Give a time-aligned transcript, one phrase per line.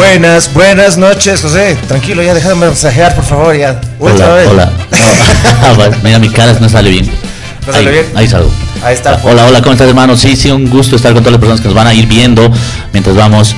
[0.00, 1.76] Buenas, buenas noches, José.
[1.86, 3.78] Tranquilo, ya déjame mensajear, por favor, ya.
[3.98, 4.48] Otra Hola, vez.
[4.48, 4.72] hola.
[5.60, 7.10] No, va, mira, mi cara no sale bien.
[7.66, 8.06] ¿No sale ahí, bien?
[8.14, 8.50] Ahí salgo.
[8.82, 9.12] Ahí está.
[9.16, 10.16] Ah, Hola, hola, ¿cómo estás, hermano?
[10.16, 12.50] Sí, sí, un gusto estar con todas las personas que nos van a ir viendo
[12.94, 13.54] mientras vamos.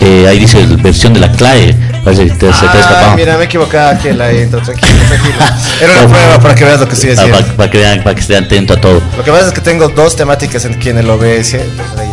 [0.00, 1.74] eh, ahí dice versión de la CLAE.
[2.04, 3.16] Parece que te, se te ha Ah, escapado.
[3.16, 5.34] mira, me equivocaba que la intro, tranquilo, tranquilo.
[5.80, 7.38] Era una prueba para que veas lo que estoy Ah, diciendo.
[7.40, 9.02] para, para que vean, para que esté atento a todo.
[9.16, 12.03] Lo que pasa es que tengo dos temáticas en, aquí en el OBS, entonces.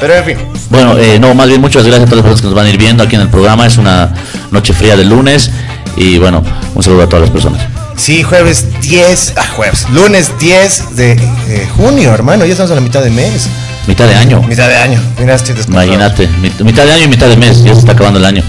[0.00, 0.36] Pero en fin,
[0.70, 2.70] Bueno, eh, no, más bien muchas gracias a todas las personas que nos van a
[2.70, 3.66] ir viendo aquí en el programa.
[3.66, 4.12] Es una
[4.50, 5.50] noche fría de lunes.
[5.96, 6.42] Y bueno,
[6.74, 7.60] un saludo a todas las personas.
[7.96, 12.80] sí, jueves 10, ah, jueves, lunes 10 de eh, junio, hermano, ya estamos a la
[12.80, 13.46] mitad de mes,
[13.86, 14.40] Mitad de año.
[14.42, 15.00] mitad de año.
[15.18, 15.92] Mira, estoy descontrolado.
[15.92, 17.62] Imagínate, mit- mitad de año y mitad de mes.
[17.64, 18.42] Ya se está acabando el año.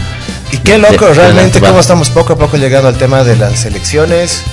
[0.54, 3.66] Y qué loco De- realmente cómo estamos poco a poco llegando al tema de las
[3.66, 4.44] elecciones.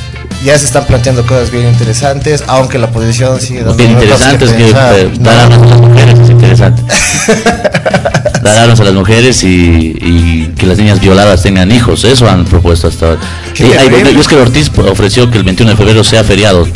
[0.45, 4.45] Ya se están planteando cosas bien interesantes, aunque la oposición sigue dando Bien cosas interesante
[4.45, 5.31] es que pensar, eh, ¿no?
[5.31, 5.35] a
[5.69, 6.83] las mujeres es interesante.
[8.43, 12.45] dar armas a las mujeres y, y que las niñas violadas tengan hijos, eso han
[12.45, 13.21] propuesto hasta ahora.
[13.59, 14.15] Hay- terrible.
[14.15, 16.67] yo es que Ortiz ofreció que el 21 de febrero sea feriado.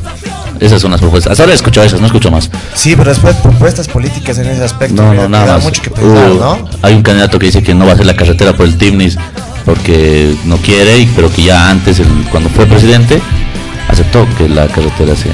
[0.59, 1.33] Esas son las propuestas.
[1.33, 2.49] Hasta ahora he escuchado esas, no escucho más.
[2.75, 5.03] Sí, pero después propuestas políticas en ese aspecto.
[5.03, 5.65] No, no, que nada da más.
[5.65, 6.69] mucho que pensar, Uh, ¿no?
[6.83, 9.17] Hay un candidato que dice que no va a hacer la carretera por el Timnis
[9.65, 13.21] porque no quiere, pero que ya antes, el- cuando fue presidente,
[13.89, 15.33] aceptó que la carretera sea,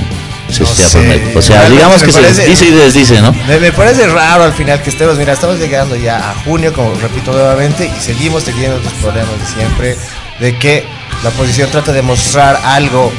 [0.51, 1.33] se No sé.
[1.37, 3.33] O sea, realmente digamos que parece- se dice y desdice, ¿no?
[3.47, 6.95] Me, me parece raro al final que estemos, mira, estamos llegando ya a junio, como
[6.95, 9.97] repito nuevamente, y seguimos teniendo los problemas de siempre,
[10.41, 10.85] de que
[11.23, 13.13] la oposición trata de mostrar algo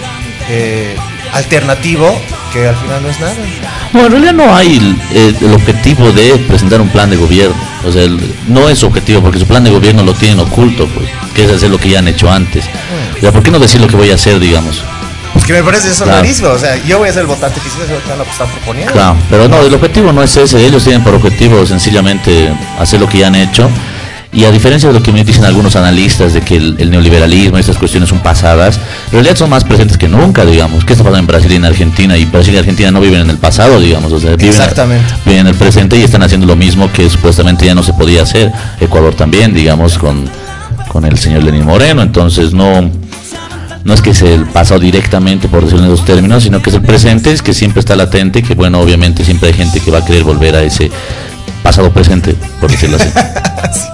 [0.50, 0.96] eh,
[1.34, 2.20] alternativo
[2.52, 3.36] que al final no es nada.
[3.94, 7.56] No, en realidad no hay el, eh, el objetivo de presentar un plan de gobierno.
[7.86, 11.08] O sea, el- no es objetivo, porque su plan de gobierno lo tienen oculto, pues,
[11.36, 12.66] que es hacer lo que ya han hecho antes.
[13.18, 14.82] O sea, ¿por qué no decir lo que voy a hacer, digamos?
[15.34, 16.28] Pues que me parece eso Claro.
[16.54, 18.94] o sea, yo voy a ser el votante que sí lo que estar proponiendo.
[18.94, 20.66] Claro, pero no, el objetivo no es ese.
[20.66, 23.70] Ellos tienen por objetivo sencillamente hacer lo que ya han hecho.
[24.32, 27.58] Y a diferencia de lo que me dicen algunos analistas de que el, el neoliberalismo
[27.58, 30.86] y estas cuestiones son pasadas, en realidad son más presentes que nunca, digamos.
[30.86, 32.16] ¿Qué está pasando en Brasil y en Argentina?
[32.16, 34.12] Y Brasil y Argentina no viven en el pasado, digamos.
[34.14, 35.04] O sea, viven, Exactamente.
[35.26, 38.22] viven en el presente y están haciendo lo mismo que supuestamente ya no se podía
[38.22, 38.52] hacer.
[38.80, 40.30] Ecuador también, digamos, con,
[40.90, 42.04] con el señor Lenín Moreno.
[42.04, 42.88] Entonces no,
[43.90, 46.76] no es que es el pasado directamente, por decirlo en esos términos, sino que es
[46.76, 49.98] el presente, es que siempre está latente, que bueno, obviamente siempre hay gente que va
[49.98, 50.92] a querer volver a ese
[51.64, 53.10] pasado presente, por decirlo así.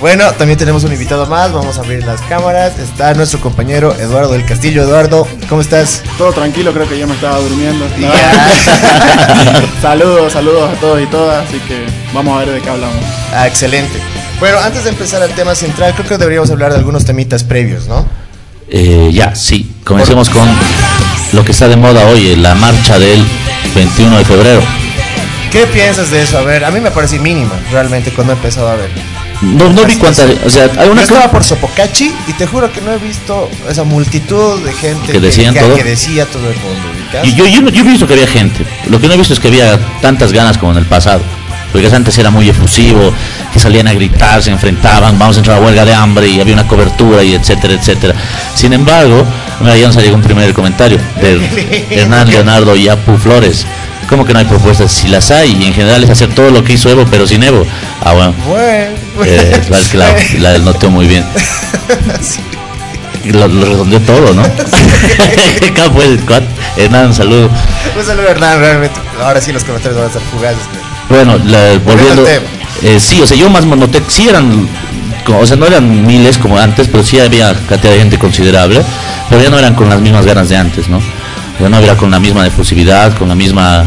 [0.00, 2.78] Bueno, también tenemos un invitado más, vamos a abrir las cámaras.
[2.78, 4.84] Está nuestro compañero Eduardo del Castillo.
[4.84, 6.04] Eduardo, ¿cómo estás?
[6.16, 7.84] Todo tranquilo, creo que ya me estaba durmiendo.
[7.98, 8.48] Ya.
[9.82, 11.84] saludos, saludos a todos y todas, así que
[12.14, 13.02] vamos a ver de qué hablamos.
[13.34, 13.98] Ah, excelente.
[14.38, 17.88] Bueno, antes de empezar al tema central, creo que deberíamos hablar de algunos temitas previos,
[17.88, 18.06] ¿no?
[18.70, 20.46] Eh, ya, sí, comencemos con
[21.32, 23.24] lo que está de moda hoy, eh, la marcha del
[23.74, 24.60] 21 de febrero.
[25.50, 26.38] ¿Qué piensas de eso?
[26.38, 28.90] A ver, a mí me parece mínima, realmente, cuando he empezado a ver.
[29.40, 32.80] No, no vi cuántas, o sea, hay Yo estaba por Sopocachi y te juro que
[32.80, 35.76] no he visto esa multitud de gente Que decían todo.
[35.76, 36.82] que decía todo el mundo.
[37.24, 38.66] Yo, yo, yo, yo he visto que había gente.
[38.90, 41.22] Lo que no he visto es que había tantas ganas como en el pasado.
[41.72, 43.12] Porque antes era muy efusivo,
[43.52, 46.54] que salían a gritar, se enfrentaban, vamos a entrar a huelga de hambre y había
[46.54, 48.14] una cobertura y etcétera, etcétera.
[48.54, 49.24] Sin embargo,
[49.60, 53.66] mira, ya nos llegó un primer comentario de Hernán Leonardo Yapu Flores.
[54.08, 54.90] ¿Cómo que no hay propuestas?
[54.90, 57.42] Si las hay, y en general es hacer todo lo que hizo Evo, pero sin
[57.42, 57.66] Evo.
[58.02, 58.32] Ah, bueno.
[58.46, 58.94] Bueno,
[59.26, 61.24] Eh, la, es que la, la notó muy bien.
[63.24, 64.42] Lo, lo redondeó todo, ¿no?
[66.26, 67.50] Cuat- Hernán, saludo.
[67.98, 68.98] un saludo, Hernán, realmente.
[69.22, 70.58] Ahora sí los comentarios van a ser fugaces.
[71.08, 72.24] Bueno, la- volviendo.
[72.82, 74.68] eh, sí, o sea, yo más noté, sí eran,
[75.26, 78.82] o sea, no eran miles como antes, pero sí había cantidad de gente considerable,
[79.28, 81.00] pero ya no eran con las mismas ganas de antes, ¿no?
[81.60, 83.84] Ya no era con la misma efusividad, con la misma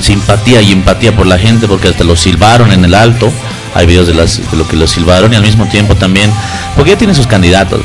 [0.00, 3.30] simpatía y empatía por la gente, porque hasta lo silbaron en el alto.
[3.74, 6.30] Hay videos de, las, de lo que lo silbaron y al mismo tiempo también,
[6.76, 7.80] porque ya tienen sus candidatos.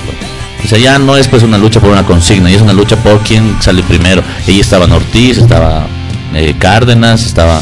[0.64, 2.96] O sea, ya no es pues una lucha por una consigna, ya es una lucha
[2.96, 4.24] por quién sale primero.
[4.48, 5.86] Ahí estaban Ortiz, estaba
[6.34, 7.62] eh, Cárdenas, estaba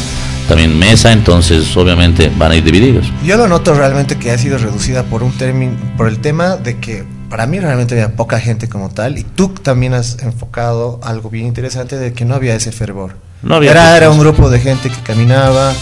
[0.52, 3.10] también Mesa, entonces obviamente van a ir divididos.
[3.24, 6.76] Yo lo noto realmente que ha sido reducida por un término, por el tema de
[6.76, 11.30] que para mí realmente había poca gente como tal y tú también has enfocado algo
[11.30, 13.16] bien interesante de que no había ese fervor.
[13.42, 15.72] No había era, era un grupo de gente que caminaba,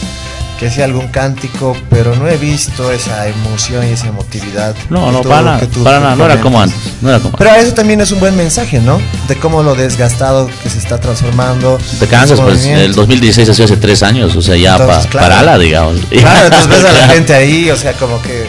[0.61, 4.75] que hacía algún cántico, pero no he visto esa emoción y esa emotividad.
[4.91, 7.73] No, no, para nada, para nada, no era como antes, no era como Pero eso
[7.73, 9.01] también es un buen mensaje, ¿no?
[9.27, 11.79] De cómo lo desgastado que se está transformando.
[11.99, 15.11] Te cansas, pues el 2016 ha sido hace tres años, o sea, ya Entonces, pa-
[15.11, 15.27] claro.
[15.29, 15.95] parala, digamos.
[16.11, 18.47] Claro, entonces ves a la gente ahí, o sea, como que.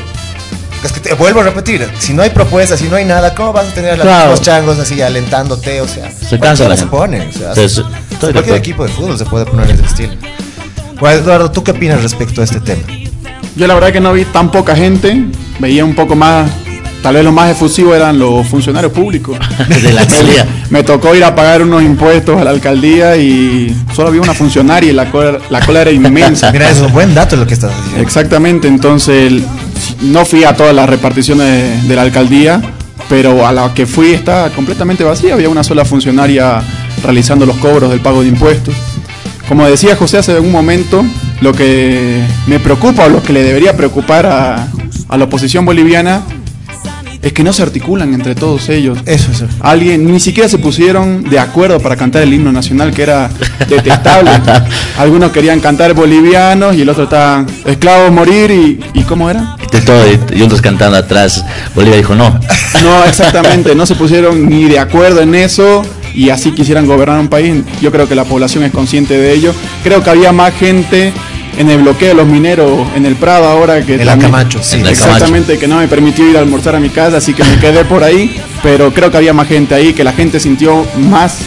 [0.83, 3.53] Es que te vuelvo a repetir, si no hay propuestas, si no hay nada, ¿cómo
[3.53, 4.29] vas a tener a los Claro.
[4.31, 5.79] mismos changos así alentándote?
[5.79, 6.97] O sea, Se cansa la se gente.
[6.97, 7.83] pone, o sea, estoy
[8.27, 10.13] de cualquier equipo de fútbol se puede poner ese estilo.
[11.01, 12.83] Bueno, Eduardo, ¿tú qué opinas respecto a este tema?
[13.55, 15.25] Yo la verdad que no vi tan poca gente,
[15.57, 16.47] veía un poco más,
[17.01, 19.35] tal vez lo más efusivo eran los funcionarios públicos.
[19.67, 20.45] De la alcaldía.
[20.69, 24.91] Me tocó ir a pagar unos impuestos a la alcaldía y solo había una funcionaria
[24.91, 26.51] y la cola, la cola era inmensa.
[26.53, 28.03] Mira, es un buen dato lo que estás diciendo.
[28.03, 29.41] Exactamente, entonces
[30.01, 32.61] no fui a todas las reparticiones de, de la alcaldía,
[33.09, 36.61] pero a la que fui estaba completamente vacía, había una sola funcionaria
[37.03, 38.75] realizando los cobros del pago de impuestos.
[39.51, 41.03] Como decía José hace un momento,
[41.41, 44.65] lo que me preocupa o lo que le debería preocupar a,
[45.09, 46.21] a la oposición boliviana
[47.21, 48.97] es que no se articulan entre todos ellos.
[49.05, 49.43] Eso es.
[49.59, 53.29] Alguien, ni siquiera se pusieron de acuerdo para cantar el himno nacional, que era
[53.67, 54.31] detestable.
[54.97, 59.57] Algunos querían cantar bolivianos y el otro estaba esclavos morir y, y ¿cómo era?
[59.69, 61.43] De todo, y- y otros cantando atrás.
[61.75, 62.39] Bolivia dijo no.
[62.83, 65.81] No, exactamente, no se pusieron ni de acuerdo en eso
[66.13, 67.63] y así quisieran gobernar un país.
[67.81, 69.53] Yo creo que la población es consciente de ello.
[69.83, 71.13] Creo que había más gente
[71.57, 74.59] en el bloqueo de los mineros en el Prado ahora que En la también- Camacho,
[74.63, 74.77] sí.
[74.77, 77.43] En la Exactamente, que no me permitió ir a almorzar a mi casa, así que
[77.43, 78.39] me quedé por ahí.
[78.63, 81.37] Pero creo que había más gente ahí, que la gente sintió más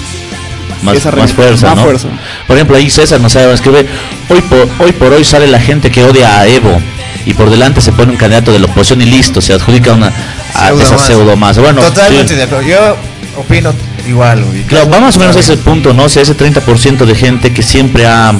[0.82, 1.82] Más, Esa más re- fuerza, más ¿no?
[1.84, 2.08] fuerza.
[2.46, 3.86] Por ejemplo, ahí César nos sabe escribe,
[4.28, 6.78] hoy por, hoy por hoy sale la gente que odia a Evo
[7.24, 10.08] y por delante se pone un candidato de la oposición y listo, se adjudica una
[10.52, 11.06] a Pseudo esa más.
[11.06, 11.58] pseudo más.
[11.58, 12.34] Bueno, Totalmente sí.
[12.34, 12.68] de acuerdo.
[12.68, 12.96] Yo
[13.38, 13.72] opino
[14.06, 14.44] igual.
[14.44, 14.62] uy.
[14.62, 16.04] Claro, va más o menos a ese punto, ¿no?
[16.04, 18.32] O sea, ese 30% de gente que siempre ha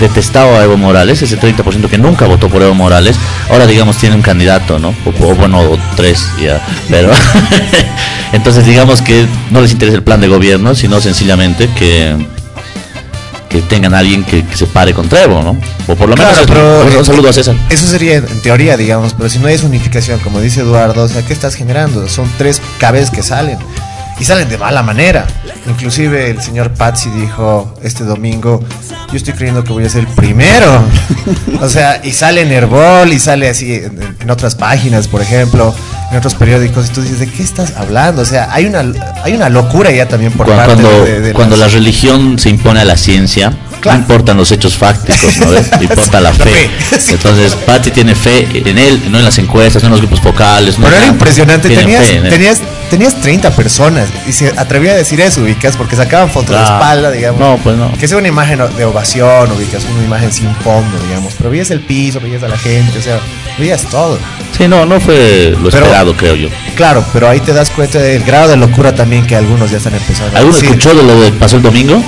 [0.00, 3.16] detestado a Evo Morales, ese 30% que nunca votó por Evo Morales,
[3.50, 4.94] ahora digamos tiene un candidato, ¿no?
[5.04, 7.10] O, o bueno, o tres ya, pero
[8.32, 12.16] entonces digamos que no les interesa el plan de gobierno, sino sencillamente que
[13.48, 15.58] que tengan a alguien que, que se pare contra Evo, ¿no?
[15.86, 17.56] O por lo menos pero un, un saludo a César.
[17.70, 21.24] Eso sería en teoría, digamos, pero si no hay unificación, como dice Eduardo, o sea,
[21.24, 22.08] ¿qué estás generando?
[22.08, 23.58] Son tres cabezas que salen
[24.20, 25.26] y salen de mala manera.
[25.66, 28.64] Inclusive el señor Patsy dijo este domingo,
[29.10, 30.82] yo estoy creyendo que voy a ser el primero.
[31.60, 35.74] o sea, y sale en Herbol y sale así en, en otras páginas, por ejemplo,
[36.10, 38.22] en otros periódicos, y tú dices, ¿de qué estás hablando?
[38.22, 38.84] O sea, hay una,
[39.22, 42.48] hay una locura ya también por Cuando, parte cuando, de, de cuando la religión se
[42.48, 43.98] impone a la ciencia, Claro.
[43.98, 45.70] no importan los hechos fácticos, ¿no ves?
[45.80, 46.70] Importa la fe.
[47.08, 50.78] Entonces, Patti tiene fe en él, no en las encuestas, no en los grupos focales.
[50.78, 51.12] no Pero en era nada.
[51.12, 52.58] impresionante, tenías, tenías,
[52.90, 57.10] tenías 30 personas y se atrevía a decir eso, ubicas, porque sacaban fotos de espalda,
[57.10, 57.40] digamos.
[57.40, 57.92] No, pues no.
[57.98, 61.34] Que sea una imagen de ovación, ubicas, una imagen sin fondo, digamos.
[61.38, 63.18] Pero veías el piso, veías a la gente, o sea,
[63.58, 64.18] veías todo.
[64.56, 66.48] Sí, no, no fue lo Pero- esperado, creo yo.
[66.74, 69.94] Claro, pero ahí te das cuenta del grado de locura también que algunos ya están
[69.94, 70.70] empezando a ¿Alguno decir.
[70.70, 72.02] escuchó de lo que pasó el domingo?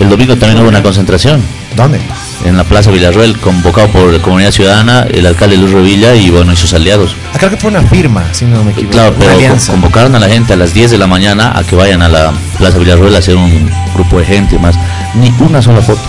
[0.00, 1.40] El domingo también hubo una concentración
[1.76, 2.00] ¿Dónde?
[2.44, 6.52] en la Plaza Villarroel, convocado por la Comunidad Ciudadana, el alcalde Luis Revilla y bueno,
[6.52, 7.14] y sus aliados.
[7.32, 8.92] Ah, creo que fue una firma, si no me equivoco.
[8.92, 9.72] Claro, una pero co- alianza.
[9.72, 12.32] convocaron a la gente a las 10 de la mañana a que vayan a la
[12.58, 14.74] Plaza Villarroel a hacer un grupo de gente y más.
[15.14, 16.00] Ni una sola foto.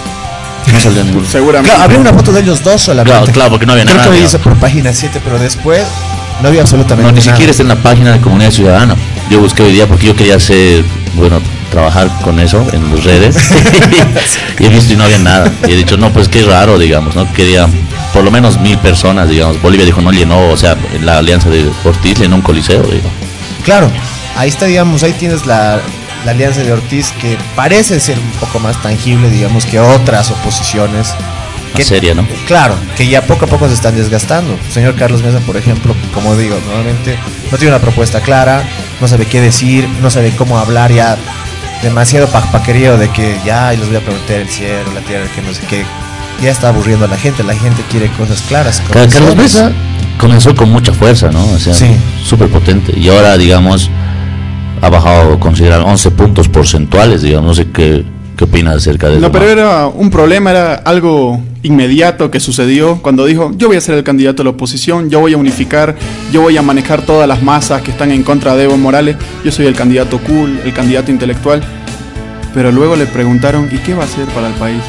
[0.72, 1.28] No salió ninguna.
[1.30, 1.70] Seguramente.
[1.70, 3.12] Claro, había una foto de ellos dos solamente.
[3.18, 5.84] Claro, claro, porque no había Creo nada, que lo hice por página 7, pero después
[6.42, 7.32] no había absolutamente No, ni nada.
[7.32, 8.96] siquiera está en la página de Comunidad Ciudadana.
[9.30, 10.84] Yo busqué hoy día porque yo quería hacer,
[11.16, 11.40] bueno,
[11.74, 13.36] trabajar con eso en las redes.
[14.60, 15.52] y he visto y no había nada.
[15.68, 17.32] Y he dicho, no, pues qué raro, digamos, ¿no?
[17.34, 17.68] Quería
[18.14, 19.60] por lo menos mil personas, digamos.
[19.60, 23.10] Bolivia dijo, no llenó, o sea, la alianza de Ortiz llenó un coliseo, digo.
[23.66, 23.90] Claro,
[24.36, 25.82] ahí está, digamos, ahí tienes la,
[26.26, 31.16] la alianza de Ortiz que parece ser un poco más tangible, digamos, que otras oposiciones.
[31.76, 32.28] Que- seria, ¿no?
[32.46, 34.56] Claro, que ya poco a poco se están desgastando.
[34.72, 37.18] Señor Carlos Mesa, por ejemplo, como digo, nuevamente
[37.52, 38.62] no tiene una propuesta clara,
[39.02, 41.18] no sabe qué decir, no sabe cómo hablar ya
[41.84, 45.42] demasiado paquerío de que ya y les voy a prometer el cielo, la tierra, que
[45.42, 45.84] no sé qué.
[46.42, 48.82] Ya está aburriendo a la gente, la gente quiere cosas claras.
[48.92, 49.36] Ca- Carlos.
[49.36, 49.72] Mesa
[50.18, 51.46] comenzó con mucha fuerza, ¿no?
[51.46, 51.96] O sea, Sí.
[52.24, 52.98] súper potente.
[52.98, 53.90] Y ahora, digamos,
[54.82, 58.04] ha bajado, considerar 11 puntos porcentuales, digamos, no sé qué,
[58.38, 59.22] ¿Qué opinas acerca de eso?
[59.22, 63.82] No, pero era un problema, era algo inmediato que sucedió cuando dijo, yo voy a
[63.82, 65.96] ser el candidato de la oposición, yo voy a unificar,
[66.32, 69.52] yo voy a manejar todas las masas que están en contra de Evo Morales, yo
[69.52, 71.62] soy el candidato cool, el candidato intelectual.
[72.54, 74.82] Pero luego le preguntaron, ¿y qué va a hacer para el país?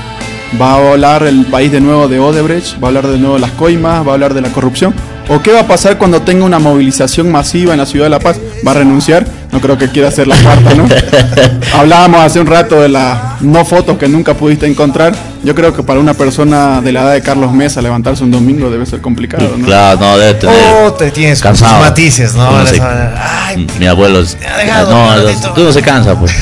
[0.60, 2.82] ¿Va a hablar el país de nuevo de Odebrecht?
[2.82, 4.06] ¿Va a hablar de nuevo de las coimas?
[4.06, 4.94] ¿Va a hablar de la corrupción?
[5.28, 8.20] ¿O qué va a pasar cuando tenga una movilización masiva en la ciudad de La
[8.20, 8.38] Paz?
[8.66, 9.26] ¿Va a renunciar?
[9.52, 10.86] No creo que quiera hacer la cuarta, ¿no?
[11.78, 15.14] Hablábamos hace un rato de las no fotos que nunca pudiste encontrar.
[15.44, 18.70] Yo creo que para una persona de la edad de Carlos Mesa levantarse un domingo
[18.70, 19.66] debe ser complicado, ¿no?
[19.66, 20.56] Claro, no, debe tener.
[20.82, 21.80] Oh, te tienes sus cansado.
[21.82, 22.66] matices, ¿no?
[22.66, 22.80] Se-.
[22.80, 24.36] Ay, Mi abuelo es.
[24.56, 25.54] dejado no, los- ratito.
[25.60, 26.32] uno se cansa, pues.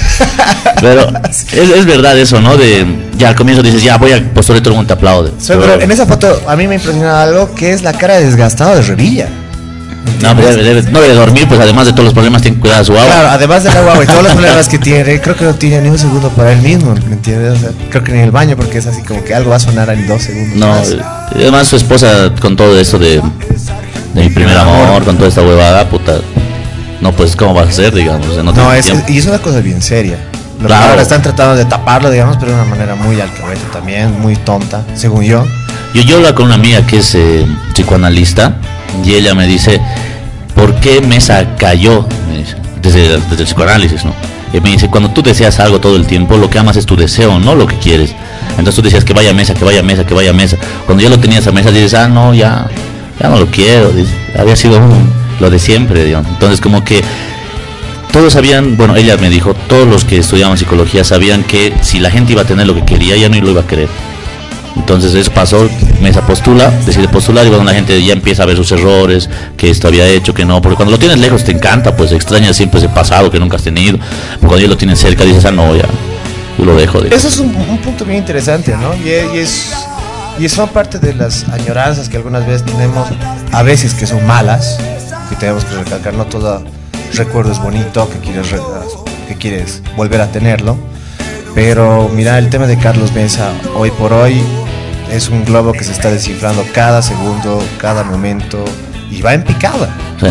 [0.80, 2.56] Pero es, es verdad eso, ¿no?
[2.56, 2.86] De
[3.18, 5.32] ya al comienzo dices, ya voy a postular y todo el mundo te aplaude.
[5.38, 8.76] So, pero en esa foto a mí me impresiona algo que es la cara desgastada
[8.76, 9.28] de Revilla.
[10.20, 12.60] No, pero debe, debe- no debe dormir, pues además de todos los problemas, tiene que
[12.60, 13.04] cuidar a su agua.
[13.06, 15.88] Claro, además del agua y todos los problemas que tiene, creo que no tiene ni
[15.90, 17.58] un segundo para él mismo, ¿me entiendes?
[17.58, 19.60] O sea, creo que ni el baño, porque es así como que algo va a
[19.60, 20.56] sonar en dos segundos.
[20.56, 20.94] No, más.
[21.34, 23.20] además su esposa con todo esto de,
[24.14, 26.14] de mi primer amor, con toda esta huevada, puta.
[27.00, 28.26] No, pues, ¿cómo vas a hacer, digamos?
[28.44, 30.16] No, No, es, y es una cosa bien seria.
[30.56, 30.90] Lo que Claro.
[30.90, 34.84] ahora están tratando de taparlo, digamos, pero de una manera muy alcahueta también, muy tonta,
[34.94, 35.44] según yo.
[35.94, 38.54] Yo, yo hablo con una amiga que es eh, psicoanalista
[39.04, 39.80] y ella me dice,
[40.54, 42.06] ¿por qué Mesa cayó?
[42.28, 42.44] Me
[42.80, 44.12] desde, desde el psicoanálisis, ¿no?
[44.52, 46.94] Y me dice, cuando tú deseas algo todo el tiempo, lo que amas es tu
[46.94, 48.14] deseo, no lo que quieres.
[48.50, 50.58] Entonces tú decías que vaya a Mesa, que vaya a Mesa, que vaya a Mesa.
[50.84, 52.66] Cuando ya lo tenías a Mesa, dices, ah, no, ya,
[53.18, 53.90] ya no lo quiero.
[54.38, 54.80] había sido
[55.40, 56.30] lo de siempre, digamos.
[56.30, 57.02] Entonces como que
[58.12, 62.10] todos sabían, bueno, ella me dijo, todos los que estudiaban psicología sabían que si la
[62.10, 63.88] gente iba a tener lo que quería, ya no lo iba a querer.
[64.76, 65.68] Entonces eso pasó,
[66.00, 69.68] Mesa postula, decide postular y cuando la gente ya empieza a ver sus errores, que
[69.70, 72.78] esto había hecho, que no, porque cuando lo tienes lejos te encanta, pues extrañas siempre
[72.78, 73.98] ese pasado que nunca has tenido,
[74.36, 75.84] pero cuando ya lo tienes cerca dices, ah, no, ya,
[76.58, 77.00] yo lo dejo.
[77.00, 78.94] de- Eso es un, un punto bien interesante, ¿no?
[79.04, 79.74] Y, es- y es
[80.40, 83.06] y son parte de las añoranzas que algunas veces tenemos,
[83.52, 84.78] a veces que son malas,
[85.28, 86.64] que tenemos que recalcar, no todo
[87.12, 88.58] recuerdo es bonito, que quieres, re-
[89.28, 90.78] que quieres volver a tenerlo,
[91.54, 94.42] pero mira, el tema de Carlos Mesa, hoy por hoy,
[95.10, 98.64] es un globo que se está descifrando cada segundo, cada momento,
[99.10, 100.28] y va en picada Sí.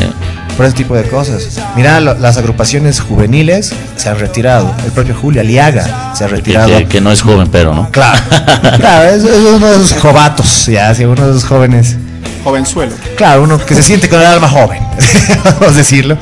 [0.58, 1.60] por ese tipo de cosas.
[1.76, 4.74] Mira, lo- las agrupaciones juveniles se han retirado.
[4.84, 6.70] El propio Julio Aliaga se ha retirado.
[6.70, 7.90] que- que no es joven, pero, ¿no?
[7.92, 8.20] Claro,
[8.78, 11.96] claro, es, es uno de esos jovatos, ya, así, uno de esos jóvenes.
[12.44, 12.94] Jovenzuelo.
[13.16, 14.82] Claro, uno que se siente con el alma joven,
[15.44, 16.18] vamos a decirlo.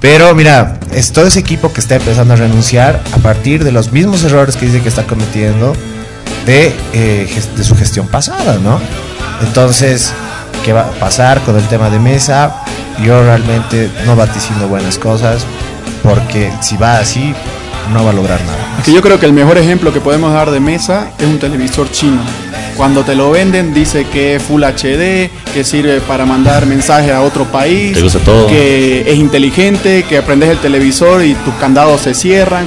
[0.00, 3.92] Pero mira, es todo ese equipo que está empezando a renunciar a partir de los
[3.92, 5.74] mismos errores que dice que está cometiendo
[6.46, 8.80] de, eh, de su gestión pasada, ¿no?
[9.46, 10.12] Entonces,
[10.64, 12.62] ¿qué va a pasar con el tema de mesa?
[13.02, 15.44] Yo realmente no vaticino buenas cosas
[16.02, 17.34] porque si va así,
[17.92, 18.82] no va a lograr nada.
[18.84, 21.90] Que yo creo que el mejor ejemplo que podemos dar de mesa es un televisor
[21.90, 22.20] chino.
[22.76, 27.22] Cuando te lo venden dice que es Full HD, que sirve para mandar mensajes a
[27.22, 28.46] otro país, todo.
[28.48, 32.66] que es inteligente, que aprendes el televisor y tus candados se cierran.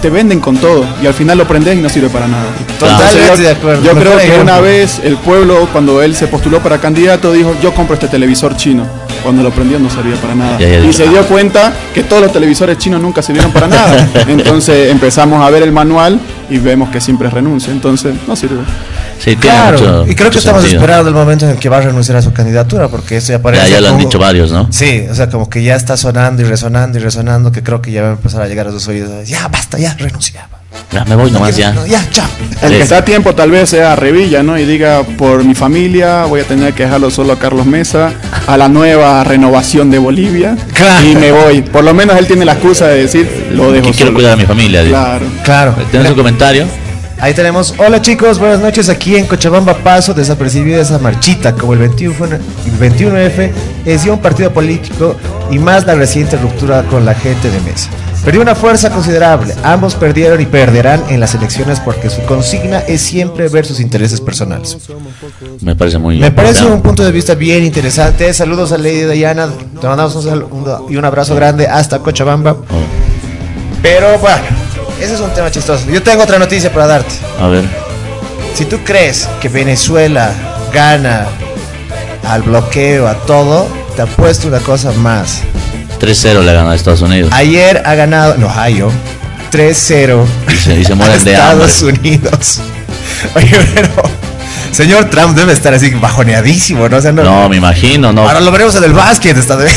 [0.00, 2.46] Te venden con todo y al final lo prendes y no sirve para nada.
[2.60, 7.54] Entonces, yo, creo que una vez el pueblo, cuando él se postuló para candidato, dijo,
[7.60, 8.86] yo compro este televisor chino.
[9.24, 10.56] Cuando lo prendió no servía para nada.
[10.58, 14.08] Ya, ya, y se dio cuenta que todos los televisores chinos nunca sirvieron para nada.
[14.28, 17.72] Entonces empezamos a ver el manual y vemos que siempre renuncia.
[17.72, 18.60] Entonces no sirve.
[19.18, 20.80] Sí, tiene Claro, mucho- y creo que estamos sentido.
[20.80, 23.42] esperando el momento en el que va a renunciar a su candidatura, porque eso ya
[23.42, 23.64] parece.
[23.64, 24.68] Ya, ya lo han como- dicho varios, ¿no?
[24.70, 27.90] Sí, o sea, como que ya está sonando y resonando y resonando, que creo que
[27.90, 29.28] ya va a empezar a llegar a sus oídos.
[29.28, 30.48] Ya, basta, ya, renuncia.
[30.92, 31.74] Ya, me voy nomás ya.
[31.86, 32.26] Ya, chao.
[32.62, 34.56] El que está a tiempo tal vez sea Revilla, ¿no?
[34.58, 38.12] Y diga, por mi familia voy a tener que dejarlo solo a Carlos Mesa,
[38.46, 40.56] a la nueva renovación de Bolivia.
[40.74, 41.06] Claro.
[41.06, 41.62] Y me voy.
[41.62, 44.14] Por lo menos él tiene la excusa de decir, lo dejo Que quiero solo.
[44.14, 44.80] cuidar a mi familia.
[44.82, 44.92] dice.
[44.92, 45.26] Claro.
[45.42, 45.74] Claro.
[45.90, 46.66] ¿Tienes un comentario?
[47.20, 51.80] Ahí tenemos, hola chicos, buenas noches aquí en Cochabamba Paso, desapercibida esa marchita, como el
[51.80, 53.52] 21 fue una- el 21F
[53.84, 55.16] es ya un partido político
[55.50, 57.90] y más la reciente ruptura con la gente de mesa.
[58.24, 63.00] Perdió una fuerza considerable, ambos perdieron y perderán en las elecciones porque su consigna es
[63.00, 64.76] siempre ver sus intereses personales.
[65.60, 68.32] Me parece muy Me parece un punto de vista bien interesante.
[68.32, 69.48] Saludos a Lady Diana,
[69.80, 72.52] te mandamos un saludo y un abrazo grande hasta Cochabamba.
[72.52, 72.82] Oh,
[73.82, 74.42] Pero bueno,
[75.00, 75.84] ese es un tema chistoso.
[75.90, 77.14] Yo tengo otra noticia para darte.
[77.40, 77.64] a ver.
[78.54, 80.32] Si tú crees que Venezuela
[80.72, 81.26] gana
[82.26, 85.42] al bloqueo, a todo, te apuesto una cosa más.
[86.00, 87.30] 3-0 le ganó a Estados Unidos.
[87.32, 88.90] Ayer ha ganado en Ohio
[89.52, 91.66] 3-0 Y se, y se a mueren de hambre.
[91.66, 92.60] Estados Unidos.
[93.34, 93.90] Oye, pero
[94.72, 96.96] señor Trump debe estar así bajoneadísimo, ¿no?
[96.98, 98.22] O sea, no- No, me imagino, no.
[98.22, 99.68] Ahora lo veremos en el básquet, está de...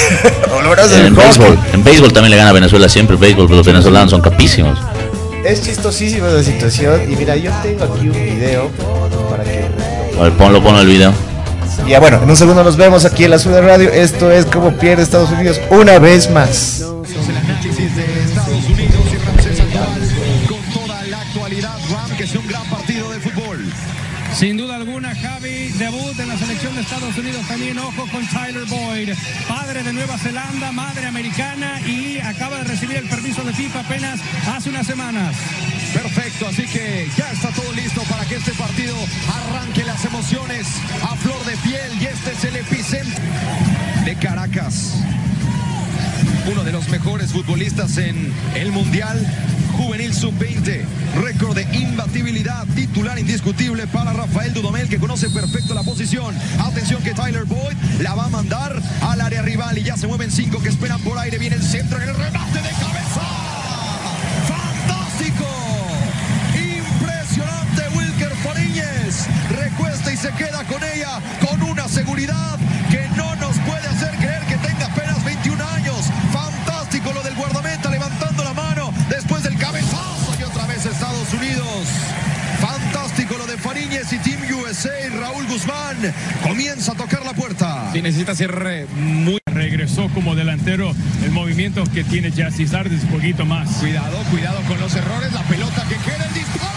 [0.55, 3.15] o lo veremos en, En el béisbol, en béisbol también le gana a Venezuela siempre.
[3.15, 4.77] béisbol, pero los venezolanos son capísimos.
[5.43, 7.11] Es chistosísima la situación.
[7.11, 8.69] Y mira, yo tengo aquí un video
[9.29, 9.65] para que.
[10.19, 11.11] A ver, ponlo, ponlo el video.
[11.87, 13.89] Ya bueno, en un segundo nos vemos aquí en la Ciudad Radio.
[13.89, 16.85] Esto es como pierde Estados Unidos una vez más.
[27.31, 29.09] Unidos también, ojo con Tyler Boyd,
[29.47, 34.19] padre de Nueva Zelanda, madre americana y acaba de recibir el permiso de FIFA apenas
[34.53, 35.33] hace unas semanas.
[35.93, 38.95] Perfecto, así que ya está todo listo para que este partido
[39.29, 40.67] arranque las emociones
[41.03, 43.23] a flor de piel y este es el epicentro
[44.03, 44.95] de Caracas.
[46.51, 49.25] Uno de los mejores futbolistas en el Mundial
[49.81, 50.85] Juvenil Sub-20.
[51.23, 56.35] Récord de imbatibilidad, titular indiscutible para Rafael Dudamel, que conoce perfecto la posición.
[56.59, 60.29] Atención que Tyler Boyd la va a mandar al área rival y ya se mueven
[60.29, 61.39] cinco que esperan por aire.
[61.39, 63.21] Viene el centro en el remate de cabeza.
[64.47, 65.47] ¡Fantástico!
[66.53, 69.27] Impresionante Wilker Fariñez.
[69.49, 72.59] Recuesta y se queda con ella con una seguridad
[72.91, 73.35] que no
[85.19, 85.97] Raúl Guzmán
[86.41, 87.89] comienza a tocar la puerta.
[87.93, 89.39] Sí, necesita ser eh, muy...
[89.45, 93.69] Regresó como delantero el movimiento que tiene Jazzy Sardes, un poquito más.
[93.77, 96.70] Cuidado, cuidado con los errores, la pelota que queda en disparo.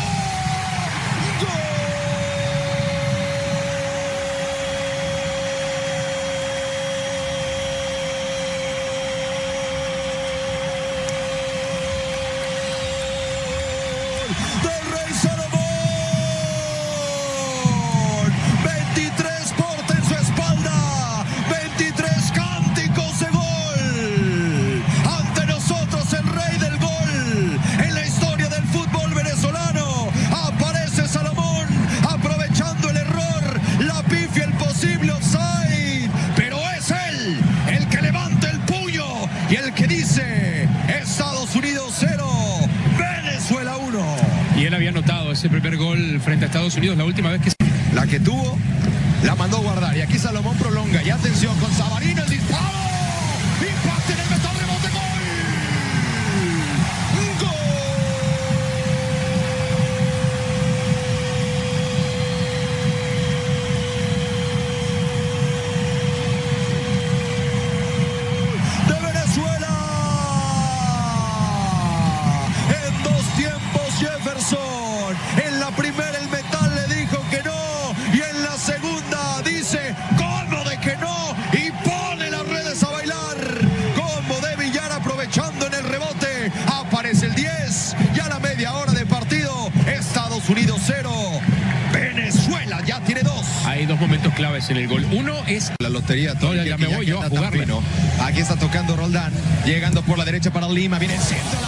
[46.67, 47.53] Estados Unidos la última vez que...
[47.95, 48.57] La que tuvo,
[49.23, 49.95] la mandó guardar.
[49.97, 51.03] Y aquí Salomón prolonga.
[51.03, 52.79] Y atención con Sabarino, el disparo.
[53.61, 54.54] Impacto en el metal
[94.71, 95.05] en el gol.
[95.13, 95.73] Uno es...
[95.79, 97.65] La lotería No, ya- ya me voy yo a jugarla.
[98.23, 99.33] Aquí está tocando Roldán.
[99.65, 100.99] Llegando por la derecha para Lima.
[100.99, 101.59] Viene el centro.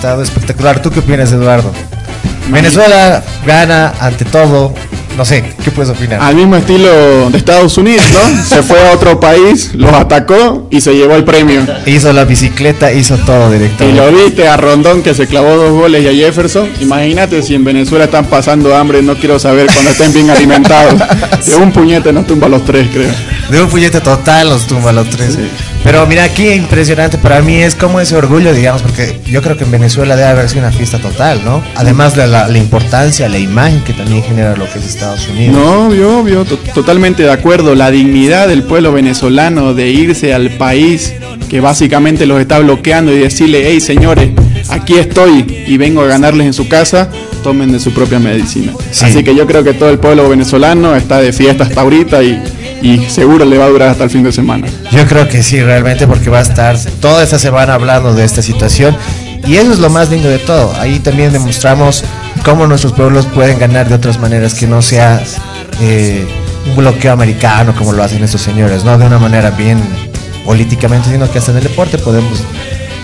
[0.00, 0.80] Estado espectacular.
[0.80, 1.70] ¿Tú qué opinas, Eduardo?
[2.48, 4.72] Venezuela gana ante todo.
[5.14, 6.22] No sé, ¿qué puedes opinar?
[6.22, 8.42] Al mismo estilo de Estados Unidos, ¿no?
[8.48, 11.66] Se fue a otro país, los atacó y se llevó el premio.
[11.84, 14.00] Hizo la bicicleta, hizo todo Y directamente.
[14.00, 16.66] lo viste a Rondón que se clavó dos goles y a Jefferson.
[16.80, 20.94] Imagínate si en Venezuela están pasando hambre, no quiero saber cuando estén bien alimentados.
[21.46, 23.12] De un puñete nos tumba a los tres, creo.
[23.50, 25.36] De un puñete total los tumba los tres.
[25.82, 29.64] Pero mira, aquí impresionante para mí es como ese orgullo, digamos, porque yo creo que
[29.64, 31.62] en Venezuela debe haber sido una fiesta total, ¿no?
[31.74, 35.56] Además de la, la importancia, la imagen que también genera lo que es Estados Unidos.
[35.56, 37.74] No, obvio, obvio, to- totalmente de acuerdo.
[37.74, 41.14] La dignidad del pueblo venezolano de irse al país
[41.48, 44.30] que básicamente los está bloqueando y decirle, hey señores,
[44.68, 47.08] aquí estoy y vengo a ganarles en su casa,
[47.42, 48.72] tomen de su propia medicina.
[48.92, 49.06] Sí.
[49.06, 52.40] Así que yo creo que todo el pueblo venezolano está de fiesta hasta ahorita y,
[52.82, 54.66] y seguro le va a durar hasta el fin de semana.
[54.90, 58.42] Yo creo que sí, realmente, porque va a estar toda esta semana hablando de esta
[58.42, 58.96] situación.
[59.46, 60.74] Y eso es lo más lindo de todo.
[60.78, 62.04] Ahí también demostramos
[62.44, 65.22] cómo nuestros pueblos pueden ganar de otras maneras que no sea
[65.80, 66.26] eh,
[66.66, 69.78] un bloqueo americano como lo hacen estos señores, no de una manera bien
[70.44, 72.42] políticamente, sino que hasta en el deporte podemos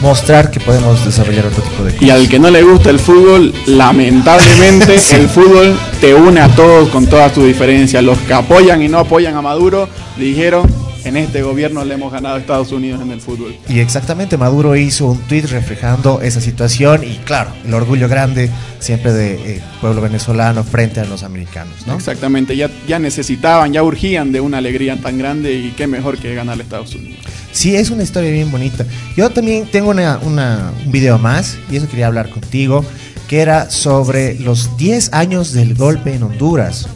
[0.01, 2.03] mostrar que podemos desarrollar otro tipo de cosas.
[2.03, 6.89] Y al que no le gusta el fútbol, lamentablemente el fútbol te une a todos
[6.89, 8.03] con todas tus diferencias.
[8.03, 10.67] Los que apoyan y no apoyan a Maduro dijeron,
[11.07, 13.55] en este gobierno le hemos ganado a Estados Unidos en el fútbol.
[13.69, 19.13] Y exactamente, Maduro hizo un tweet reflejando esa situación y claro, el orgullo grande siempre
[19.13, 21.95] del pueblo venezolano frente a los americanos, ¿no?
[21.95, 26.35] Exactamente, ya, ya necesitaban, ya urgían de una alegría tan grande y qué mejor que
[26.35, 27.21] ganarle a Estados Unidos.
[27.53, 28.85] Sí, es una historia bien bonita.
[29.17, 32.85] Yo también tengo una, una- un video más, y eso quería hablar contigo,
[33.29, 36.87] que era sobre los 10 años del golpe en Honduras.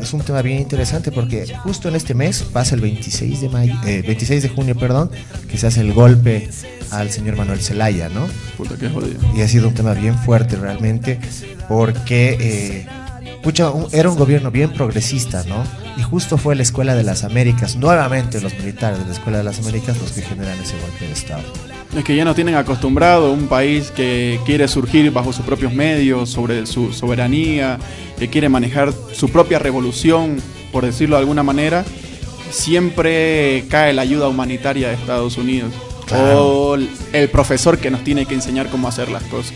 [0.00, 3.74] Es un tema bien interesante porque justo en este mes pasa el 26 de, mayo,
[3.86, 5.10] eh, 26 de junio, perdón,
[5.48, 6.48] que se hace el golpe
[6.90, 8.26] al señor Manuel Zelaya, ¿no?
[8.56, 9.18] Puta, qué jodido.
[9.36, 11.20] Y ha sido un tema bien fuerte realmente
[11.68, 12.86] porque eh,
[13.42, 15.62] pucha, un- era un gobierno bien progresista, ¿no?
[15.96, 19.44] Y justo fue la Escuela de las Américas, nuevamente los militares de la Escuela de
[19.44, 21.42] las Américas los que generan ese golpe de Estado.
[21.96, 26.28] Es que ya nos tienen acostumbrado un país que quiere surgir bajo sus propios medios,
[26.28, 27.78] sobre su soberanía,
[28.18, 30.36] que quiere manejar su propia revolución,
[30.72, 31.84] por decirlo de alguna manera,
[32.50, 35.72] siempre cae la ayuda humanitaria de Estados Unidos.
[36.04, 36.46] Claro.
[36.46, 39.54] O el profesor que nos tiene que enseñar cómo hacer las cosas.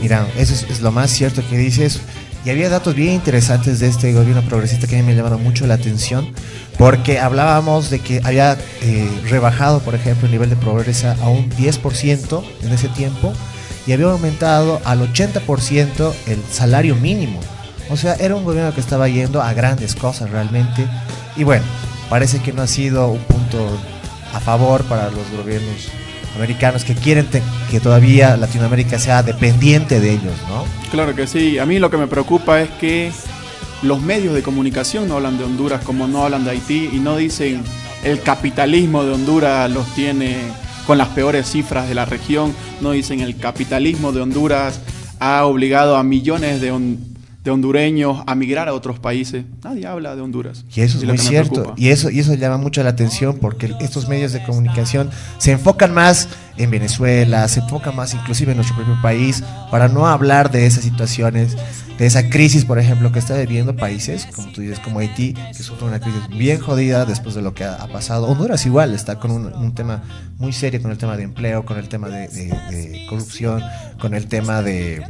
[0.00, 2.00] Mira, eso es, es lo más cierto que dices.
[2.46, 5.66] Y había datos bien interesantes de este gobierno progresista que a mí me llamaron mucho
[5.66, 6.32] la atención,
[6.78, 11.50] porque hablábamos de que había eh, rebajado, por ejemplo, el nivel de pobreza a un
[11.50, 13.32] 10% en ese tiempo
[13.84, 17.40] y había aumentado al 80% el salario mínimo.
[17.90, 20.86] O sea, era un gobierno que estaba yendo a grandes cosas realmente.
[21.34, 21.64] Y bueno,
[22.08, 23.76] parece que no ha sido un punto
[24.32, 25.88] a favor para los gobiernos
[26.36, 27.26] americanos que quieren
[27.70, 30.64] que todavía Latinoamérica sea dependiente de ellos, ¿no?
[30.90, 31.58] Claro que sí.
[31.58, 33.10] A mí lo que me preocupa es que
[33.82, 37.16] los medios de comunicación no hablan de Honduras como no hablan de Haití y no
[37.16, 37.62] dicen
[38.04, 40.36] el capitalismo de Honduras los tiene
[40.86, 42.54] con las peores cifras de la región.
[42.80, 44.80] No dicen el capitalismo de Honduras
[45.18, 46.72] ha obligado a millones de,
[47.46, 49.44] de hondureños a migrar a otros países.
[49.62, 50.64] Nadie habla de Honduras.
[50.74, 51.74] Y eso es muy cierto.
[51.76, 55.94] Y eso, y eso llama mucho la atención porque estos medios de comunicación se enfocan
[55.94, 60.66] más en Venezuela, se enfocan más inclusive en nuestro propio país, para no hablar de
[60.66, 61.56] esas situaciones,
[61.98, 65.62] de esa crisis, por ejemplo, que está viviendo países, como tú dices, como Haití, que
[65.62, 68.26] sufre una crisis bien jodida después de lo que ha, ha pasado.
[68.26, 70.02] Honduras igual está con un, un tema
[70.38, 73.62] muy serio, con el tema de empleo, con el tema de, de- de corrupción,
[74.00, 75.04] con el tema de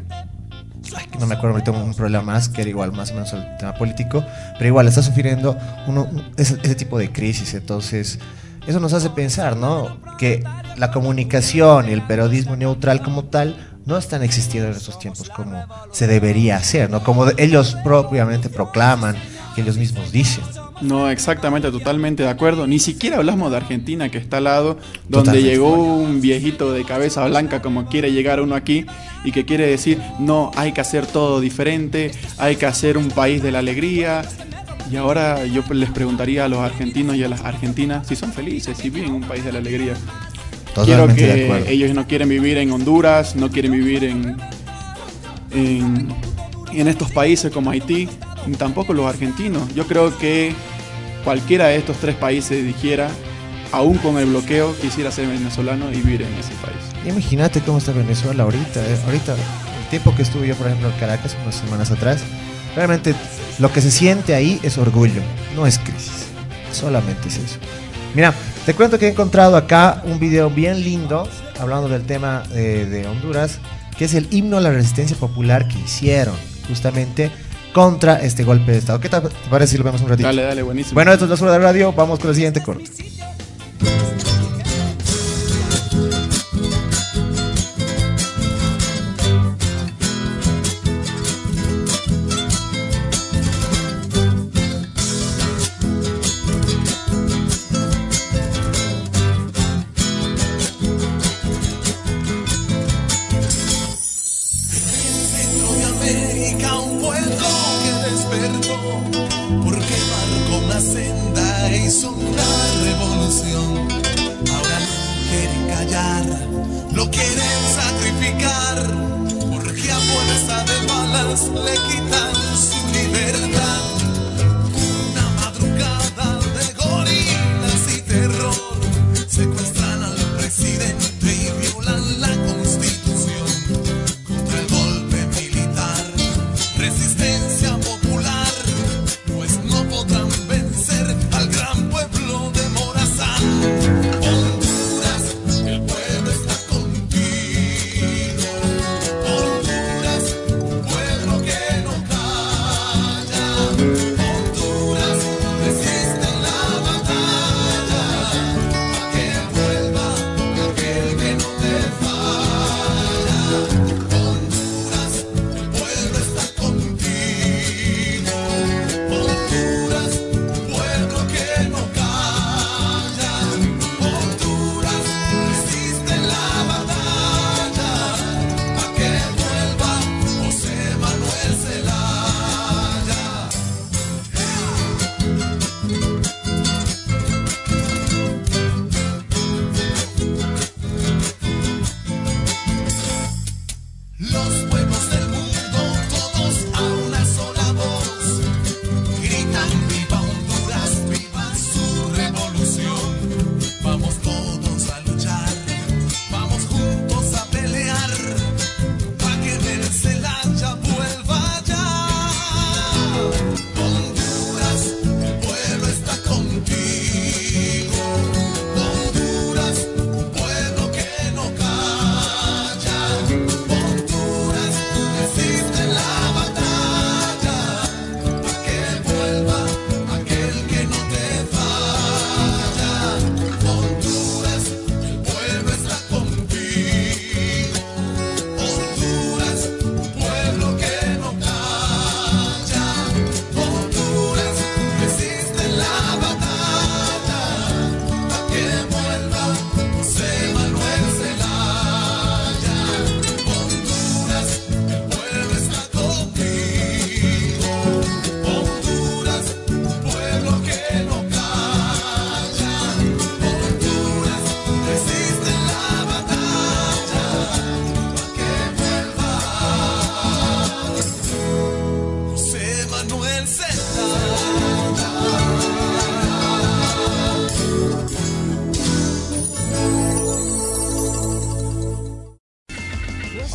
[1.19, 3.75] no me acuerdo ahorita un problema más que era igual más o menos el tema
[3.75, 4.25] político,
[4.59, 8.19] pero igual está sufriendo uno, un- ese, tipo de crisis, entonces
[8.67, 9.99] eso nos hace pensar, ¿no?
[10.19, 10.43] Que
[10.77, 15.65] la comunicación y el periodismo neutral como tal no están existiendo en estos tiempos como
[15.93, 17.03] se debería hacer, ¿no?
[17.05, 19.15] Como ellos propiamente proclaman,
[19.55, 20.43] que ellos mismos dicen.
[20.83, 22.67] No, exactamente, totalmente de acuerdo.
[22.67, 25.49] Ni siquiera hablamos de Argentina, que está al lado, donde Totalmente.
[25.49, 28.85] llegó un viejito de cabeza blanca como quiere llegar uno aquí
[29.25, 33.43] y que quiere decir, no, hay que hacer todo diferente, hay que hacer un país
[33.43, 34.23] de la alegría.
[34.91, 38.77] Y ahora yo les preguntaría a los argentinos y a las argentinas si son felices,
[38.77, 39.95] si viven en un país de la alegría.
[40.85, 41.67] Quiero de que acuerdo.
[41.69, 44.37] ellos no quieren vivir en Honduras, no quieren vivir en,
[45.53, 46.09] en,
[46.73, 48.09] en estos países como Haití,
[48.47, 49.63] ni tampoco los argentinos.
[49.75, 50.53] Yo creo que
[51.25, 53.09] cualquiera de estos tres países dijera,
[53.73, 56.77] aún con el bloqueo, quisiera ser venezolano y vivir en ese país.
[57.07, 58.81] Imagínate cómo está Venezuela ahorita.
[58.81, 58.99] eh.
[59.07, 62.21] Ahorita, el tiempo que estuve yo, por ejemplo, en Caracas unas semanas atrás,
[62.75, 63.15] realmente
[63.59, 65.23] lo que se siente ahí es orgullo,
[65.55, 66.27] no es crisis.
[66.73, 67.59] Solamente es eso.
[68.15, 68.33] Mira,
[68.65, 71.29] te cuento que he encontrado acá un video bien lindo,
[71.61, 73.59] hablando del tema eh, de Honduras,
[73.99, 76.35] que es el himno a la resistencia popular que hicieron.
[76.69, 77.31] justamente
[77.77, 78.99] contra este golpe de Estado.
[79.01, 80.27] ¿Qué tal- te parece si lo vemos un ratito?
[80.27, 80.95] Dale, dale, buenísimo.
[80.95, 82.91] Bueno, esto es la Zona de Radio, vamos con el siguiente corte.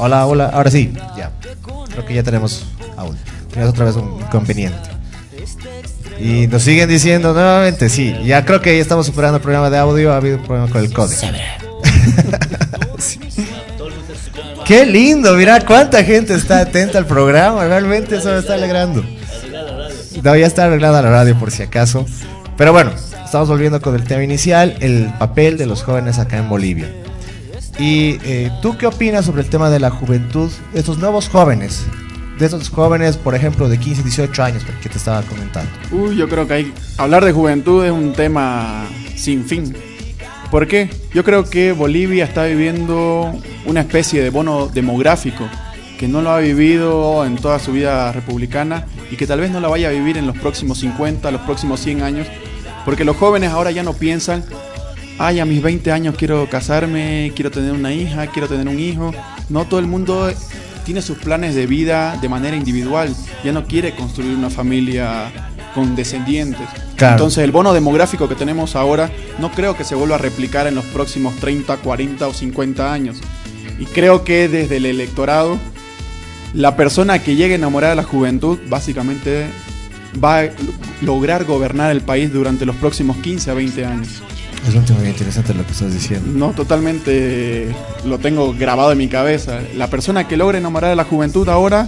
[0.04, 1.30] Hola, hola, ahora sí, ya.
[1.92, 2.66] Creo que ya tenemos
[2.98, 3.20] audio.
[3.52, 4.90] Tenemos otra vez un inconveniente.
[6.20, 9.78] Y nos siguen diciendo nuevamente, sí, ya creo que ya estamos superando el programa de
[9.78, 11.22] audio, ha habido un problema con el código.
[12.98, 13.20] Sí.
[14.66, 19.04] Qué lindo, mira cuánta gente está atenta al programa, realmente eso me está alegrando.
[20.24, 22.06] No, ya está arreglada la radio por si acaso.
[22.58, 22.92] Pero bueno,
[23.24, 27.01] estamos volviendo con el tema inicial, el papel de los jóvenes acá en Bolivia.
[27.82, 31.88] ¿Y eh, tú qué opinas sobre el tema de la juventud, de estos nuevos jóvenes?
[32.38, 35.72] De estos jóvenes, por ejemplo, de 15, 18 años, que te estaba comentando.
[35.92, 39.76] Uy, yo creo que hay, hablar de juventud es un tema sin fin.
[40.52, 40.92] ¿Por qué?
[41.12, 43.34] Yo creo que Bolivia está viviendo
[43.66, 45.50] una especie de bono demográfico
[45.98, 49.60] que no lo ha vivido en toda su vida republicana y que tal vez no
[49.60, 52.28] la vaya a vivir en los próximos 50, los próximos 100 años,
[52.86, 54.46] porque los jóvenes ahora ya no piensan,
[55.18, 59.14] ay, a mis 20 años quiero casarme, quiero tener una hija, quiero tener un hijo.
[59.50, 60.32] No todo el mundo
[60.86, 65.32] tiene sus planes de vida de manera individual, ya no quiere construir una familia
[65.74, 66.68] con descendientes.
[66.96, 67.14] Claro.
[67.14, 70.76] Entonces el bono demográfico que tenemos ahora no creo que se vuelva a replicar en
[70.76, 73.18] los próximos 30, 40 o 50 años.
[73.80, 75.58] Y creo que desde el electorado,
[76.54, 79.48] la persona que llegue a enamorar a la juventud básicamente
[80.24, 80.50] va a
[81.02, 84.22] lograr gobernar el país durante los próximos 15 a 20 años.
[84.68, 86.30] Es un tema muy interesante lo que estás diciendo.
[86.32, 87.74] No, totalmente
[88.06, 89.60] lo tengo grabado en mi cabeza.
[89.76, 91.88] La persona que logre enamorar a la juventud ahora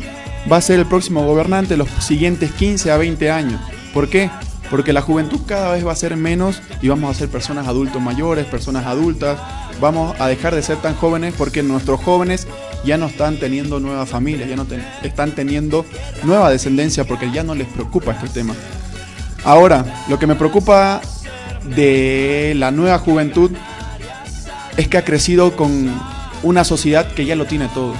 [0.52, 3.62] va a ser el próximo gobernante los siguientes 15 a 20 años.
[3.94, 4.30] ¿Por qué?
[4.70, 8.02] Porque la juventud cada vez va a ser menos y vamos a ser personas adultos
[8.02, 9.40] mayores, personas adultas.
[9.80, 12.48] Vamos a dejar de ser tan jóvenes porque nuestros jóvenes
[12.84, 14.66] ya no están teniendo nueva familia, ya no
[15.04, 15.86] están teniendo
[16.24, 18.56] nueva descendencia porque ya no les preocupa este tema.
[19.44, 21.02] Ahora, lo que me preocupa
[21.66, 23.52] de la nueva juventud
[24.78, 25.92] es que ha crecido con
[26.44, 27.94] una sociedad que ya lo tiene todo.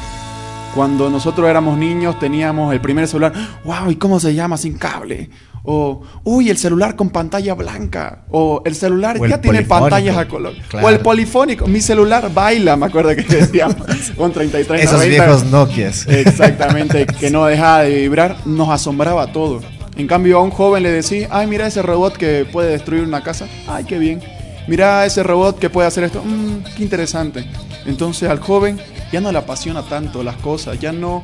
[0.76, 3.32] Cuando nosotros éramos niños teníamos el primer celular,
[3.64, 5.30] wow, ¿y cómo se llama sin cable?
[5.66, 8.26] O, uy, el celular con pantalla blanca.
[8.32, 10.54] O el celular O el ya tiene pantallas a color.
[10.68, 10.88] Claro.
[10.88, 11.68] O el polifónico.
[11.68, 13.78] Mi celular baila, me acuerdo que decíamos.
[14.18, 15.26] con 33 Esos 90.
[15.26, 16.08] viejos Nokias.
[16.08, 19.62] Exactamente, que no dejaba de vibrar, nos asombraba todo.
[19.96, 23.22] En cambio, a un joven le decía, ay, mira ese robot que puede destruir una
[23.22, 23.48] casa.
[23.68, 24.22] Ay, qué bien.
[24.68, 26.24] Mira ese robot que puede hacer esto.
[26.24, 27.46] Mm, qué interesante.
[27.86, 28.80] Entonces al joven
[29.12, 31.24] ya no le apasiona tanto las cosas, ya no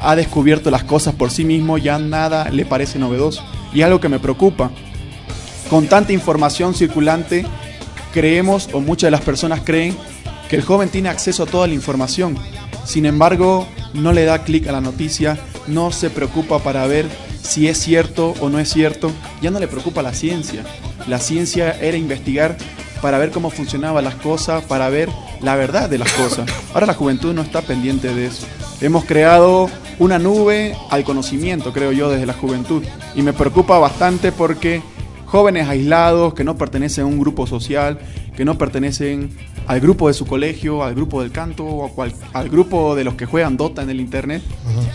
[0.00, 3.42] ha descubierto las cosas por sí mismo, ya nada le parece novedoso.
[3.72, 4.70] Y algo que me preocupa.
[5.68, 7.44] Con tanta información circulante,
[8.12, 9.96] creemos, o muchas de las personas creen,
[10.48, 12.38] que el joven tiene acceso a toda la información.
[12.84, 17.08] Sin embargo, no le da clic a la noticia, no se preocupa para ver
[17.46, 20.64] si es cierto o no es cierto, ya no le preocupa la ciencia.
[21.06, 22.56] La ciencia era investigar
[23.00, 25.08] para ver cómo funcionaban las cosas, para ver
[25.42, 26.50] la verdad de las cosas.
[26.74, 28.46] Ahora la juventud no está pendiente de eso.
[28.80, 32.82] Hemos creado una nube al conocimiento, creo yo, desde la juventud.
[33.14, 34.82] Y me preocupa bastante porque
[35.26, 37.98] jóvenes aislados que no pertenecen a un grupo social,
[38.36, 39.30] que no pertenecen
[39.66, 43.14] al grupo de su colegio, al grupo del canto o cual- al grupo de los
[43.14, 44.42] que juegan Dota en el internet,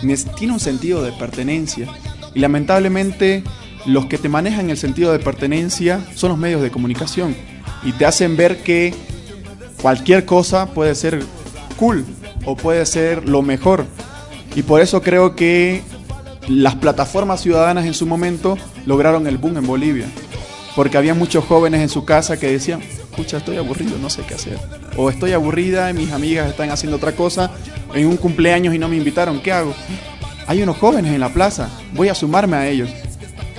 [0.02, 1.86] nes- tiene un sentido de pertenencia.
[2.34, 3.42] Y lamentablemente
[3.86, 7.34] los que te manejan el sentido de pertenencia son los medios de comunicación
[7.82, 8.94] y te hacen ver que
[9.80, 11.22] cualquier cosa puede ser
[11.76, 12.04] cool
[12.44, 13.84] o puede ser lo mejor.
[14.54, 15.82] Y por eso creo que
[16.48, 20.06] las plataformas ciudadanas en su momento lograron el boom en Bolivia.
[20.74, 22.80] Porque había muchos jóvenes en su casa que decían,
[23.16, 24.58] pucha, estoy aburrido, no sé qué hacer.
[24.96, 27.50] O estoy aburrida, y mis amigas están haciendo otra cosa
[27.94, 29.74] en un cumpleaños y no me invitaron, ¿qué hago?
[30.46, 32.90] Hay unos jóvenes en la plaza, voy a sumarme a ellos.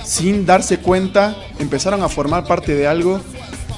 [0.04, 3.22] Sin darse cuenta, empezaron a formar parte de algo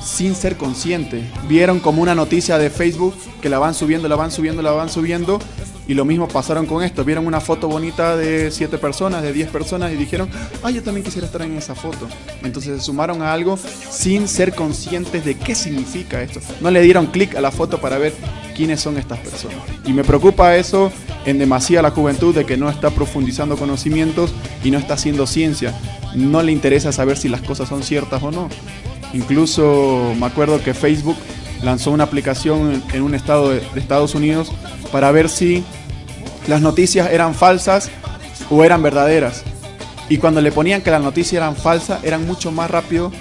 [0.04, 1.24] sin ser conscientes.
[1.48, 4.90] Vieron como una noticia de Facebook que la van subiendo, la van subiendo, la van
[4.90, 5.40] subiendo.
[5.88, 7.04] Y lo mismo pasaron con esto.
[7.04, 10.30] Vieron una foto bonita de 7 personas, de 10 personas y dijeron,
[10.64, 12.08] ah, yo también quisiera estar en esa foto.
[12.44, 16.40] Entonces se sumaron a algo sin ser conscientes de qué significa esto.
[16.62, 18.14] No le dieron clic a la foto para ver
[18.56, 19.60] quiénes son estas personas.
[19.86, 20.92] Y me preocupa eso
[21.26, 25.74] en demasía la juventud de que no está profundizando conocimientos y no está haciendo ciencia.
[26.16, 28.50] No le interesa saber si las cosas son ciertas o no.
[29.14, 31.16] Incluso me acuerdo que Facebook
[31.64, 34.52] lanzó una aplicación en- un estado de Estados Unidos
[34.92, 35.64] para ver si
[36.48, 37.90] las noticias eran falsas
[38.50, 39.44] o eran verdaderas.
[40.10, 43.12] Y cuando le ponían que las noticias eran falsas, eran mucho más rápido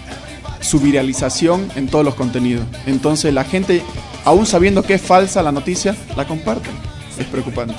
[0.60, 2.66] su viralización en todos los contenidos.
[2.86, 3.82] Entonces la gente,
[4.24, 6.72] aún sabiendo que es falsa la noticia, la comparten.
[7.18, 7.74] Es preocupante.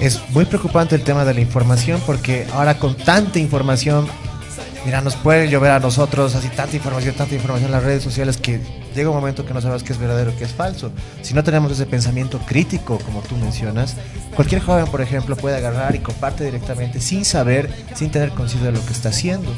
[0.00, 4.06] Es muy preocupante el tema de la información porque ahora con tanta información,
[4.84, 8.38] mira, nos puede llover a nosotros así tanta información, tanta información en las redes sociales
[8.38, 8.60] que
[8.94, 10.90] llega un momento que no sabes qué es verdadero, qué es falso.
[11.22, 13.96] Si no tenemos ese pensamiento crítico, como tú mencionas,
[14.34, 18.78] cualquier joven, por ejemplo, puede agarrar y comparte directamente sin saber, sin tener conciencia de
[18.78, 19.52] lo que está haciendo.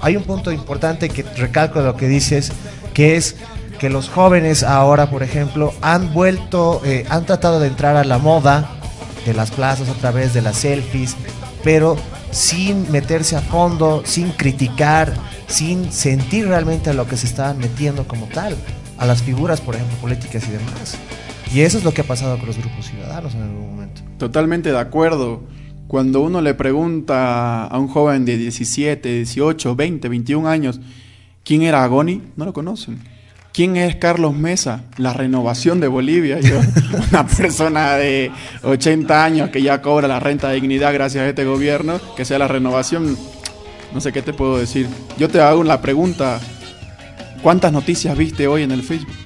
[0.00, 2.52] Hay un punto importante que recalco de lo que dices,
[2.92, 3.36] que es
[3.78, 8.18] que los jóvenes ahora, por ejemplo, han vuelto, eh, han tratado de entrar a la
[8.18, 8.70] moda
[9.24, 11.16] de las plazas a través de las selfies,
[11.62, 11.96] pero
[12.30, 15.12] sin meterse a fondo, sin criticar,
[15.46, 18.56] sin sentir realmente a lo que se estaban metiendo como tal,
[18.98, 20.98] a las figuras, por ejemplo, políticas y demás.
[21.52, 24.02] Y eso es lo que ha pasado con los grupos ciudadanos en algún momento.
[24.18, 25.42] Totalmente de acuerdo.
[25.86, 30.80] Cuando uno le pregunta a un joven de 17, 18, 20, 21 años,
[31.44, 32.22] ¿quién era Agoni?
[32.34, 32.98] No lo conocen.
[33.56, 34.82] ¿Quién es Carlos Mesa?
[34.98, 36.38] La renovación de Bolivia.
[36.40, 36.60] Yo,
[37.10, 38.30] una persona de
[38.62, 42.38] 80 años que ya cobra la renta de dignidad gracias a este gobierno, que sea
[42.38, 43.16] la renovación,
[43.94, 44.86] no sé qué te puedo decir.
[45.16, 46.38] Yo te hago la pregunta,
[47.40, 49.16] ¿cuántas noticias viste hoy en el Facebook?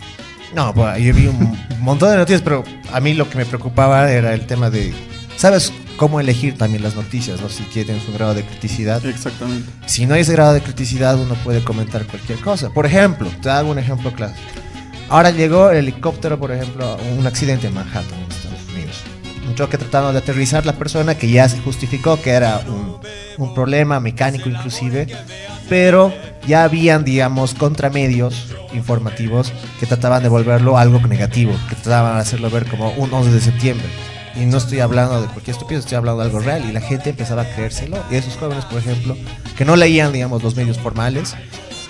[0.55, 2.63] No, pues, yo vi un montón de noticias, pero
[2.93, 4.95] a mí lo que me preocupaba era el tema de,
[5.35, 7.43] ¿sabes cómo elegir también las noticias?
[7.43, 7.51] ¿no?
[7.51, 9.05] Si tienes un grado de criticidad.
[9.05, 9.71] Exactamente.
[9.85, 12.71] Si no hay ese grado de criticidad, uno puede comentar cualquier cosa.
[12.71, 14.41] Por ejemplo, te hago un ejemplo clásico.
[15.11, 18.97] Ahora llegó el helicóptero, por ejemplo, un accidente en Manhattan, en Estados Unidos.
[19.47, 22.97] Un choque tratando de aterrizar la persona que ya se justificó que era un,
[23.37, 25.07] un problema mecánico inclusive,
[25.69, 26.15] pero
[26.47, 32.49] ya habían, digamos, contramedios informativos que trataban de volverlo algo negativo, que trataban de hacerlo
[32.49, 33.87] ver como un 11 de septiembre.
[34.35, 37.11] Y no estoy hablando de cualquier estupidez, estoy hablando de algo real y la gente
[37.11, 38.03] empezaba a creérselo.
[38.11, 39.17] Y esos jóvenes, por ejemplo,
[39.57, 41.35] que no leían, digamos, los medios formales,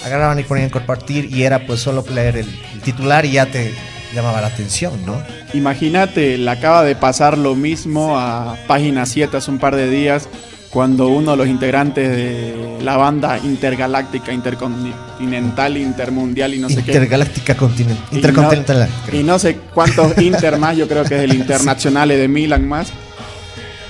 [0.05, 3.74] agarraban y ponían compartir y era pues solo leer el, el titular y ya te
[4.14, 5.22] llamaba la atención, ¿no?
[5.55, 10.28] Imagínate, le acaba de pasar lo mismo a Página 7 hace un par de días,
[10.71, 16.93] cuando uno de los integrantes de la banda intergaláctica, intercontinental, intermundial y no sé qué.
[16.93, 18.89] Intergaláctica continent- y intercontinental.
[19.12, 22.68] no- Y no sé cuántos Inter más, yo creo que es el Internacional de Milan
[22.68, 22.89] más.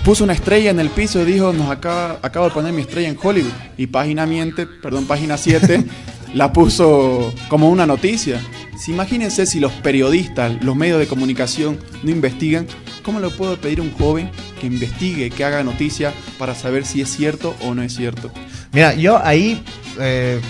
[0.05, 3.09] Puso una estrella en el piso y dijo, nos acaba, acabo de poner mi estrella
[3.09, 3.53] en Hollywood.
[3.77, 5.85] Y página miente, perdón, página 7,
[6.35, 8.41] la puso como una noticia.
[8.79, 12.67] Si imagínense si los periodistas, los medios de comunicación no investigan,
[13.03, 14.31] ¿cómo le puedo pedir a un joven
[14.61, 18.31] que investigue, que haga noticia para saber si es cierto o no es cierto?
[18.73, 19.63] Mira, yo ahí
[19.99, 20.41] eh,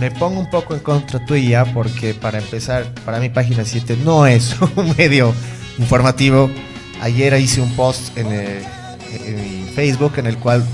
[0.00, 4.26] me pongo un poco en contra tuya porque para empezar, para mi página 7 no
[4.26, 5.34] es un medio
[5.78, 6.50] informativo.
[7.00, 8.62] Ayer hice un post en, eh,
[9.24, 10.64] en mi Facebook en el cual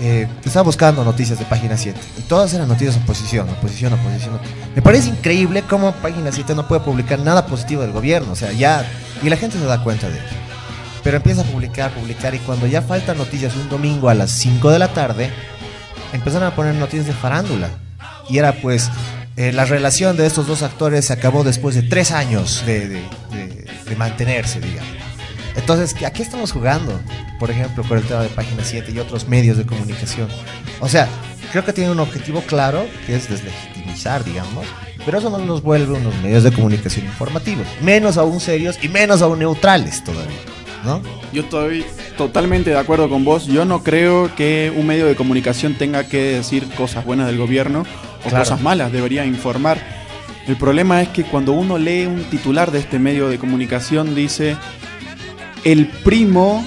[0.00, 4.40] eh, estaba buscando noticias de página 7 y todas eran noticias oposición, oposición, oposición.
[4.74, 8.52] Me parece increíble cómo página 7 no puede publicar nada positivo del gobierno, o sea,
[8.52, 8.84] ya,
[9.22, 10.24] y la gente se da cuenta de ello.
[11.02, 14.70] Pero empieza a publicar, publicar y cuando ya faltan noticias un domingo a las 5
[14.70, 15.30] de la tarde,
[16.12, 17.68] empezaron a poner noticias de farándula.
[18.28, 18.90] Y era pues,
[19.36, 23.02] eh, la relación de estos dos actores se acabó después de tres años de, de-
[23.32, 24.90] de- de mantenerse, digamos.
[25.56, 26.98] Entonces, ¿a qué estamos jugando?
[27.38, 30.28] Por ejemplo, con el tema de Página 7 y otros medios de comunicación.
[30.80, 31.06] O sea,
[31.52, 34.66] creo que tienen un objetivo claro, que es deslegitimizar, digamos,
[35.04, 37.66] pero eso no los vuelve unos medios de comunicación informativos.
[37.82, 40.36] Menos aún serios y menos aún neutrales todavía,
[40.84, 41.02] ¿no?
[41.32, 41.84] Yo estoy
[42.16, 43.46] totalmente de acuerdo con vos.
[43.46, 47.84] Yo no creo que un medio de comunicación tenga que decir cosas buenas del gobierno
[48.24, 48.44] o Claro.
[48.44, 48.92] cosas malas.
[48.92, 49.78] Debería informar.
[50.46, 54.56] El problema es que cuando uno lee un titular de este medio de comunicación dice
[55.64, 56.64] el primo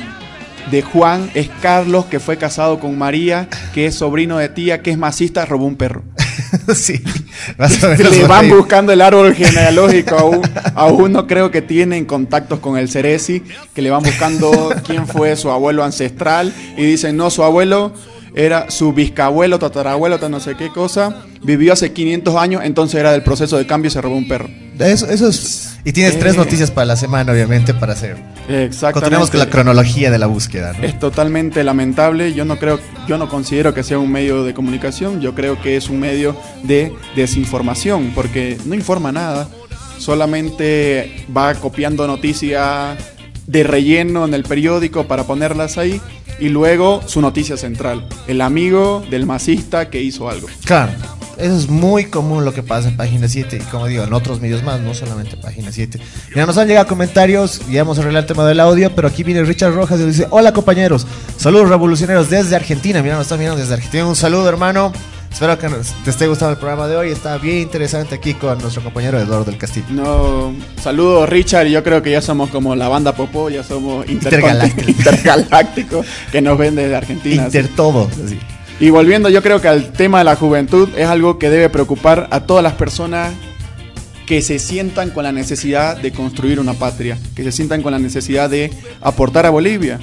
[0.72, 4.92] de Juan es Carlos que fue casado con María, que es sobrino de tía, que
[4.92, 6.04] es masista, robó un perro.
[6.76, 7.02] sí,
[7.58, 8.52] más o menos Le van ahí.
[8.52, 10.42] buscando el árbol genealógico a, un-
[10.76, 13.44] a uno, creo que tienen contactos con el Ceresi,
[13.74, 17.94] que le van buscando quién fue su abuelo ancestral y dicen, no, su abuelo
[18.38, 23.12] era su bisabuelo, tatarabuelo, ta no sé qué cosa, vivió hace 500 años, entonces era
[23.12, 24.48] del proceso de cambio y se robó un perro.
[24.78, 25.80] Eso, eso es.
[25.86, 26.38] Y tienes tres Eh.
[26.38, 28.16] noticias para la semana, obviamente, para hacer.
[28.48, 28.94] Exactamente.
[28.94, 30.84] Continuemos con la cronología de la búsqueda, ¿no?
[30.86, 32.32] Es totalmente lamentable.
[32.34, 35.20] Yo no creo, yo no considero que sea un medio de comunicación.
[35.20, 39.48] Yo creo que es un medio de desinformación, porque no informa nada.
[39.98, 42.98] Solamente va copiando noticias
[43.48, 46.02] de relleno en el periódico para ponerlas ahí
[46.40, 50.48] y luego su noticia central, el amigo del masista que hizo algo.
[50.66, 50.92] Claro,
[51.38, 54.42] eso es muy común lo que pasa en Página 7 y como digo, en otros
[54.42, 56.00] medios más, no solamente Página 7.
[56.30, 59.44] Mira, nos han llegado comentarios, ya hemos arreglado el tema del audio, pero aquí viene
[59.44, 63.74] Richard Rojas y dice, hola compañeros, saludos revolucionarios desde Argentina, mira, nos están mirando desde
[63.74, 64.92] Argentina, un saludo hermano,
[65.32, 68.58] espero que nos- te esté gustando el programa de hoy, está bien interesante aquí con
[68.60, 69.86] nuestro compañero Eduardo del Castillo.
[69.90, 74.90] No, saludos Richard, yo creo que ya somos como la banda Popó, ya somos Intergaláctico.
[74.98, 77.44] intergaláctico que nos ven desde Argentina.
[77.46, 78.40] Inter todo, así.
[78.80, 82.28] Y volviendo, yo creo que al tema de la juventud es algo que debe preocupar
[82.32, 83.34] a todas las personas
[84.28, 87.98] que se sientan con la necesidad de construir una patria, que se sientan con la
[88.00, 88.72] necesidad de
[89.02, 90.00] aportar a Bolivia.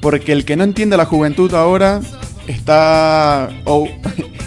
[0.00, 2.00] Porque el que no entiende la juventud ahora
[2.46, 3.88] está o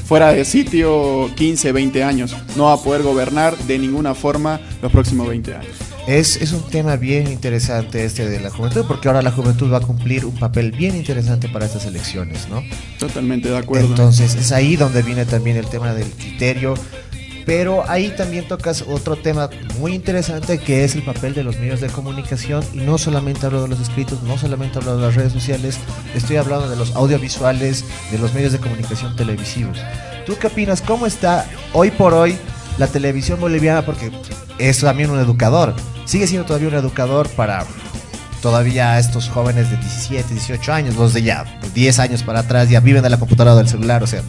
[0.07, 2.35] fuera de sitio 15, 20 años.
[2.55, 5.75] No va a poder gobernar de ninguna forma los próximos 20 años.
[6.07, 9.79] Es, es un tema bien interesante este de la juventud, porque ahora la juventud va
[9.79, 12.63] a cumplir un papel bien interesante para estas elecciones, ¿no?
[12.97, 13.87] Totalmente de acuerdo.
[13.87, 16.75] Entonces es ahí donde viene también el tema del criterio,
[17.47, 21.79] pero ahí también tocas otro tema muy interesante que es el papel de los medios
[21.79, 25.31] de comunicación y no solamente hablo de los escritos, no solamente hablo de las redes
[25.31, 25.79] sociales,
[26.13, 29.79] estoy hablando de los audiovisuales, de los medios de comunicación televisivos.
[30.25, 30.81] ¿Tú qué opinas?
[30.81, 32.37] ¿Cómo está hoy por hoy
[32.77, 33.85] la televisión boliviana?
[33.85, 34.11] Porque
[34.59, 35.73] es también un educador,
[36.03, 37.65] sigue siendo todavía un educador para
[38.41, 42.81] todavía estos jóvenes de 17, 18 años, los de ya 10 años para atrás, ya
[42.81, 44.21] viven de la computadora del celular, o sea,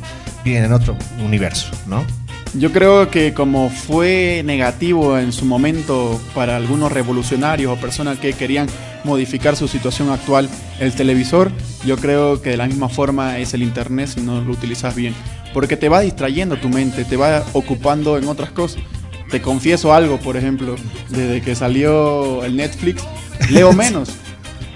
[0.44, 2.06] viven en otro universo, ¿no?
[2.54, 8.32] Yo creo que como fue negativo en su momento para algunos revolucionarios o personas que
[8.32, 8.68] querían
[9.04, 10.48] modificar su situación actual
[10.80, 11.52] el televisor,
[11.84, 15.14] yo creo que de la misma forma es el internet si no lo utilizas bien.
[15.52, 18.82] Porque te va distrayendo tu mente, te va ocupando en otras cosas.
[19.30, 20.76] Te confieso algo, por ejemplo,
[21.10, 23.02] desde que salió el Netflix,
[23.50, 24.10] leo menos.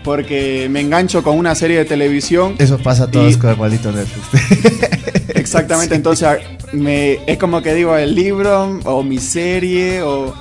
[0.04, 2.54] Porque me engancho con una serie de televisión.
[2.58, 5.28] Eso pasa a todos Y- con el maldito Netflix.
[5.34, 6.28] Exactamente, entonces
[6.72, 10.34] me, es como que digo el libro o mi serie o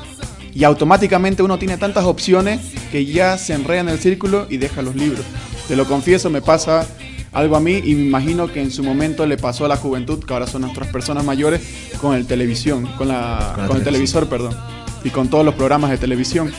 [0.53, 2.59] Y automáticamente uno tiene tantas opciones
[2.91, 5.22] que ya se enreda en el círculo y deja los libros.
[5.68, 6.86] Te lo confieso, me pasa
[7.32, 10.22] algo a mí y me imagino que en su momento le pasó a la juventud,
[10.26, 11.62] que ahora son nuestras personas mayores,
[12.01, 14.53] con el televisión, con, la, Con la con el televisor, perdón,
[15.05, 16.51] y con todos los programas de televisión.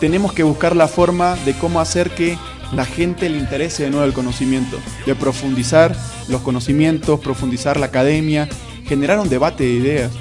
[0.00, 2.38] Tenemos que buscar la forma de cómo hacer que
[2.72, 5.96] la gente le interese de nuevo el conocimiento, de profundizar
[6.28, 8.48] los conocimientos, profundizar la academia,
[8.84, 10.12] generar un debate de ideas.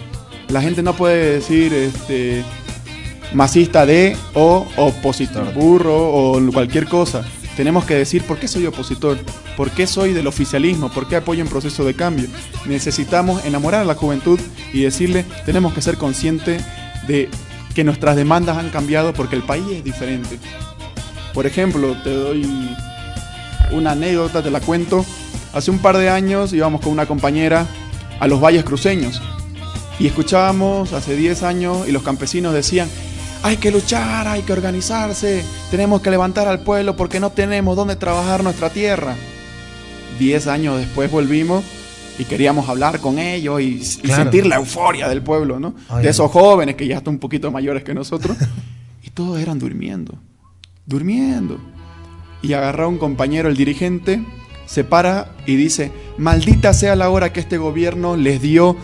[0.50, 2.44] La gente no puede decir este,
[3.34, 7.24] masista de o opositor burro o cualquier cosa.
[7.56, 9.18] Tenemos que decir por qué soy opositor,
[9.58, 12.28] por qué soy del oficialismo, por qué apoyo un proceso de cambio.
[12.66, 14.40] Necesitamos enamorar a la juventud
[14.74, 16.64] y decirle, tenemos que ser conscientes
[17.08, 17.30] de
[17.78, 20.40] que nuestras demandas han cambiado porque el país es diferente.
[21.32, 22.44] Por ejemplo, te doy
[23.72, 25.06] una anécdota, te la cuento.
[25.54, 27.68] Hace un par de años íbamos con una compañera
[28.20, 29.22] a los valles cruceños
[30.00, 32.90] y escuchábamos hace 10 años y los campesinos decían,
[33.44, 37.96] hay que luchar, hay que organizarse, tenemos que levantar al pueblo porque no tenemos dónde
[37.96, 39.14] trabajar nuestra tierra.
[40.18, 41.64] 10 años después volvimos
[42.18, 45.76] y queríamos hablar con ellos y, sentir la euforia del pueblo, ¿no?
[45.89, 48.38] Ay, de esos jóvenes que ya están un poquito mayores que nosotros.
[49.03, 50.15] y todos eran durmiendo,
[50.86, 51.59] durmiendo.
[52.41, 54.24] Y agarra a un compañero, el dirigente,
[54.65, 58.76] se para y dice, maldita sea la hora que este gobierno les dio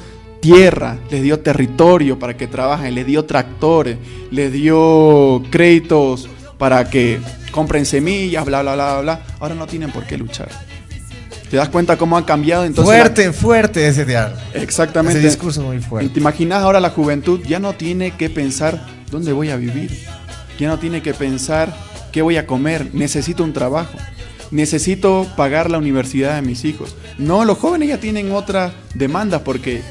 [0.42, 3.98] tierra, les dio territorio para que trabajen, les dio tractores,
[4.32, 7.20] les dio créditos para que
[7.52, 9.22] compren semillas, bla, bla, bla, bla.
[9.40, 10.50] Ahora no tienen por qué luchar.
[11.54, 12.92] ¿Te das cuenta cómo ha cambiado entonces?
[12.92, 14.42] la- fuerte, fuerte ese diálogo.
[14.56, 15.20] Exactamente.
[15.20, 16.10] Ese discurso muy ¿Y fuerte.
[16.10, 19.96] ¿Te imaginas ahora la juventud ya no tiene que pensar dónde voy a vivir?
[20.58, 21.72] Ya no tiene que pensar
[22.12, 22.90] qué voy a comer.
[22.96, 24.00] Necesito un trabajo.
[24.50, 26.96] Necesito pagar la universidad de mis hijos.
[27.20, 29.84] No, los jóvenes ya tienen otras demandas porque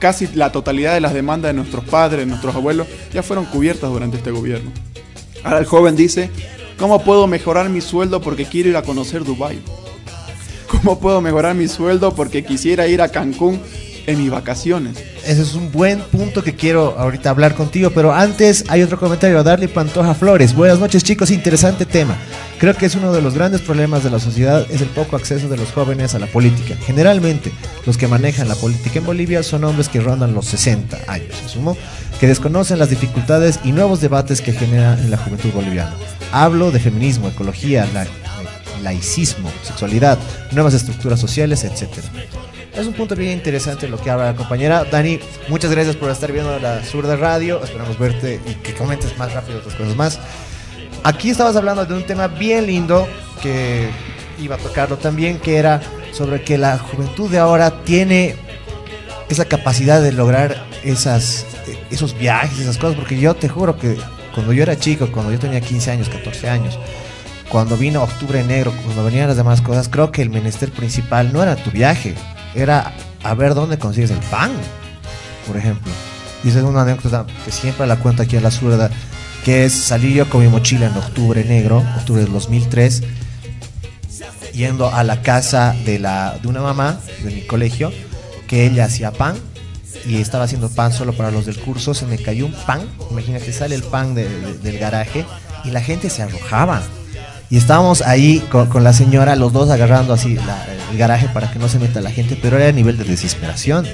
[0.00, 3.88] casi la totalidad de las demandas de nuestros padres, de nuestros abuelos, ya fueron cubiertas
[3.88, 4.70] durante este gobierno.
[5.44, 6.28] Ahora el joven dice,
[6.78, 9.62] ¿cómo puedo mejorar mi sueldo porque quiero ir a conocer Dubái?
[10.84, 13.58] ¿Cómo puedo mejorar mi sueldo porque quisiera ir a Cancún
[14.06, 14.98] en mis vacaciones?
[15.26, 19.42] Ese es un buen punto que quiero ahorita hablar contigo, pero antes hay otro comentario,
[19.42, 20.54] Darle Pantoja Flores.
[20.54, 22.18] Buenas noches chicos, interesante tema.
[22.58, 25.48] Creo que es uno de los grandes problemas de la sociedad, es el poco acceso
[25.48, 26.76] de los jóvenes a la política.
[26.84, 27.50] Generalmente,
[27.86, 31.78] los que manejan la política en Bolivia son hombres que rondan los 60 años, asumo,
[32.20, 35.94] que desconocen las dificultades y nuevos debates que genera en la juventud boliviana.
[36.30, 38.06] Hablo de feminismo, ecología, la-
[38.84, 40.18] laicismo, sexualidad,
[40.52, 42.06] nuevas estructuras sociales, etcétera.
[42.76, 44.84] Es un punto bien interesante lo que habla la compañera.
[44.84, 47.62] Dani, muchas gracias por estar viendo la Zurda Radio.
[47.62, 50.18] Esperamos verte y que comentes más rápido otras cosas más.
[51.04, 53.06] Aquí estabas hablando de un tema bien lindo
[53.42, 53.88] que
[54.40, 55.80] iba a tocarlo también, que era
[56.12, 58.36] sobre que la juventud de ahora tiene
[59.28, 61.46] esa capacidad de lograr esas,
[61.90, 63.96] esos viajes, esas cosas, porque yo te juro que
[64.34, 66.78] cuando yo era chico, cuando yo tenía 15 años, 14 años,
[67.48, 71.42] cuando vino Octubre Negro, cuando venían las demás cosas, creo que el menester principal no
[71.42, 72.14] era tu viaje,
[72.54, 72.92] era
[73.22, 74.50] a ver dónde consigues el pan,
[75.46, 75.92] por ejemplo.
[76.42, 78.90] Y esa es una anécdota que siempre la cuento aquí a la zurda,
[79.44, 83.02] que es salir yo con mi mochila en Octubre Negro, octubre del 2003,
[84.52, 87.92] yendo a la casa de, la, de una mamá de mi colegio,
[88.46, 89.36] que ella hacía pan
[90.06, 92.80] y estaba haciendo pan solo para los del curso, se me cayó un pan,
[93.10, 95.24] imagínate, sale el pan de- de- del garaje
[95.64, 96.82] y la gente se arrojaba.
[97.54, 100.36] Y estábamos ahí con, la señora, los dos agarrando así
[100.90, 103.86] el garaje para que no se meta la gente, pero era a nivel de desesperación.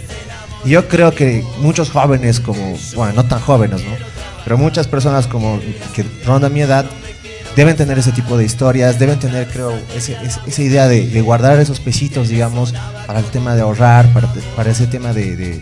[0.64, 3.90] Y yo creo que muchos jóvenes como, bueno, no tan jóvenes, ¿no?
[4.44, 5.60] Pero muchas personas como
[5.94, 6.86] que rondan mi edad
[7.54, 11.80] deben tener ese tipo de historias, deben tener, creo, ese- esa idea de, guardar esos
[11.80, 12.72] pesitos, digamos,
[13.06, 15.60] para el tema de ahorrar, para, para ese tema de-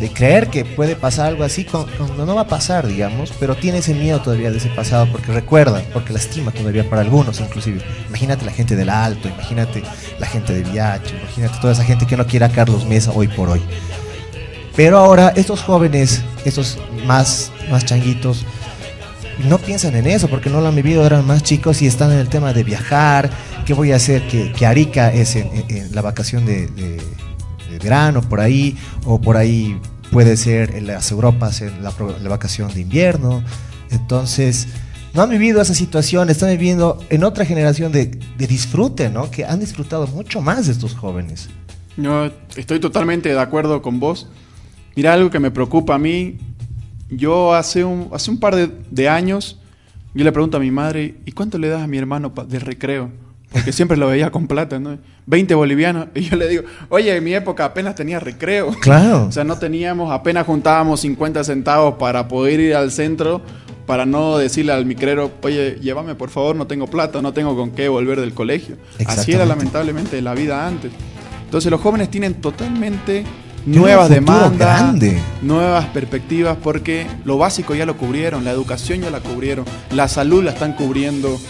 [0.00, 3.54] de creer que puede pasar algo así cu- cuando no va a pasar, digamos, pero
[3.54, 7.80] tiene ese miedo todavía de ese pasado porque recuerda, porque lastima todavía para algunos inclusive.
[8.08, 9.82] Imagínate la gente del Alto, imagínate
[10.18, 13.28] la gente de Viacho, imagínate toda esa gente que no quiere a Carlos Mesa hoy
[13.28, 13.60] por hoy.
[14.74, 18.46] Pero ahora estos jóvenes, estos más, más changuitos,
[19.48, 22.18] no piensan en eso porque no lo han vivido, eran más chicos y están en
[22.18, 23.30] el tema de viajar,
[23.66, 27.00] qué voy a hacer, que, que Arica es en la vacación de, de-
[27.70, 29.78] de verano por ahí, o por ahí
[30.10, 31.90] puede ser en las Europas en la,
[32.28, 33.42] vacación de invierno.
[33.90, 34.68] Entonces,
[35.14, 38.06] no han vivido esa situación, están viviendo en otra generación de,
[38.36, 39.30] disfrute, ¿no?
[39.30, 41.48] Que han disfrutado mucho más de estos jóvenes.
[41.96, 44.28] Yo estoy totalmente de acuerdo con vos.
[44.96, 46.38] Mira, algo que me preocupa a mí,
[47.08, 49.58] yo hace un, par de, de años,
[50.14, 53.10] yo le pregunto a mi madre, ¿y cuánto le das a mi hermano de recreo?
[53.52, 54.98] Porque siempre lo veía con plata, ¿no?
[55.26, 56.08] 20 bolivianos.
[56.14, 58.70] Y yo le digo, oye, en mi época apenas tenía recreo.
[58.80, 59.26] Claro.
[59.26, 63.42] O sea, no teníamos, apenas juntábamos 50 centavos para poder ir al centro,
[63.86, 67.72] para no decirle al micrero, oye, llévame por favor, no tengo plata, no tengo con
[67.72, 68.76] qué volver del colegio.
[69.06, 70.92] Así era lamentablemente la vida antes.
[71.44, 73.24] Entonces los jóvenes tienen totalmente
[73.66, 75.18] nuevas demandas, grande.
[75.42, 80.44] nuevas perspectivas, porque lo básico ya lo cubrieron, la educación ya la cubrieron, la salud
[80.44, 81.40] la están cubriendo,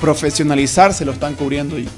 [0.00, 1.88] profesionalizarse lo están cubriendo y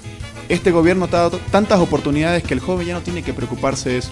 [0.49, 3.91] este gobierno te ha dado tantas oportunidades que el joven ya no tiene que preocuparse
[3.91, 4.11] de eso.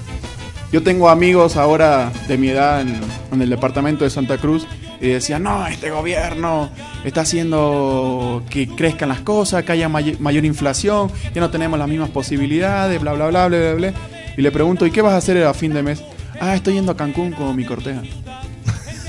[0.71, 3.01] Yo tengo amigos ahora de mi edad en,
[3.33, 4.67] en el departamento de Santa Cruz
[5.01, 6.69] y decían, no, este gobierno
[7.05, 11.89] está haciendo que crezcan las cosas, que haya may- mayor inflación, ya no tenemos las
[11.89, 13.93] mismas posibilidades, bla, bla, bla, bla, bla, bla.
[14.37, 16.03] Y le pregunto, ¿y qué vas a hacer a fin de mes?
[16.41, 18.03] Ah, estoy yendo a Cancún con mi corteja.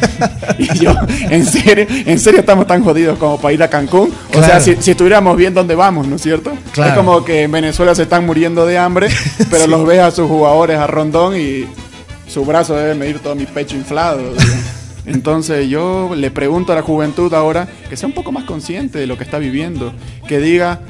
[0.58, 0.94] y yo,
[1.30, 1.86] ¿en serio?
[1.90, 4.12] ¿En serio estamos tan jodidos como para ir a Cancún?
[4.36, 6.52] O sea, si, si estuviéramos bien dónde vamos, ¿no es cierto?
[6.72, 6.92] Claro.
[6.92, 9.10] Es como que en Venezuela se están muriendo de hambre,
[9.52, 11.66] pero los ves a sus jugadores a rondón y
[12.28, 14.22] su brazo debe medir todo mi pecho inflado.
[15.06, 19.08] Entonces yo le pregunto a la juventud ahora que sea un poco más consciente de
[19.08, 19.92] lo que está viviendo,
[20.28, 20.82] que diga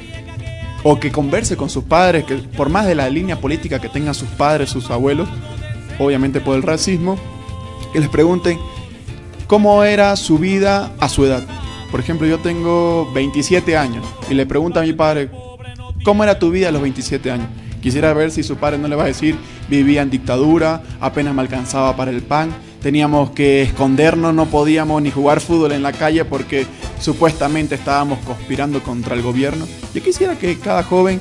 [0.82, 4.14] o que converse con sus padres, que por más de la línea política que tengan
[4.14, 5.28] sus padres, sus abuelos,
[5.98, 7.18] obviamente por el racismo,
[7.92, 8.58] que les pregunten
[9.50, 11.42] cómo era su vida a su edad.
[11.90, 15.28] Por ejemplo, yo tengo 27 años y le pregunto a mi padre,
[16.04, 17.48] ¿cómo era tu vida a los 27 años?
[17.82, 19.34] Quisiera ver si su padre no le va a decir,
[19.68, 25.10] vivía en dictadura, apenas me alcanzaba para el pan, teníamos que escondernos, no podíamos ni
[25.10, 26.64] jugar fútbol en la calle porque
[27.00, 29.66] supuestamente estábamos conspirando contra el gobierno.
[29.92, 31.20] Yo quisiera que cada joven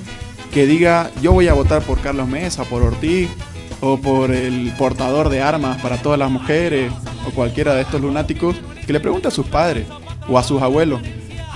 [0.54, 3.28] que diga, yo voy a votar por Carlos Mesa, por Ortiz,
[3.82, 6.92] o por el portador de armas para todas las mujeres,
[7.32, 8.56] cualquiera de estos lunáticos,
[8.86, 9.86] que le pregunte a sus padres
[10.28, 11.02] o a sus abuelos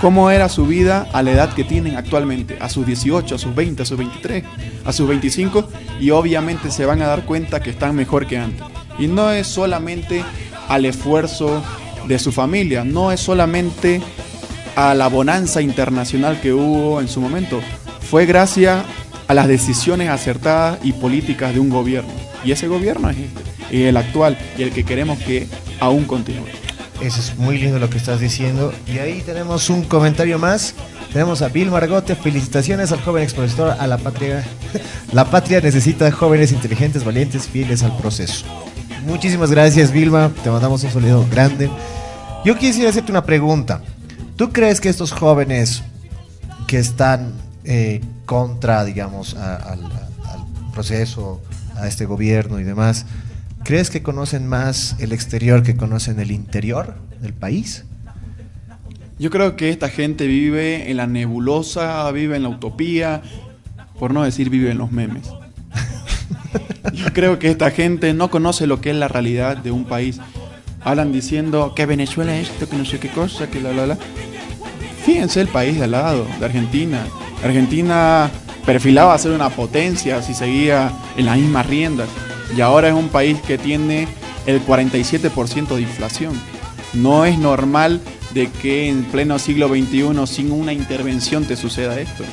[0.00, 3.54] cómo era su vida a la edad que tienen actualmente, a sus 18, a sus
[3.54, 4.44] 20, a sus 23,
[4.84, 5.68] a sus 25,
[6.00, 8.62] y obviamente se van a dar cuenta que están mejor que antes.
[8.98, 10.22] Y no es solamente
[10.68, 11.62] al esfuerzo
[12.06, 14.02] de su familia, no es solamente
[14.76, 17.60] a la bonanza internacional que hubo en su momento,
[18.00, 18.84] fue gracias
[19.26, 22.12] a las decisiones acertadas y políticas de un gobierno.
[22.44, 23.40] Y ese gobierno es este,
[23.76, 25.46] y el actual, y el que queremos que
[25.80, 26.46] aún continúe.
[27.00, 28.72] Eso es muy lindo lo que estás diciendo.
[28.86, 30.74] Y ahí tenemos un comentario más.
[31.12, 32.14] Tenemos a Bill Margote.
[32.14, 34.44] Felicitaciones al joven expositor a la patria.
[35.12, 38.44] La patria necesita jóvenes inteligentes, valientes, fieles al proceso.
[39.06, 40.30] Muchísimas gracias, Vilma.
[40.42, 41.68] Te mandamos un saludo grande.
[42.44, 43.80] Yo quisiera hacerte una pregunta.
[44.36, 45.82] ¿Tú crees que estos jóvenes
[46.66, 47.32] que están
[47.64, 51.40] eh, contra, digamos, a- al, al proceso,
[51.76, 53.04] a este gobierno y demás,
[53.64, 57.84] ¿crees que conocen más el exterior que conocen el interior del país?
[59.18, 63.22] Yo creo que esta gente vive en la nebulosa, vive en la utopía,
[63.98, 65.28] por no decir vive en los memes.
[66.92, 70.20] Yo creo que esta gente no conoce lo que es la realidad de un país.
[70.82, 73.98] Hablan diciendo que Venezuela es esto, que no sé qué cosa, que la la la.
[75.04, 77.06] Fíjense el país de al lado, de Argentina.
[77.42, 78.30] Argentina
[78.66, 82.08] perfilaba a ser una potencia si seguía en las mismas riendas.
[82.56, 84.08] Y ahora es un país que tiene
[84.46, 86.32] el 47% de inflación.
[86.92, 88.00] No es normal
[88.32, 92.24] de que en pleno siglo XXI, sin una intervención, te suceda esto.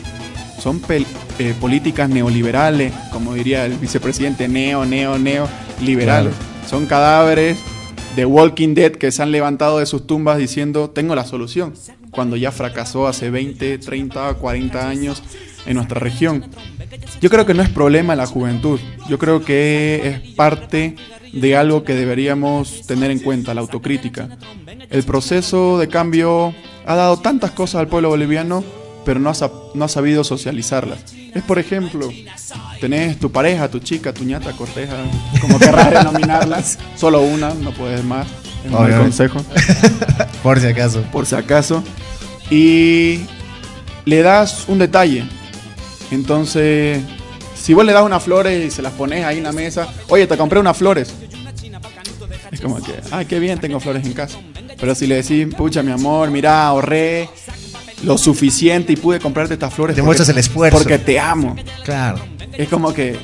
[0.59, 5.47] Son eh, políticas neoliberales, como diría el vicepresidente, neo, neo, neo,
[5.81, 6.33] liberales.
[6.69, 7.57] Son cadáveres
[8.15, 11.73] de Walking Dead que se han levantado de sus tumbas diciendo, tengo la solución,
[12.11, 15.23] cuando ya fracasó hace 20, 30, 40 años
[15.65, 16.45] en nuestra región.
[17.21, 20.95] Yo creo que no es problema la juventud, yo creo que es parte
[21.33, 24.29] de algo que deberíamos tener en cuenta, la autocrítica.
[24.89, 26.53] El proceso de cambio
[26.85, 28.63] ha dado tantas cosas al pueblo boliviano,
[29.05, 29.33] pero no ha,
[29.73, 30.99] no ha sabido socializarlas.
[31.33, 32.09] Es, por ejemplo,
[32.81, 34.95] tenés tu pareja, tu chica, tu ñata, corteja,
[35.39, 38.27] como querrás denominarlas, solo una, no puedes más,
[38.65, 39.39] es un consejo
[40.43, 41.01] Por si acaso.
[41.11, 41.83] por si acaso.
[42.49, 43.21] Y
[44.05, 45.23] le das un detalle.
[46.11, 46.99] Entonces,
[47.55, 50.27] si vos le das unas flores y se las pones ahí en la mesa, oye,
[50.27, 51.13] te compré unas flores.
[52.51, 54.37] Es como que, ay, qué bien, tengo flores en casa.
[54.79, 57.29] Pero si le decís, pucha, mi amor, mira, ahorré
[58.03, 59.95] lo suficiente y pude comprarte estas flores.
[59.95, 60.77] Te porque- muestras el esfuerzo.
[60.77, 61.55] Porque te amo.
[61.85, 62.19] Claro.
[62.53, 63.17] Es como que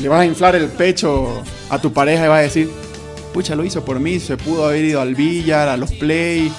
[0.00, 2.70] le vas a inflar el pecho a tu pareja y vas a decir,
[3.32, 6.52] pucha, lo hizo por mí, se pudo haber ido al billar, a los play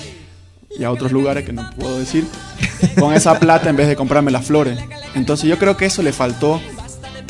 [0.77, 2.25] y a otros lugares que no puedo decir,
[2.99, 4.79] con esa plata en vez de comprarme las flores.
[5.15, 6.61] Entonces yo creo que eso le faltó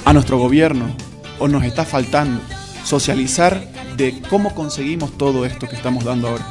[0.05, 0.85] a nuestro gobierno,
[1.39, 2.41] o nos está faltando,
[2.83, 3.65] socializar
[3.97, 6.45] de cómo conseguimos todo esto que estamos dando ahora.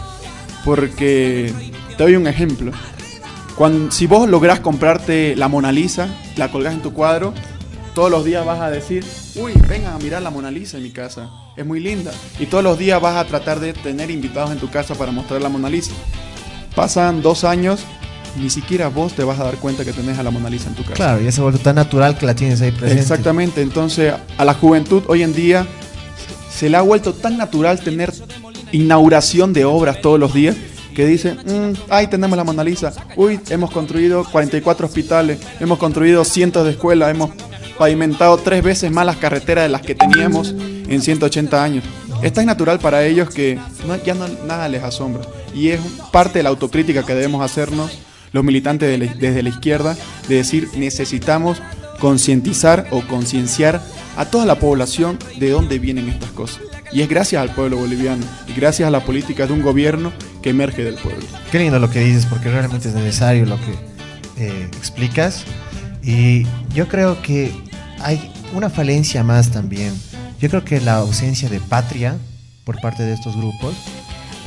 [0.65, 1.53] Porque
[1.97, 2.73] te doy un ejemplo.
[3.57, 7.35] Cuando, si vos lográs comprarte la Mona Lisa, la colgás en tu cuadro,
[7.95, 9.05] todos los días vas a decir,
[9.37, 12.11] uy, vengan a mirar la Mona Lisa en mi casa, es muy linda.
[12.39, 15.43] Y todos los días vas a tratar de tener invitados en tu casa para mostrar
[15.43, 15.93] la Mona Lisa.
[16.75, 17.85] Pasan dos años,
[18.37, 20.75] ni siquiera vos te vas a dar cuenta que tenés a la Mona Lisa en
[20.75, 20.95] tu casa.
[20.95, 23.01] Claro, ya se ha vuelto tan natural que la tienes ahí presente.
[23.01, 25.67] Exactamente, entonces a la juventud hoy en día
[26.55, 28.13] se le ha vuelto tan natural tener
[28.73, 30.57] inauguración de obras todos los días
[30.95, 36.23] que dice, "Mm, ay, tenemos la Mona Lisa, uy, hemos construido 44 hospitales, hemos construido
[36.25, 37.31] cientos de escuelas, hemos
[37.79, 40.51] pavimentado tres veces más las carreteras de las que teníamos
[40.89, 41.85] en 180 años.
[42.23, 45.23] Es tan natural para ellos que no- ya no, nada les asombra.
[45.55, 45.81] Y es
[46.13, 47.91] parte de la autocrítica que debemos hacernos
[48.33, 49.97] los militantes de la- desde la izquierda,
[50.29, 51.63] de decir necesitamos
[52.01, 53.81] concientizar o concienciar
[54.17, 56.63] a toda la población de dónde vienen estas cosas.
[56.93, 60.13] Y es gracias al pueblo boliviano y gracias a la política de un gobierno
[60.43, 61.25] que emerge del pueblo.
[61.51, 63.73] Qué lindo lo que dices, porque realmente es necesario lo que
[64.45, 65.45] eh, explicas.
[66.03, 67.53] Y yo creo que
[68.01, 69.95] hay una falencia más también.
[70.41, 72.17] Yo creo que la ausencia de patria
[72.65, 73.75] por parte de estos grupos.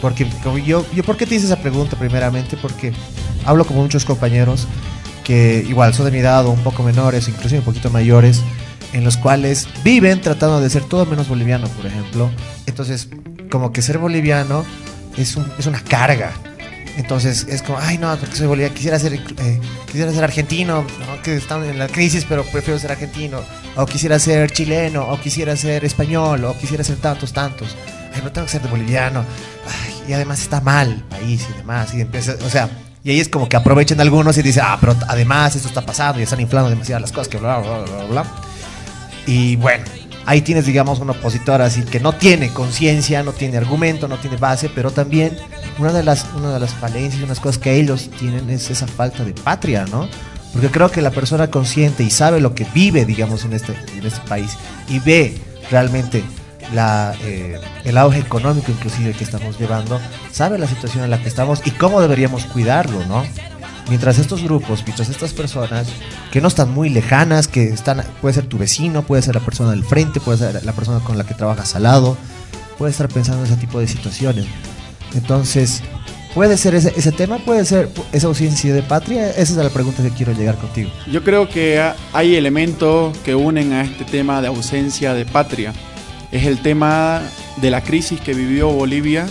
[0.02, 2.58] Porque como yo, yo, ¿por qué te hice esa pregunta primeramente?
[2.62, 2.92] Porque
[3.46, 4.68] hablo con muchos compañeros
[5.24, 8.42] que igual son de mi edad o un poco menores, inclusive un poquito mayores,
[8.94, 12.30] en los cuales viven tratando de ser todo menos boliviano, por ejemplo.
[12.68, 13.10] Entonces,
[13.50, 14.64] como que ser boliviano
[15.18, 16.32] es, un- es una carga.
[16.98, 21.22] Entonces es como, ay no, porque soy boliviano, quisiera ser, eh, quisiera ser argentino, ¿no?
[21.24, 23.40] que están en la crisis, pero prefiero ser argentino.
[23.76, 27.76] O quisiera ser chileno, o quisiera ser español, o quisiera ser tantos, tantos.
[28.14, 29.26] Ay, pero tengo que ser de boliviano.
[29.68, 31.94] Ay, y además está mal el país y demás.
[31.94, 32.70] Y empieza, o sea,
[33.06, 36.20] y ahí es como que aprovechan algunos y dicen, ah, pero además esto está pasando
[36.20, 38.26] y están inflando demasiado las cosas, que bla, bla, bla, bla, bla.
[39.28, 39.84] Y bueno,
[40.26, 44.38] ahí tienes, digamos, un opositor así que no tiene conciencia, no tiene argumento, no tiene
[44.38, 45.38] base, pero también
[45.78, 49.24] una de las, una de las falencias, unas cosas que ellos tienen es esa falta
[49.24, 50.10] de patria, ¿no?
[50.52, 54.04] Porque creo que la persona consciente y sabe lo que vive, digamos, en este, en
[54.04, 54.58] este país
[54.90, 55.40] y ve
[55.70, 56.24] realmente
[56.74, 60.00] la, eh, el auge económico inclusive que estamos llevando,
[60.32, 63.24] sabe la situación en la que estamos y cómo deberíamos cuidarlo, ¿no?
[63.88, 65.88] Mientras estos grupos, mientras estas personas
[66.32, 69.70] que no están muy lejanas, que están, puede ser tu vecino, puede ser la persona
[69.72, 72.18] del frente, puede ser la persona con la que trabajas al lado,
[72.80, 74.48] puede estar pensando en ese tipo de situaciones.
[75.14, 75.82] Entonces,
[76.34, 80.02] puede ser ese, ese tema, puede ser esa ausencia de patria, esa es la pregunta
[80.04, 80.90] que quiero llegar contigo.
[81.12, 85.74] Yo creo que ha- hay elementos que unen a este tema de ausencia de patria.
[86.36, 87.22] Es el tema
[87.62, 89.26] de la crisis que vivió Bolivia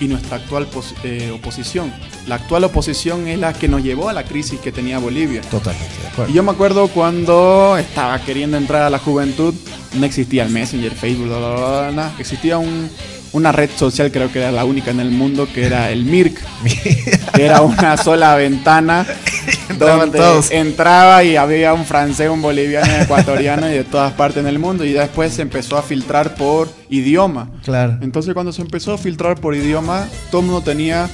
[0.00, 0.68] y nuestra actual
[1.02, 1.90] eh, oposición.
[2.26, 5.40] La actual oposición es la que nos llevó a la crisis que tenía Bolivia.
[5.40, 6.30] Totalmente de acuerdo.
[6.30, 9.54] Y yo me acuerdo cuando estaba queriendo entrar a la juventud,
[9.94, 12.14] no existía el Messenger, Facebook, bla, bla, bla, bla, nada.
[12.18, 12.90] existía un-
[13.36, 16.40] una red social, creo que era la única en el mundo, que era el MIRC,
[17.34, 19.06] que era una sola ventana
[19.78, 20.50] donde todos.
[20.50, 24.58] entraba y había un francés, un boliviano, un ecuatoriano y de todas partes en el
[24.58, 27.50] mundo y después se empezó a filtrar por idioma.
[27.62, 27.98] Claro.
[28.00, 31.10] Entonces cuando se empezó a filtrar por idioma, todo el mundo tenía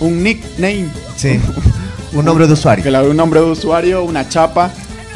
[0.00, 0.88] un nickname.
[1.16, 1.38] Sí.
[2.14, 2.82] Un nombre de usuario.
[2.82, 4.70] Claro, un nombre de usuario, una chapa.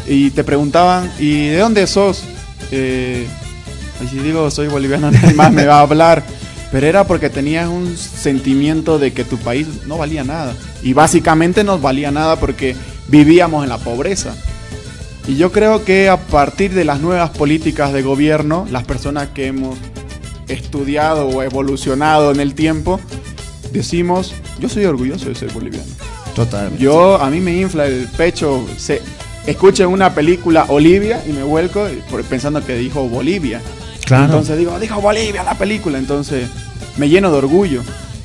[0.06, 2.22] Y te preguntaban, ¿y de dónde sos?
[2.70, 3.26] Eh,
[4.04, 6.22] y si digo soy boliviano, nadie más me va a hablar.
[6.70, 10.54] Pero era porque tenías un sentimiento de que tu país no valía nada.
[10.82, 12.74] Y básicamente no valía nada porque
[13.08, 14.34] vivíamos en la pobreza.
[15.28, 19.48] Y yo creo que a partir de las nuevas políticas de gobierno, las personas que
[19.48, 19.76] hemos
[20.48, 22.98] estudiado o evolucionado en el tiempo,
[23.72, 25.84] decimos, yo soy orgulloso de ser boliviano.
[26.34, 26.82] Totalmente.
[26.82, 29.02] Yo, a mí me infla el pecho, se,
[29.46, 33.60] escucho una película Olivia y me vuelco por- pensando que dijo Bolivia.
[34.10, 36.48] Entonces digo, dijo Bolivia la película, entonces
[36.96, 37.82] me lleno de orgullo.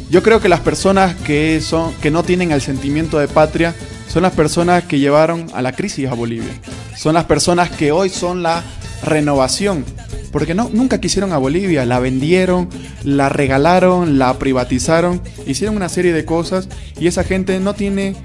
[0.10, 3.76] Yo creo que las personas que, son, que no tienen el sentimiento de patria
[4.08, 6.54] son las personas que llevaron a la crisis a Bolivia.
[6.96, 8.64] Son las personas que hoy son la
[9.04, 9.86] renovación.
[10.32, 12.70] Porque no, nunca quisieron a Bolivia, la vendieron,
[13.04, 16.68] la regalaron, la privatizaron, hicieron una serie de cosas
[17.00, 18.16] y esa gente no tiene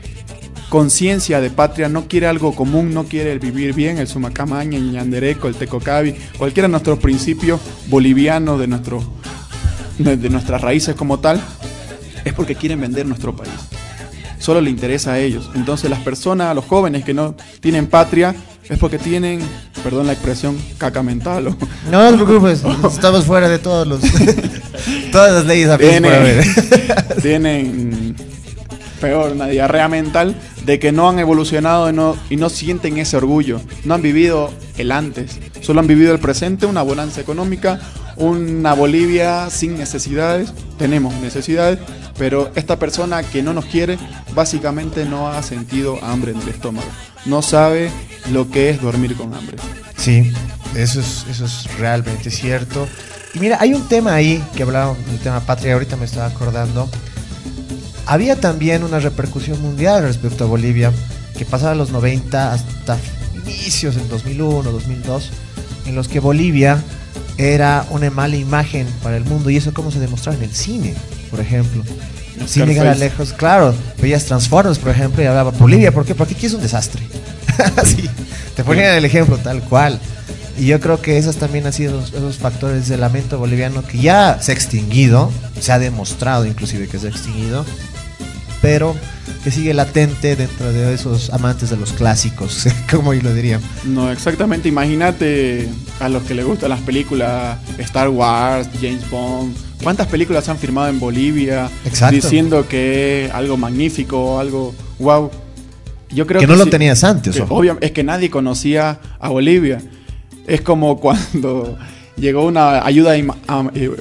[0.72, 4.90] conciencia de patria, no quiere algo común, no quiere el vivir bien, el sumacamaña, el
[4.90, 9.04] ñandereco, el tecocabi, cualquiera de nuestros principios bolivianos, de, nuestro,
[9.98, 11.38] de nuestras raíces como tal,
[12.24, 13.52] es porque quieren vender nuestro país.
[14.38, 15.50] Solo le interesa a ellos.
[15.54, 18.34] Entonces las personas, los jóvenes que no tienen patria,
[18.66, 19.40] es porque tienen,
[19.84, 21.48] perdón la expresión, caca mental.
[21.48, 21.56] o-
[21.90, 24.00] No te preocupes, estamos fuera de todos los
[25.12, 26.42] todas las leyes tienen,
[27.20, 28.16] tienen
[29.02, 30.34] peor, una diarrea mental
[30.64, 33.60] de que no han evolucionado y no, y no sienten ese orgullo.
[33.84, 37.80] No han vivido el antes, solo han vivido el presente, una bonanza económica,
[38.16, 40.52] una Bolivia sin necesidades.
[40.78, 41.78] Tenemos necesidades,
[42.18, 43.98] Pero esta persona que no nos quiere,
[44.34, 46.86] básicamente no ha sentido hambre en el estómago.
[47.24, 47.90] No sabe
[48.30, 49.56] lo que es dormir con hambre.
[49.96, 50.30] Sí,
[50.76, 52.86] eso es, eso es realmente cierto.
[53.34, 56.88] Y mira, hay un tema ahí que hablaba del tema patria, ahorita me estaba acordando.
[58.06, 60.92] Había también una repercusión mundial respecto a Bolivia,
[61.36, 62.98] que pasaba los 90 hasta
[63.34, 65.30] inicios en 2001, 2002,
[65.86, 66.82] en los que Bolivia
[67.38, 70.94] era una mala imagen para el mundo y eso cómo se demostraba en el cine,
[71.30, 71.82] por ejemplo.
[72.46, 76.14] Sin llegar a lejos, claro, veías Transformers, por ejemplo, y hablaba Bolivia, ¿por qué?
[76.14, 77.02] Porque aquí es un desastre.
[77.76, 78.08] Así,
[78.56, 80.00] te ponían el ejemplo tal cual.
[80.58, 83.98] Y yo creo que esos también han sido esos, esos factores del lamento boliviano que
[83.98, 85.30] ya se ha extinguido,
[85.60, 87.64] se ha demostrado inclusive que se ha extinguido,
[88.62, 88.96] pero
[89.44, 93.60] que sigue latente dentro de esos amantes de los clásicos, como yo lo diría.
[93.84, 94.68] No, exactamente.
[94.68, 95.68] Imagínate
[96.00, 99.54] a los que les gustan las películas Star Wars, James Bond.
[99.82, 102.14] ¿Cuántas películas se han firmado en Bolivia Exacto.
[102.14, 105.28] diciendo que es algo magnífico, algo wow?
[106.10, 107.56] Yo creo Que no lo tenías antes, que ojo.
[107.56, 109.78] obvia- es que nadie conocía a Bolivia.
[110.46, 111.76] Es como cuando
[112.16, 113.26] llegó una ayuda eh,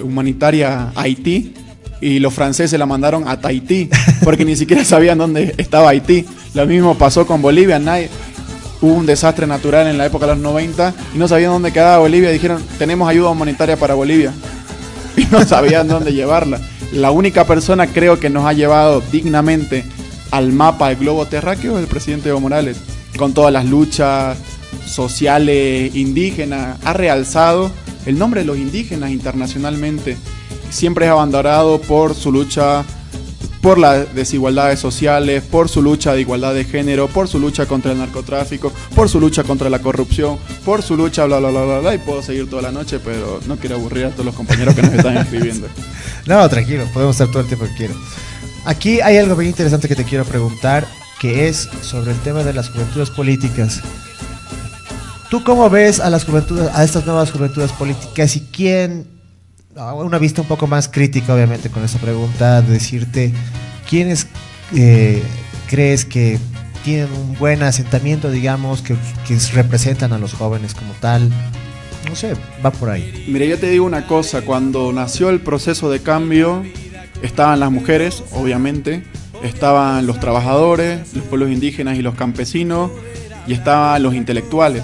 [0.03, 1.53] humanitaria a Haití
[2.01, 3.89] y los franceses la mandaron a Tahití
[4.23, 6.25] porque ni siquiera sabían dónde estaba Haití.
[6.53, 7.79] Lo mismo pasó con Bolivia.
[7.79, 8.09] Nadie,
[8.81, 11.99] hubo un desastre natural en la época de los 90 y no sabían dónde quedaba
[11.99, 12.31] Bolivia.
[12.31, 14.33] Dijeron, tenemos ayuda humanitaria para Bolivia.
[15.17, 16.61] Y no sabían dónde llevarla.
[16.93, 19.83] La única persona creo que nos ha llevado dignamente
[20.31, 22.77] al mapa del globo terráqueo es el presidente Evo Morales.
[23.17, 24.37] Con todas las luchas
[24.85, 26.77] sociales indígenas.
[26.85, 27.71] Ha realzado
[28.05, 30.17] el nombre de los indígenas internacionalmente.
[30.71, 32.83] Siempre es abanderado por su lucha
[33.61, 37.91] por las desigualdades sociales, por su lucha de igualdad de género, por su lucha contra
[37.91, 41.79] el narcotráfico, por su lucha contra la corrupción, por su lucha bla bla bla bla
[41.79, 44.73] bla y puedo seguir toda la noche, pero no quiero aburrir a todos los compañeros
[44.73, 45.67] que nos están escribiendo.
[46.27, 47.95] No, tranquilo, podemos estar todo el tiempo que quiero.
[48.65, 50.87] Aquí hay algo bien interesante que te quiero preguntar,
[51.19, 53.81] que es sobre el tema de las juventudes políticas.
[55.31, 59.07] ¿Tú cómo ves a las juventudes, a estas nuevas juventudes políticas y quién,
[59.75, 63.31] una vista un poco más crítica obviamente con esta pregunta, de decirte,
[63.89, 64.27] ¿quiénes
[64.75, 65.21] eh,
[65.67, 66.37] crees que
[66.83, 68.95] tienen un buen asentamiento, digamos, que,
[69.27, 71.29] que representan a los jóvenes como tal?
[72.09, 72.33] No sé,
[72.65, 73.25] va por ahí.
[73.27, 76.63] Mire, yo te digo una cosa, cuando nació el proceso de cambio,
[77.21, 79.03] estaban las mujeres, obviamente,
[79.43, 82.91] estaban los trabajadores, los pueblos indígenas y los campesinos,
[83.47, 84.83] y estaban los intelectuales.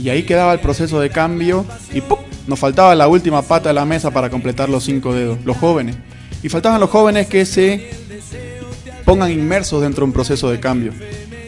[0.00, 2.18] Y ahí quedaba el proceso de cambio y ¡pum!
[2.48, 5.96] Nos faltaba la última pata de la mesa para completar los cinco dedos, los jóvenes.
[6.42, 7.90] Y faltaban los jóvenes que se
[9.04, 10.92] pongan inmersos dentro de un proceso de cambio.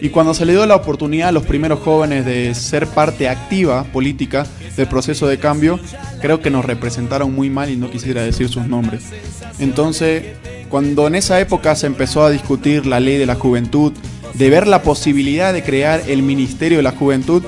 [0.03, 3.84] Y cuando se le dio la oportunidad a los primeros jóvenes de ser parte activa
[3.84, 4.46] política
[4.76, 5.78] del proceso de cambio,
[6.20, 9.05] creo que nos representaron muy mal y no quisiera decir sus nombres.
[9.59, 10.24] Entonces,
[10.68, 13.92] cuando en esa época se empezó a discutir la ley de la juventud,
[14.34, 17.42] de ver la posibilidad de crear el Ministerio de la Juventud,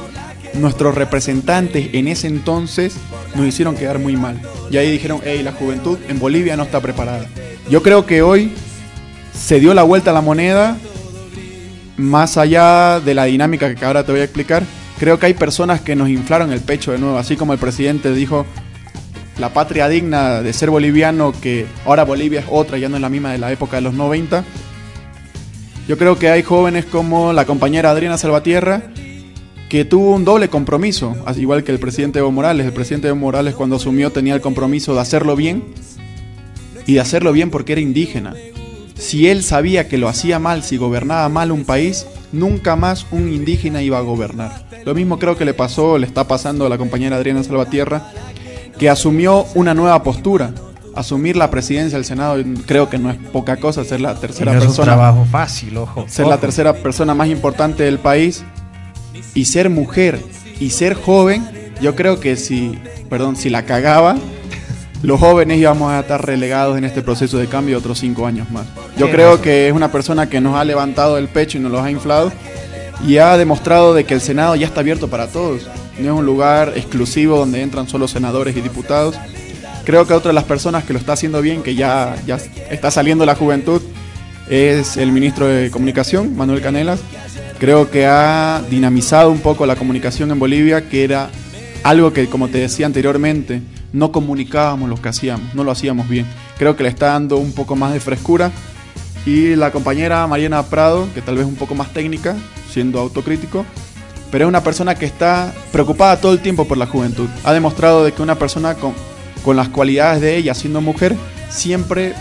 [0.55, 2.95] nuestros representantes en ese entonces
[3.35, 4.41] nos hicieron quedar muy mal.
[4.71, 7.27] Y ahí dijeron, hey, la juventud en Bolivia no está preparada.
[7.71, 8.53] Yo creo que hoy
[9.35, 10.77] se dio la vuelta a la moneda,
[11.97, 14.63] más allá de la dinámica que ahora te voy a explicar,
[14.99, 18.13] creo que hay personas que nos inflaron el pecho de nuevo, así como el presidente
[18.13, 18.47] dijo,
[19.39, 23.09] la patria digna de ser boliviano, que ahora Bolivia es otra, ya no es la
[23.09, 24.45] misma de la época de los 90.
[25.89, 28.83] Yo creo que hay jóvenes como la compañera Adriana Salvatierra,
[29.73, 32.67] que tuvo un doble compromiso, así igual que el presidente Evo Morales.
[32.67, 35.65] El presidente Evo Morales cuando asumió tenía el compromiso de hacerlo bien
[36.87, 38.35] y de hacerlo bien porque era indígena.
[38.97, 43.33] Si él sabía que lo hacía mal, si gobernaba mal un país, nunca más un
[43.33, 44.67] indígena iba a gobernar.
[44.85, 48.11] Lo mismo creo que le pasó, le está pasando a la compañera Adriana Salvatierra,
[48.79, 50.53] que asumió una nueva postura.
[50.95, 54.59] Asumir la presidencia del Senado creo que no es poca cosa, ser la tercera no
[54.59, 56.05] es un persona trabajo fácil, ojo.
[56.09, 58.45] ser la tercera persona más importante del país
[59.35, 60.21] y ser mujer
[60.61, 61.49] y ser joven,
[61.81, 64.17] yo creo que si, perdón, si la cagaba,
[65.03, 68.67] los jóvenes íbamos a estar relegados en este proceso de cambio otros cinco años más.
[68.97, 69.43] Yo creo razón.
[69.43, 72.33] que es una persona que nos ha levantado el pecho y nos los ha inflado
[73.07, 75.69] y ha demostrado de que el Senado ya está abierto para todos.
[75.99, 79.17] No es un lugar exclusivo donde entran solo senadores y diputados.
[79.85, 82.39] Creo que otra de las personas que lo está haciendo bien, que ya, ya
[82.71, 83.83] está saliendo la juventud,
[84.49, 87.01] es el ministro de Comunicación, Manuel Canelas.
[87.63, 91.31] Creo que ha dinamizado un poco la comunicación en Bolivia, que era
[91.85, 96.27] algo que, como te decía anteriormente, no comunicábamos lo que hacíamos, no lo hacíamos bien.
[96.59, 98.51] Creo que le está dando un poco más de frescura.
[99.25, 102.35] Y la compañera Mariana Prado, que tal vez un poco más técnica,
[102.69, 103.65] siendo autocrítico,
[104.33, 107.29] pero es una persona que está preocupada todo el tiempo por la juventud.
[107.45, 108.93] Ha demostrado de que una persona con,
[109.45, 111.15] con las cualidades de ella, siendo mujer,
[111.49, 112.13] siempre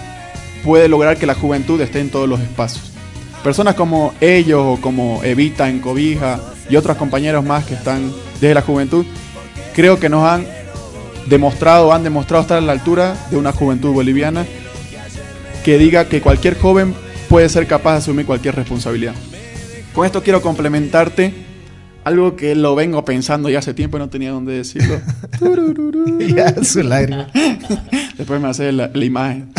[0.64, 2.91] puede lograr que la juventud esté en todos los espacios.
[3.44, 6.40] Personas como ellos o como Evita en Cobija
[6.70, 9.06] y otros compañeros más que están desde la juventud,
[9.74, 10.46] creo que nos han
[11.28, 14.46] demostrado, han demostrado estar a la altura de una juventud boliviana
[15.64, 16.94] que diga que cualquier joven
[17.30, 19.14] puede ser capaz de asumir cualquier responsabilidad.
[19.94, 21.34] Con esto quiero complementarte
[22.04, 25.00] algo que lo vengo pensando ya hace tiempo y no tenía dónde decirlo.
[26.36, 27.28] ya, su lágrima.
[28.18, 29.52] Después me hace la, la imagen.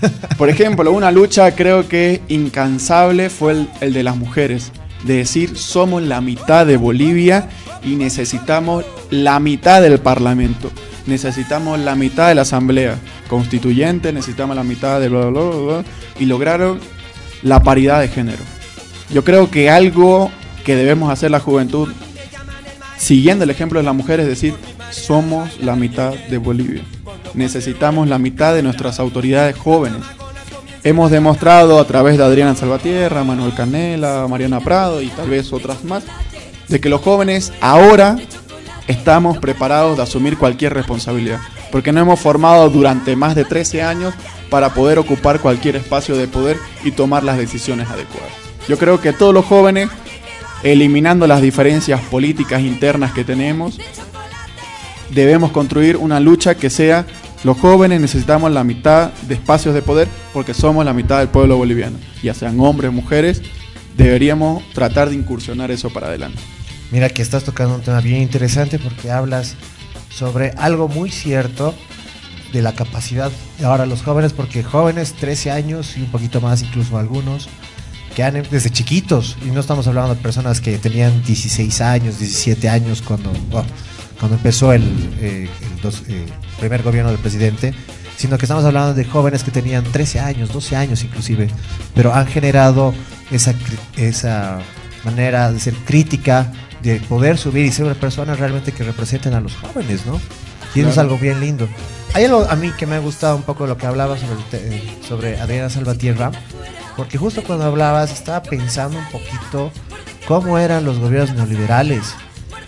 [0.38, 4.72] Por ejemplo, una lucha creo que incansable fue el, de las mujeres.
[5.04, 7.48] De decir, somos la mitad de Bolivia
[7.84, 10.70] y necesitamos la mitad del Parlamento.
[11.06, 12.96] Necesitamos la mitad de la Asamblea
[13.28, 15.84] Constituyente, necesitamos la mitad de bla, bla, bla, bla,
[16.18, 16.80] y lograron
[17.42, 18.42] la paridad de género.
[19.10, 20.30] Yo creo que algo
[20.64, 21.92] que debemos hacer la juventud,
[22.96, 24.54] siguiendo el ejemplo de las mujeres, es decir,
[24.90, 26.82] somos la mitad de Bolivia.
[27.34, 30.00] Necesitamos la mitad de nuestras autoridades jóvenes.
[30.84, 35.82] Hemos demostrado a través de Adriana Salvatierra, Manuel Canela, Mariana Prado y tal vez otras
[35.82, 36.04] más,
[36.68, 38.16] de que los jóvenes ahora
[38.86, 41.40] estamos preparados de asumir cualquier responsabilidad,
[41.72, 44.14] porque nos hemos formado durante más de 13 años
[44.50, 48.30] para poder ocupar cualquier espacio de poder y tomar las decisiones adecuadas.
[48.68, 49.88] Yo creo que todos los jóvenes,
[50.62, 53.78] eliminando las diferencias políticas internas que tenemos,
[55.10, 57.06] debemos construir una lucha que sea
[57.44, 61.56] los jóvenes necesitamos la mitad de espacios de poder porque somos la mitad del pueblo
[61.56, 63.42] boliviano, ya sean hombres, mujeres,
[63.96, 66.38] deberíamos tratar de incursionar eso para adelante.
[66.90, 69.56] Mira que estás tocando un tema bien interesante porque hablas
[70.10, 71.74] sobre algo muy cierto
[72.52, 76.62] de la capacidad de ahora los jóvenes, porque jóvenes 13 años y un poquito más,
[76.62, 77.48] incluso algunos,
[78.14, 82.68] que han desde chiquitos, y no estamos hablando de personas que tenían 16 años, 17
[82.68, 83.32] años cuando,
[84.18, 84.82] cuando empezó el,
[85.20, 86.26] eh, el dos- eh,
[86.58, 87.74] primer gobierno del presidente,
[88.16, 91.48] sino que estamos hablando de jóvenes que tenían 13 años, 12 años inclusive,
[91.94, 92.94] pero han generado
[93.30, 93.54] esa,
[93.96, 94.58] esa
[95.04, 96.52] manera de ser crítica,
[96.82, 100.20] de poder subir y ser una persona realmente que representen a los jóvenes, ¿no?
[100.74, 101.08] Y eso es Claro.
[101.10, 101.68] algo bien lindo.
[102.14, 104.44] Hay algo a mí que me ha gustado un poco lo que hablabas sobre, el
[104.44, 106.30] te- eh, sobre Adriana Salvatierra,
[106.96, 109.72] porque justo cuando hablabas estaba pensando un poquito
[110.28, 112.14] cómo eran los gobiernos neoliberales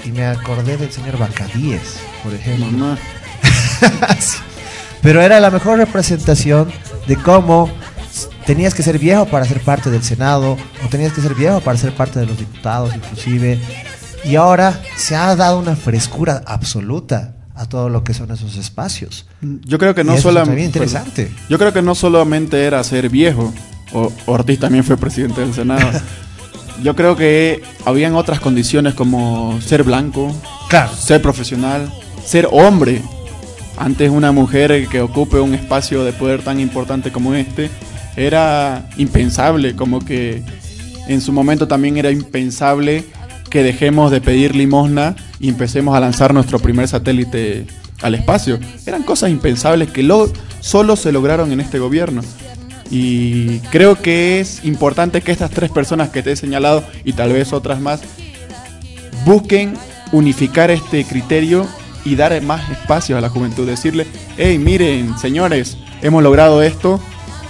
[0.07, 2.67] y me acordé del señor Bacadíes, por ejemplo.
[2.67, 2.99] Mamá.
[4.21, 4.39] Sí.
[5.03, 6.73] Pero era la mejor representación
[7.07, 7.71] de cómo
[8.47, 11.77] tenías que ser viejo para ser parte del Senado, o tenías que ser viejo para
[11.77, 13.61] ser parte de los diputados inclusive.
[14.25, 19.27] Y ahora se ha dado una frescura absoluta a todo lo que son esos espacios.
[19.41, 20.65] Yo creo que no solamente.
[20.65, 21.31] interesante.
[21.49, 23.53] Yo creo que no solamente era ser viejo.
[23.93, 25.89] O Ortiz también fue presidente del Senado.
[26.83, 30.35] Yo creo que habían otras condiciones como ser blanco,
[30.69, 30.93] Claro.
[30.95, 31.91] ser profesional,
[32.25, 33.03] ser hombre.
[33.79, 37.71] Antes una mujer que ocupe un espacio de poder tan importante como este
[38.17, 40.43] era impensable, como que
[41.09, 43.05] en su momento también era impensable
[43.51, 47.67] que dejemos de pedir limosna y empecemos a lanzar nuestro primer satélite
[48.03, 48.59] al espacio.
[48.87, 52.23] Eran cosas impensables que lo, solo se lograron en este gobierno.
[52.91, 57.33] Y creo que es importante que estas tres personas que te he señalado y tal
[57.33, 58.01] vez otras más
[59.25, 59.75] busquen
[60.13, 61.67] unificar este criterio
[62.05, 63.67] y dar más espacio a la juventud.
[63.67, 64.07] Decirle,
[64.37, 67.01] hey, miren, señores, hemos logrado esto,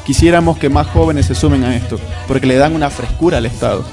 [0.07, 3.85] quisiéramos que más jóvenes se sumen a esto, porque le dan una frescura al Estado.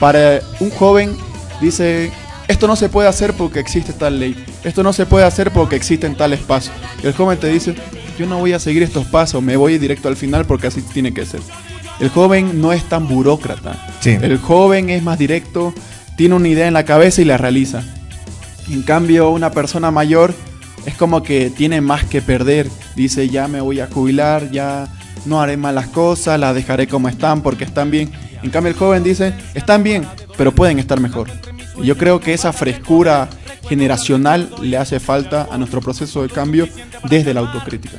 [0.00, 1.16] Para un joven
[1.60, 2.10] dice,
[2.48, 5.76] esto no se puede hacer porque existe tal ley, esto no se puede hacer porque
[5.76, 6.72] existe en tal espacio.
[7.02, 7.76] El joven te dice,
[8.18, 11.12] yo no voy a seguir estos pasos, me voy directo al final porque así tiene
[11.12, 11.40] que ser.
[12.00, 13.94] El joven no es tan burócrata.
[14.00, 14.10] Sí.
[14.20, 15.72] El joven es más directo,
[16.16, 17.82] tiene una idea en la cabeza y la realiza.
[18.70, 20.34] En cambio, una persona mayor
[20.84, 22.68] es como que tiene más que perder.
[22.94, 24.88] Dice, ya me voy a jubilar, ya
[25.24, 28.10] no haré malas cosas, las dejaré como están porque están bien.
[28.42, 30.06] En cambio, el joven dice, están bien,
[30.36, 31.28] pero pueden estar mejor.
[31.80, 33.28] Y yo creo que esa frescura
[33.68, 36.68] generacional le hace falta a nuestro proceso de cambio
[37.08, 37.98] desde la autocrítica.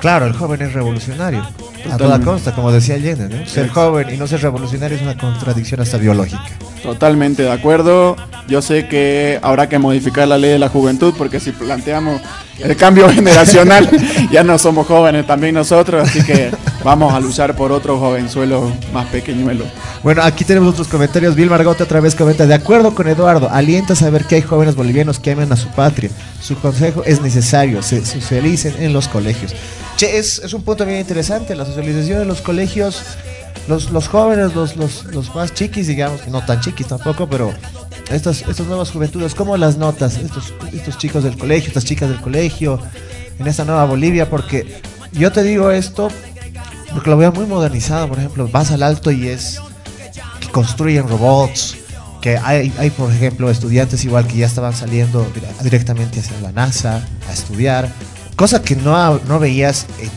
[0.00, 1.46] Claro, el joven es revolucionario.
[1.90, 3.46] A toda consta, como decía ¿no?
[3.46, 6.44] Ser joven y no ser revolucionario es una contradicción hasta biológica.
[6.84, 8.14] Totalmente de acuerdo.
[8.46, 12.20] Yo sé que habrá que modificar la ley de la juventud porque si planteamos
[12.58, 13.88] el cambio generacional
[14.30, 16.50] ya no somos jóvenes también nosotros, así que
[16.84, 19.64] vamos a luchar por otro jovenzuelo más pequeñuelo.
[20.02, 21.34] Bueno, aquí tenemos otros comentarios.
[21.34, 24.74] Bill Margote otra vez comenta, de acuerdo con Eduardo, alienta a saber que hay jóvenes
[24.74, 26.10] bolivianos que aman a su patria.
[26.42, 29.54] Su consejo es necesario, se socialicen en los colegios.
[29.96, 33.02] Che, es un punto bien interesante, la socialización en los colegios,
[33.68, 37.52] los, los jóvenes, los, los, los más chiquis, digamos, no tan chiquis tampoco, pero
[38.10, 40.16] estas, estas nuevas juventudes, ¿cómo las notas?
[40.16, 42.80] Estos, estos chicos del colegio, estas chicas del colegio,
[43.38, 44.80] en esta nueva Bolivia, porque
[45.12, 46.08] yo te digo esto
[46.92, 49.58] porque lo veo muy modernizado, por ejemplo, vas al alto y es
[50.40, 51.76] que construyen robots,
[52.20, 56.52] que hay, hay por ejemplo estudiantes igual que ya estaban saliendo dire- directamente hacia la
[56.52, 57.92] NASA a estudiar,
[58.36, 60.10] cosa que no, no veías en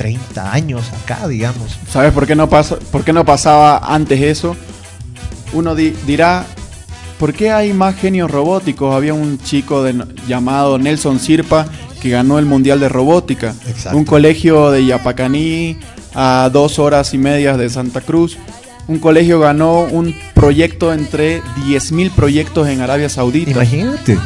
[0.00, 1.78] 30 años acá, digamos.
[1.92, 4.56] ¿Sabes por qué no pasa, por qué no pasaba antes eso?
[5.52, 6.46] Uno di- dirá,
[7.18, 8.94] ¿por qué hay más genios robóticos?
[8.94, 11.66] Había un chico de- llamado Nelson Sirpa
[12.00, 13.54] que ganó el Mundial de Robótica.
[13.68, 13.98] Exacto.
[13.98, 15.76] Un colegio de Yapacaní
[16.14, 18.38] a dos horas y medias de Santa Cruz.
[18.88, 23.50] Un colegio ganó un proyecto entre 10.000 proyectos en Arabia Saudita.
[23.50, 24.16] Imagínate.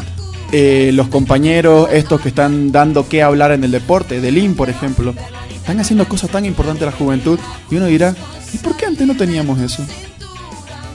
[0.52, 4.70] Eh, los compañeros, estos que están dando qué hablar en el deporte, del IN, por
[4.70, 5.12] ejemplo,
[5.64, 7.38] están haciendo cosas tan importantes a la juventud.
[7.70, 8.14] Y uno dirá,
[8.52, 9.82] ¿y por qué antes no teníamos eso?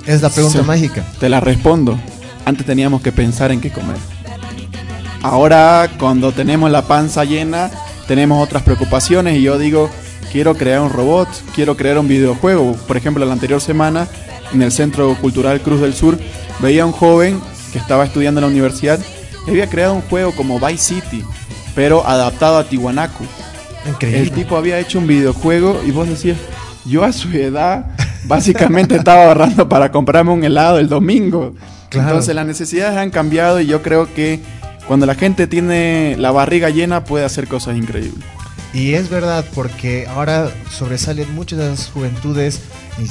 [0.05, 0.63] Es la pregunta Sí.
[0.65, 1.03] mágica.
[1.19, 1.99] Te la respondo.
[2.45, 3.97] Antes teníamos que pensar en qué comer.
[5.23, 7.71] Ahora, cuando tenemos la panza llena,
[8.07, 9.89] tenemos otras preocupaciones y yo digo,
[10.31, 12.73] quiero crear un robot, quiero crear un videojuego.
[12.87, 14.07] Por ejemplo, la anterior semana,
[14.53, 16.19] en el Centro Cultural Cruz del Sur,
[16.59, 17.41] veía a un joven
[17.73, 18.99] que estaba estudiando en la universidad
[19.47, 21.23] y había creado un juego como Vice City,
[21.73, 23.25] pero adaptado a Tiwanaku.
[23.87, 24.21] Increíble.
[24.21, 26.37] El tipo había hecho un videojuego y vos decías,
[26.85, 27.87] yo a su edad
[28.25, 31.53] básicamente estaba ahorrando para comprarme un helado el domingo.
[31.89, 32.09] Claro.
[32.09, 34.39] Entonces las necesidades han cambiado y yo creo que
[34.87, 38.23] cuando la gente tiene la barriga llena puede hacer cosas increíbles.
[38.73, 42.61] Y es verdad, porque ahora sobresalen muchas de las juventudes
[42.99, 43.07] y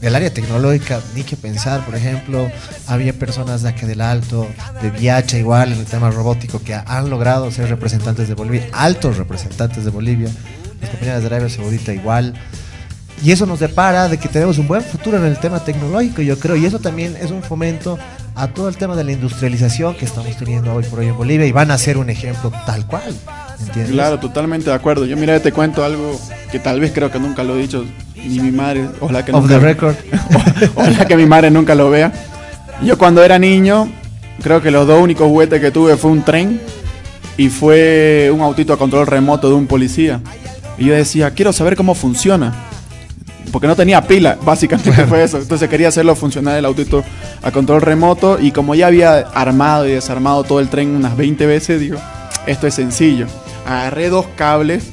[0.00, 2.50] del área tecnológica, ni que pensar, por ejemplo,
[2.86, 4.46] había personas de aquí del Alto,
[4.82, 9.16] de Viacha igual, en el tema robótico, que han logrado ser representantes de Bolivia, altos
[9.16, 10.28] representantes de Bolivia,
[10.80, 12.34] las compañías de Arabia Saudita igual.
[13.24, 16.38] Y eso nos depara de que tenemos un buen futuro en el tema tecnológico, yo
[16.38, 17.98] creo, y eso también es un fomento
[18.36, 21.44] a todo el tema de la industrialización que estamos teniendo hoy por hoy en Bolivia
[21.44, 23.12] y van a ser un ejemplo tal cual.
[23.58, 23.90] ¿entiendes?
[23.90, 25.04] Claro, totalmente de acuerdo.
[25.06, 26.20] Yo mira, te cuento algo
[26.50, 27.84] que tal vez creo que nunca lo he dicho,
[28.16, 29.96] ni mi madre, ojalá que Off nunca, the record.
[30.74, 32.12] ojalá que mi madre nunca lo vea.
[32.82, 33.88] Yo cuando era niño,
[34.42, 36.60] creo que los dos únicos juguetes que tuve fue un tren
[37.36, 40.20] y fue un autito a control remoto de un policía.
[40.78, 42.54] Y yo decía, quiero saber cómo funciona.
[43.52, 45.38] Porque no tenía pila, básicamente fue eso.
[45.38, 47.02] Entonces quería hacerlo funcionar el autito
[47.42, 48.38] a control remoto.
[48.40, 51.98] Y como ya había armado y desarmado todo el tren unas 20 veces, digo,
[52.46, 53.26] esto es sencillo.
[53.66, 54.92] Agarré dos cables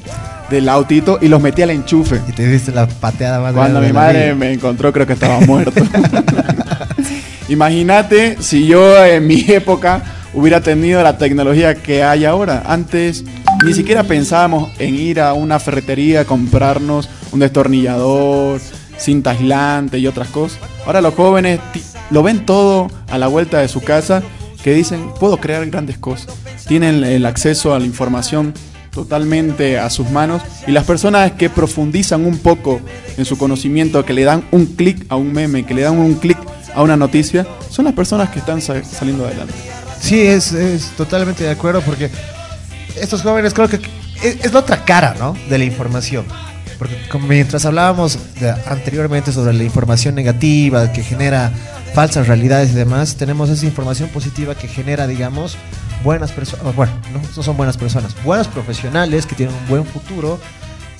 [0.50, 2.20] del autito y los metí al enchufe.
[2.28, 4.34] Y te diste la pateada más Cuando mi madre vida.
[4.34, 5.82] me encontró, creo que estaba muerto.
[7.48, 10.02] Imagínate si yo en mi época
[10.34, 12.62] hubiera tenido la tecnología que hay ahora.
[12.66, 13.24] Antes
[13.64, 18.60] ni siquiera pensábamos en ir a una ferretería a comprarnos un destornillador,
[18.96, 20.58] cinta aislante y otras cosas.
[20.84, 21.60] Ahora los jóvenes
[22.10, 24.22] lo ven todo a la vuelta de su casa
[24.62, 26.36] que dicen, puedo crear grandes cosas.
[26.66, 28.52] Tienen el acceso a la información
[28.96, 32.80] totalmente a sus manos y las personas que profundizan un poco
[33.18, 36.14] en su conocimiento, que le dan un clic a un meme, que le dan un
[36.14, 36.38] clic
[36.74, 39.52] a una noticia, son las personas que están sa- saliendo adelante.
[40.00, 42.10] Sí, es, es totalmente de acuerdo porque
[42.98, 43.80] estos jóvenes creo que
[44.22, 45.36] es, la otra cara, ¿no?
[45.50, 46.24] De la información.
[46.78, 46.96] Porque
[47.28, 48.18] mientras hablábamos
[48.66, 51.52] anteriormente sobre la información negativa que genera
[51.94, 55.56] falsas realidades y demás, tenemos esa información positiva que genera, digamos,
[56.06, 60.38] buenas personas, bueno, no, son buenas personas, buenos profesionales que tienen un buen futuro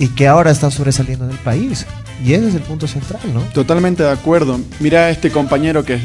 [0.00, 1.86] y que ahora están sobresaliendo en el país.
[2.24, 3.40] Y ese es el punto central, ¿no?
[3.54, 4.58] Totalmente de acuerdo.
[4.80, 6.00] Mira a este compañero que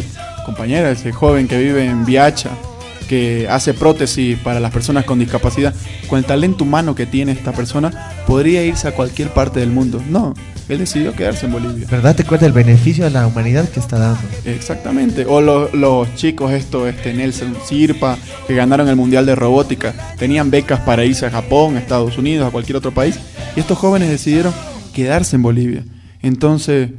[0.45, 2.51] compañera, ese joven que vive en Viacha,
[3.09, 5.73] que hace prótesis para las personas con discapacidad,
[6.07, 9.99] con el talento humano que tiene esta persona, podría irse a cualquier parte del mundo.
[10.11, 10.35] No,
[10.73, 11.87] él decidió quedarse en Bolivia.
[11.89, 12.15] ¿Verdad?
[12.15, 14.19] Te cuenta el beneficio a la humanidad que está dando.
[14.45, 15.25] Exactamente.
[15.25, 18.17] O lo- los chicos, esto, este Nelson Sirpa,
[18.47, 22.47] que ganaron el Mundial de Robótica, tenían becas para irse a Japón, a Estados Unidos,
[22.47, 23.19] a cualquier otro país.
[23.55, 24.53] Y estos jóvenes decidieron
[24.93, 25.83] quedarse en Bolivia.
[26.21, 26.89] Entonces,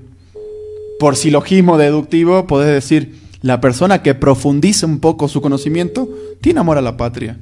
[0.98, 6.08] por silogismo deductivo, podés decir, la persona que profundiza un poco su conocimiento
[6.40, 7.38] tiene amor a la patria.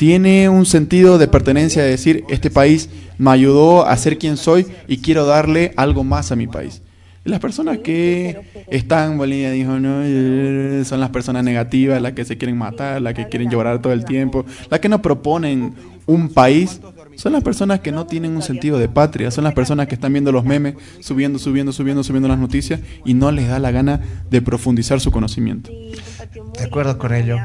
[0.00, 4.66] Tiene un sentido de pertenencia de decir, este país me ayudó a ser quien soy
[4.88, 6.80] y quiero darle algo más a mi país.
[7.22, 12.38] Las personas que están Bolivia, dijo, no, eh, son las personas negativas, las que se
[12.38, 15.74] quieren matar, las que quieren llorar todo el tiempo, las que no proponen
[16.06, 16.80] un país,
[17.16, 20.14] son las personas que no tienen un sentido de patria, son las personas que están
[20.14, 24.00] viendo los memes, subiendo, subiendo, subiendo, subiendo las noticias y no les da la gana
[24.30, 25.70] de profundizar su conocimiento.
[25.70, 27.36] De acuerdo con ello.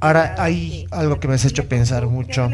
[0.00, 2.50] Ahora hay algo que me has hecho pensar mucho.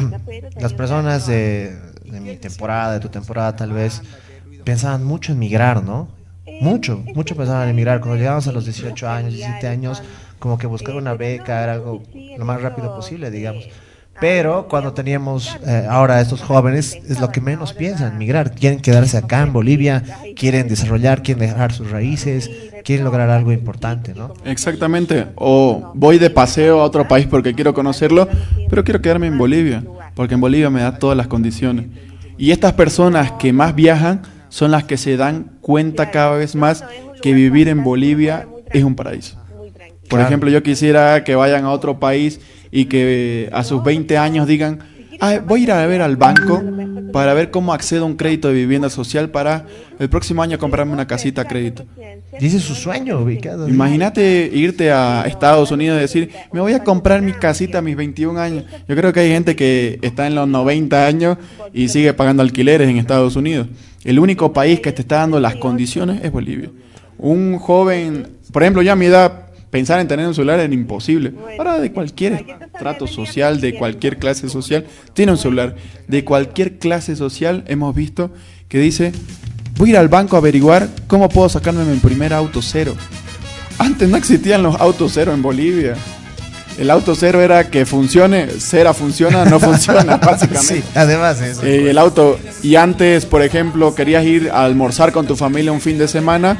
[0.60, 4.02] Las personas de, mi temporada, de tu temporada tal vez,
[4.64, 6.08] pensaban mucho en migrar, ¿no?
[6.60, 8.00] Mucho, mucho pensaban en migrar.
[8.00, 10.02] Cuando llegamos a los 18 años, 17 años,
[10.38, 12.02] como que buscar una beca era algo
[12.36, 13.68] lo más rápido posible, digamos.
[14.20, 18.52] Pero cuando teníamos eh, ahora estos jóvenes, es lo que menos piensan, migrar.
[18.52, 20.02] Quieren quedarse acá en Bolivia,
[20.34, 22.50] quieren desarrollar, quieren dejar sus raíces,
[22.84, 24.34] quieren lograr algo importante, ¿no?
[24.44, 25.26] Exactamente.
[25.36, 28.28] O voy de paseo a otro país porque quiero conocerlo,
[28.68, 29.84] pero quiero quedarme en Bolivia,
[30.14, 31.86] porque en Bolivia me da todas las condiciones.
[32.36, 36.84] Y estas personas que más viajan son las que se dan cuenta cada vez más
[37.22, 39.38] que vivir en Bolivia es un paraíso.
[40.08, 42.40] Por ejemplo, yo quisiera que vayan a otro país
[42.70, 44.80] y que a sus 20 años digan,
[45.20, 46.62] "Ah, voy a ir a ver al banco
[47.12, 49.66] para ver cómo accedo a un crédito de vivienda social para
[49.98, 51.84] el próximo año comprarme una casita a crédito.
[52.40, 53.68] Dice su sueño, ubicado.
[53.68, 57.96] Imagínate irte a Estados Unidos y decir, me voy a comprar mi casita a mis
[57.96, 58.64] 21 años.
[58.86, 61.38] Yo creo que hay gente que está en los 90 años
[61.72, 63.66] y sigue pagando alquileres en Estados Unidos.
[64.04, 66.70] El único país que te está dando las condiciones es Bolivia.
[67.18, 71.32] Un joven, por ejemplo, yo a mi edad, pensar en tener un celular era imposible.
[71.58, 72.44] Ahora de cualquier
[72.78, 75.76] trato social, de cualquier clase social, tiene un celular.
[76.06, 78.30] De cualquier clase social hemos visto
[78.68, 79.12] que dice,
[79.76, 82.94] voy a ir al banco a averiguar cómo puedo sacarme mi primer auto cero.
[83.78, 85.94] Antes no existían los autos cero en Bolivia.
[86.78, 90.76] El auto cero era que funcione, cera funciona, no funciona, básicamente.
[90.76, 91.64] Sí, además eso.
[91.64, 95.80] Eh, el auto, y antes, por ejemplo, querías ir a almorzar con tu familia un
[95.80, 96.56] fin de semana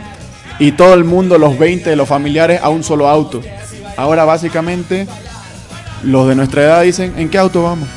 [0.59, 3.41] y todo el mundo, los 20 de los familiares, a un solo auto.
[3.97, 5.07] Ahora, básicamente,
[6.03, 7.89] los de nuestra edad dicen: ¿En qué auto vamos?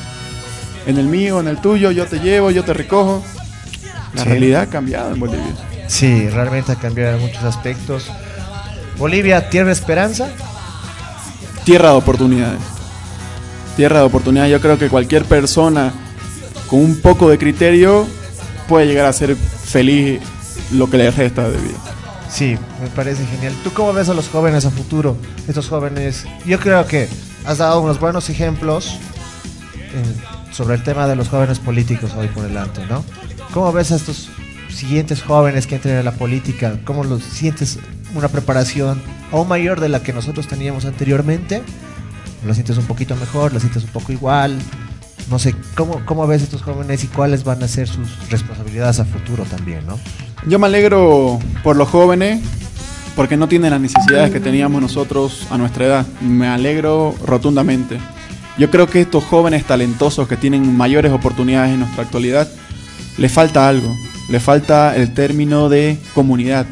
[0.85, 3.23] En el mío, en el tuyo, yo te llevo, yo te recojo.
[4.13, 4.29] La Sí.
[4.29, 5.53] realidad ha cambiado en Bolivia.
[5.87, 8.07] Sí, realmente ha cambiado en muchos aspectos.
[8.97, 10.29] Bolivia, tierra de esperanza.
[11.63, 12.59] Tierra de oportunidades.
[13.77, 14.51] Tierra de oportunidades.
[14.51, 15.93] Yo creo que cualquier persona
[16.67, 18.07] con un poco de criterio
[18.67, 20.19] puede llegar a ser feliz
[20.71, 21.77] lo que le resta de vida.
[22.31, 23.53] Sí, me parece genial.
[23.63, 25.17] ¿Tú cómo ves a los jóvenes a futuro?
[25.47, 27.07] Estos jóvenes, yo creo que
[27.45, 28.97] has dado unos buenos ejemplos
[29.93, 33.03] en- sobre el tema de los jóvenes políticos hoy por delante, ¿no?
[33.53, 34.29] ¿Cómo ves a estos
[34.69, 36.79] siguientes jóvenes que entran en la política?
[36.85, 37.79] ¿Cómo los sientes
[38.15, 39.01] una preparación
[39.31, 41.61] aún mayor de la que nosotros teníamos anteriormente?
[42.45, 43.53] ¿Lo sientes un poquito mejor?
[43.53, 44.57] ¿Lo sientes un poco igual?
[45.29, 48.99] No sé, ¿cómo, cómo ves a estos jóvenes y cuáles van a ser sus responsabilidades
[48.99, 49.99] a futuro también, no?
[50.47, 52.41] Yo me alegro por los jóvenes
[53.15, 56.07] porque no tienen las necesidades que teníamos nosotros a nuestra edad.
[56.21, 57.99] Me alegro rotundamente.
[58.57, 62.49] Yo creo que estos jóvenes talentosos que tienen mayores oportunidades en nuestra actualidad,
[63.17, 63.95] les falta algo.
[64.29, 66.65] Les falta el término de comunidad,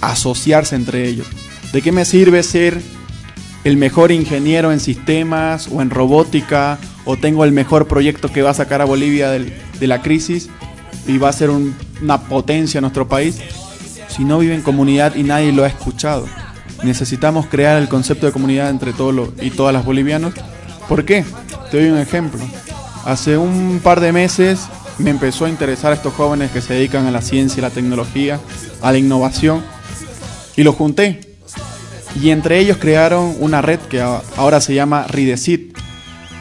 [0.00, 1.26] asociarse entre ellos.
[1.72, 2.80] ¿De qué me sirve ser
[3.64, 8.50] el mejor ingeniero en sistemas o en robótica o tengo el mejor proyecto que va
[8.50, 10.48] a sacar a Bolivia de la crisis
[11.06, 13.38] y va a ser un- una potencia en nuestro país
[14.08, 16.26] si no vive en comunidad y nadie lo ha escuchado?
[16.82, 20.34] Necesitamos crear el concepto de comunidad entre todos y todas las bolivianos.
[20.88, 21.24] ¿Por qué?
[21.70, 22.40] Te doy un ejemplo.
[23.04, 24.60] Hace un par de meses
[24.98, 27.70] me empezó a interesar a estos jóvenes que se dedican a la ciencia y la
[27.70, 28.40] tecnología,
[28.82, 29.62] a la innovación,
[30.56, 31.20] y los junté.
[32.22, 35.76] Y entre ellos crearon una red que a- ahora se llama Ridecit.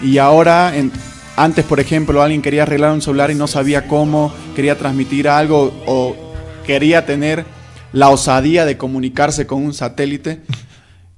[0.01, 0.91] Y ahora, en-
[1.35, 5.73] antes por ejemplo, alguien quería arreglar un celular y no sabía cómo, quería transmitir algo
[5.85, 6.15] o
[6.65, 7.45] quería tener
[7.91, 10.41] la osadía de comunicarse con un satélite.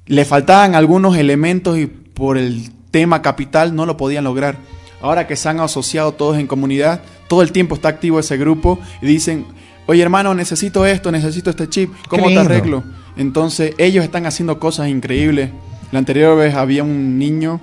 [0.06, 4.57] Le faltaban algunos elementos y por el tema capital no lo podían lograr.
[5.02, 8.80] Ahora que se han asociado todos en comunidad, todo el tiempo está activo ese grupo
[9.02, 9.45] y dicen,
[9.85, 12.84] oye hermano, necesito esto, necesito este chip, ¿cómo te arreglo?
[13.18, 15.52] Entonces ellos están haciendo cosas increíbles.
[15.91, 17.61] La anterior vez había un niño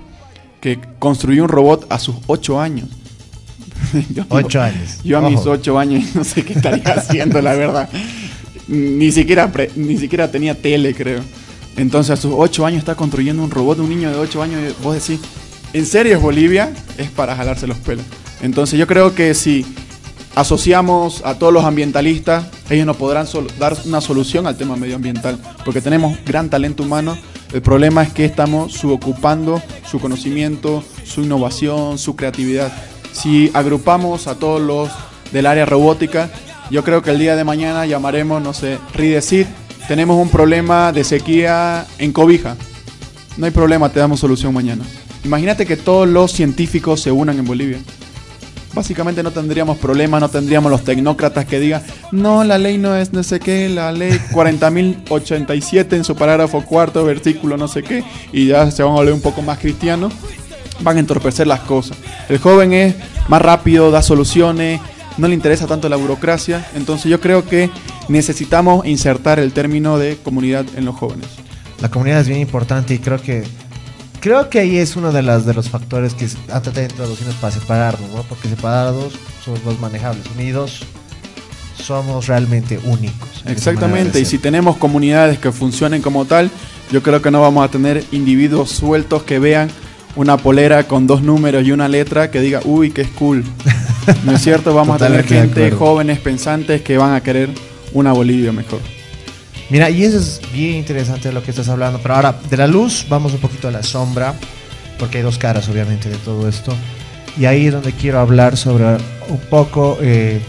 [0.65, 2.89] que construyó un robot a sus 8 años.
[4.09, 4.97] Yo- Ocho años.
[5.03, 5.51] Yo a mis Ojo.
[5.51, 7.87] 8 años no sé qué estaría haciendo, la verdad.
[8.67, 11.21] Ni siquiera, pre- ni siquiera tenía tele, creo.
[11.77, 14.95] Entonces a sus 8 años está construyendo un robot, un niño de 8 años, vos
[14.95, 15.23] decís,
[15.73, 16.73] ¿en serio es Bolivia?
[16.97, 18.03] Es para jalarse los pelos.
[18.41, 19.67] Entonces yo creo que si
[20.35, 23.25] asociamos a todos los ambientalistas, ellos nos podrán
[23.57, 27.17] dar una solución al tema medioambiental, porque tenemos gran talento humano.
[27.53, 32.71] El problema es que estamos subocupando su conocimiento, su innovación, su creatividad.
[33.13, 34.89] Si agrupamos a todos los
[35.31, 36.29] del área robótica,
[36.69, 39.45] yo creo que el día de mañana llamaremos, no sé, Ridecid,
[39.87, 42.57] tenemos un problema de sequía en Cobija.
[43.37, 44.83] No hay problema, te damos solución mañana.
[45.23, 47.79] Imagínate que todos los científicos se unan en Bolivia.
[48.75, 51.81] Básicamente no tendríamos problemas, no tendríamos los tecnócratas que digan,
[52.11, 57.05] no, la ley no es no sé qué, la ley 40.087 en su parágrafo cuarto,
[57.05, 58.03] versículo no sé qué,
[58.33, 60.11] y ya se van a volver un poco más cristianos,
[60.81, 61.97] van a entorpecer las cosas.
[62.27, 62.95] El joven es
[63.29, 64.81] más rápido, da soluciones,
[65.17, 67.69] no le interesa tanto la burocracia, entonces yo creo que
[68.09, 71.27] necesitamos insertar el término de comunidad en los jóvenes.
[71.81, 73.43] La comunidad es bien importante y creo que
[74.25, 77.35] creo que ahí es uno de, las, de los factores que han tratado de introducirnos
[77.35, 78.23] para separarnos, ¿no?
[78.23, 80.81] Porque separados somos más manejables, unidos
[81.79, 83.43] somos realmente únicos.
[83.45, 86.49] Exactamente, y si tenemos comunidades que funcionen como tal,
[86.91, 89.69] yo creo que no vamos a tener individuos sueltos que vean
[90.15, 93.43] una polera con dos números y una letra que diga, uy, que es cool.
[94.25, 94.73] ¿No es cierto?
[94.73, 97.51] Vamos a tener gente, jóvenes, pensantes que van a querer
[97.93, 98.79] una Bolivia mejor.
[99.69, 101.99] Mira, y eso es bien interesante lo que estás hablando.
[102.01, 104.33] Pero ahora, de la luz, vamos un poquito a la sombra,
[104.99, 106.75] porque hay dos caras, obviamente, de todo esto.
[107.37, 108.85] Y ahí es donde quiero hablar sobre
[109.27, 109.97] un poco.
[110.01, 110.39] eh,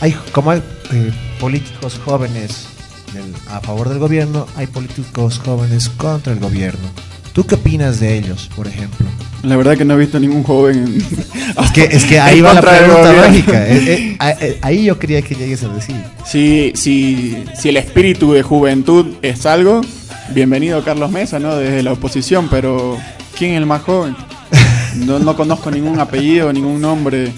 [0.00, 0.62] hay, como hay
[0.92, 2.66] eh, políticos jóvenes
[3.12, 6.88] del- a favor del gobierno, hay políticos jóvenes contra el gobierno.
[7.32, 9.06] ¿Tú qué opinas de ellos, por ejemplo?
[9.42, 10.98] La verdad que no he visto ningún joven.
[11.52, 13.66] Es que, es que ahí va la pregunta mágica.
[13.68, 15.96] Eh, eh, eh, ahí yo quería que llegues a decir.
[16.24, 19.82] Si, si, si el espíritu de juventud es algo,
[20.30, 21.56] bienvenido Carlos Mesa, ¿no?
[21.56, 22.96] Desde la oposición, pero
[23.36, 24.16] ¿quién es el más joven?
[24.96, 27.32] No, no conozco ningún apellido, ningún nombre.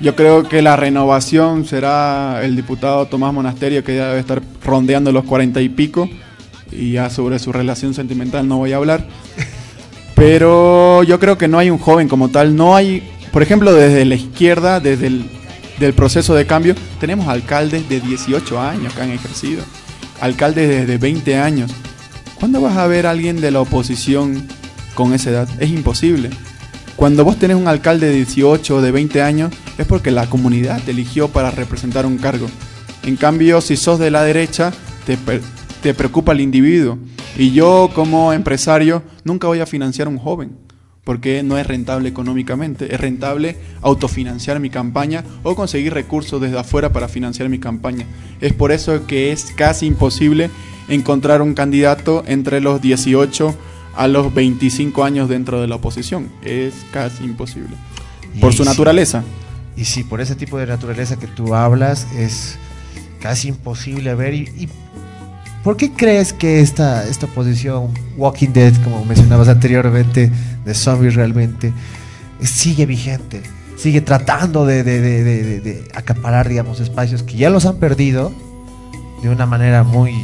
[0.00, 5.12] Yo creo que la renovación será el diputado Tomás Monasterio, que ya debe estar rondeando
[5.12, 6.08] los cuarenta y pico.
[6.72, 9.06] Y ya sobre su relación sentimental no voy a hablar.
[10.18, 12.56] Pero yo creo que no hay un joven como tal.
[12.56, 15.30] No hay, por ejemplo, desde la izquierda, desde el
[15.78, 19.62] del proceso de cambio, tenemos alcaldes de 18 años que han ejercido.
[20.20, 21.70] Alcaldes desde 20 años.
[22.34, 24.46] ¿Cuándo vas a ver a alguien de la oposición
[24.94, 25.48] con esa edad?
[25.60, 26.30] Es imposible.
[26.96, 30.82] Cuando vos tenés un alcalde de 18 o de 20 años, es porque la comunidad
[30.82, 32.48] te eligió para representar un cargo.
[33.04, 34.72] En cambio, si sos de la derecha,
[35.06, 35.16] te,
[35.80, 36.98] te preocupa el individuo.
[37.36, 40.56] Y yo como empresario nunca voy a financiar a un joven,
[41.04, 42.94] porque no es rentable económicamente.
[42.94, 48.06] Es rentable autofinanciar mi campaña o conseguir recursos desde afuera para financiar mi campaña.
[48.40, 50.50] Es por eso que es casi imposible
[50.88, 53.54] encontrar un candidato entre los 18
[53.94, 56.28] a los 25 años dentro de la oposición.
[56.42, 57.76] Es casi imposible.
[58.40, 59.24] Por su naturaleza.
[59.76, 62.58] Y sí, por ese tipo de naturaleza que tú hablas es
[63.20, 64.34] casi imposible ver.
[64.34, 64.68] ¿Y, y
[65.68, 70.32] por qué crees que esta, esta posición, Walking Dead, como mencionabas anteriormente,
[70.64, 71.74] de zombies realmente,
[72.40, 73.42] sigue vigente?
[73.76, 78.32] Sigue tratando de, acaparar, digamos, espacios que ya los han perdido
[79.20, 80.14] de una manera muy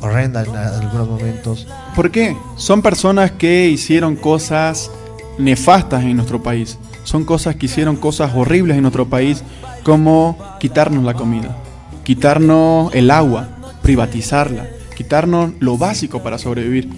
[0.00, 1.66] horrenda en algunos momentos.
[1.96, 2.36] ¿Por qué?
[2.54, 4.92] Son personas que hicieron cosas
[5.36, 6.78] nefastas en nuestro país.
[7.02, 9.42] Son cosas que hicieron cosas horribles en nuestro país,
[9.82, 11.56] como quitarnos la comida,
[12.04, 16.88] quitarnos el agua, privatizarla, quitarnos lo básico para sobrevivir.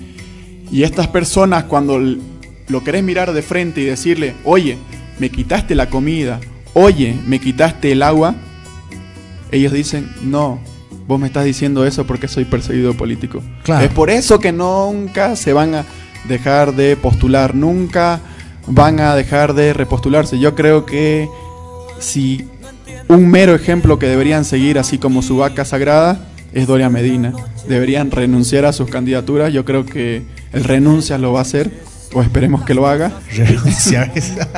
[0.70, 1.98] Y estas personas cuando
[2.68, 4.78] lo querés mirar de frente y decirle, oye,
[5.18, 6.40] me quitaste la comida,
[6.74, 8.34] oye, me quitaste el agua,
[9.50, 10.60] ellos dicen, no,
[11.06, 13.42] vos me estás diciendo eso porque soy perseguido político.
[13.62, 13.84] Claro.
[13.84, 15.84] Es por eso que nunca se van a
[16.28, 18.20] dejar de postular, nunca
[18.66, 20.38] van a dejar de repostularse.
[20.38, 21.28] Yo creo que
[21.98, 22.46] si
[23.08, 27.32] un mero ejemplo que deberían seguir, así como su vaca sagrada, es Doria Medina.
[27.68, 29.52] Deberían renunciar a sus candidaturas.
[29.52, 30.22] Yo creo que
[30.52, 31.70] el renuncia lo va a hacer,
[32.12, 33.12] o esperemos que lo haga.
[33.30, 34.12] Renunciar.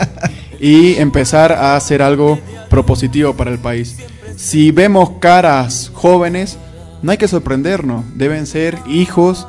[0.60, 2.38] y empezar a hacer algo
[2.70, 3.96] propositivo para el país.
[4.36, 6.58] Si vemos caras jóvenes,
[7.02, 8.04] no hay que sorprendernos.
[8.14, 9.46] Deben ser hijos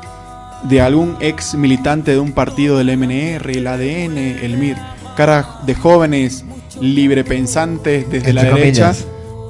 [0.64, 4.78] de algún ex militante de un partido del MNR, el ADN, el MIR.
[5.16, 6.44] Caras de jóvenes
[6.82, 8.94] librepensantes desde la derecha.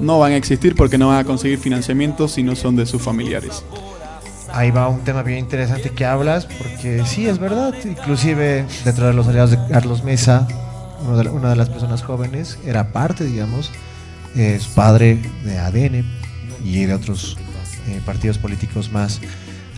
[0.00, 3.02] No van a existir porque no van a conseguir financiamiento si no son de sus
[3.02, 3.62] familiares.
[4.52, 7.74] Ahí va un tema bien interesante que hablas, porque sí, es verdad.
[7.84, 10.46] Inclusive dentro de los aliados de Carlos Mesa,
[11.32, 13.70] una de las personas jóvenes, era parte, digamos,
[14.34, 16.04] es padre de ADN
[16.64, 17.36] y de otros
[17.88, 19.20] eh, partidos políticos más.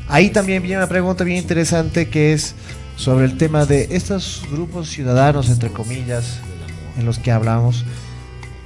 [0.09, 2.55] Ahí también viene una pregunta bien interesante que es
[2.97, 6.41] sobre el tema de estos grupos ciudadanos, entre comillas,
[6.99, 7.85] en los que hablamos,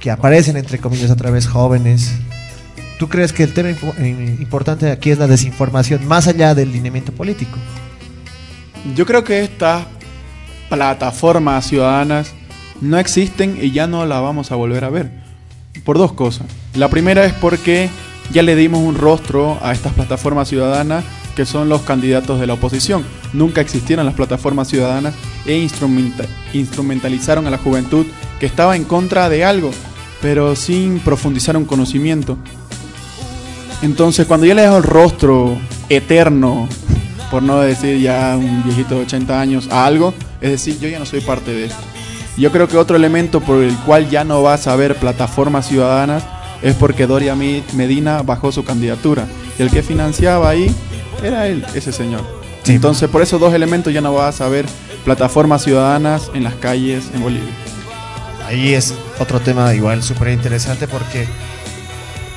[0.03, 2.11] que aparecen, entre comillas, otra vez jóvenes,
[2.99, 7.11] ¿Tú crees que el tema eh, importante aquí es la desinformación, más allá del lineamiento
[7.11, 7.57] político?
[8.95, 9.85] Yo creo que estas
[10.69, 12.33] plataformas ciudadanas
[12.81, 15.11] no existen y ya no la vamos a volver a ver.
[15.83, 16.47] Por dos cosas.
[16.75, 17.89] La primera es porque
[18.31, 21.03] ya le dimos un rostro a estas plataformas ciudadanas
[21.35, 23.03] que son los candidatos de la oposición.
[23.33, 25.13] Nunca existieron las plataformas ciudadanas
[25.45, 28.05] e instrumenta- instrumentalizaron a la juventud
[28.39, 29.71] que estaba en contra de algo,
[30.23, 32.37] pero sin profundizar un conocimiento.
[33.81, 35.57] Entonces, cuando ya le dejo el rostro
[35.89, 36.69] eterno,
[37.29, 40.97] por no decir ya un viejito de 80 años, a algo, es decir, yo ya
[40.97, 41.83] no soy parte de esto.
[42.37, 46.23] Yo creo que otro elemento por el cual ya no vas a ver plataformas ciudadanas
[46.61, 49.27] es porque Doria Medina bajó su candidatura.
[49.59, 50.73] Y el que financiaba ahí
[51.21, 52.21] era él, ese señor.
[52.65, 54.67] Entonces, por esos dos elementos ya no vas a ver
[55.03, 57.72] plataformas ciudadanas en las calles en Bolivia.
[58.45, 61.27] Ahí es otro tema igual súper interesante porque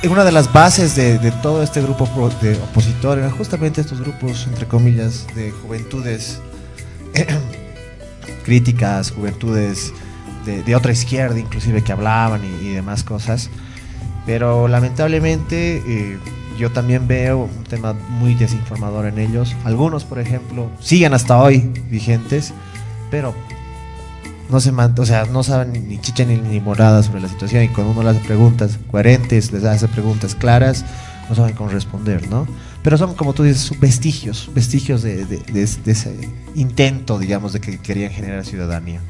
[0.09, 2.05] una de las bases de, todo este grupo
[2.41, 6.39] de opositor eran justamente estos grupos, entre comillas, de juventudes
[8.45, 9.91] críticas, juventudes
[10.45, 13.49] de, otra izquierda inclusive que hablaban y, y demás cosas.
[14.25, 16.17] Pero lamentablemente eh,
[16.57, 19.55] yo también veo un tema muy desinformador en ellos.
[19.63, 21.59] Algunos, por ejemplo, siguen hasta hoy
[21.89, 22.53] vigentes,
[23.11, 23.35] pero
[24.49, 27.67] no se man- o sea, no saben ni chicha ni, morada sobre la situación y
[27.69, 30.85] cuando uno les hace preguntas coherentes, les hace preguntas claras,
[31.29, 32.47] no saben cómo responder, ¿no?
[32.83, 36.15] Pero son, como tú dices, vestigios, vestigios de, de- de- de ese
[36.55, 39.01] intento, digamos, de que querían generar ciudadanía.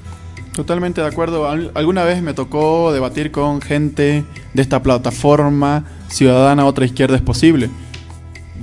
[0.54, 1.48] Totalmente de acuerdo.
[1.48, 7.22] Al- alguna vez me tocó debatir con gente de esta plataforma ciudadana Otra Izquierda es
[7.22, 7.70] Posible.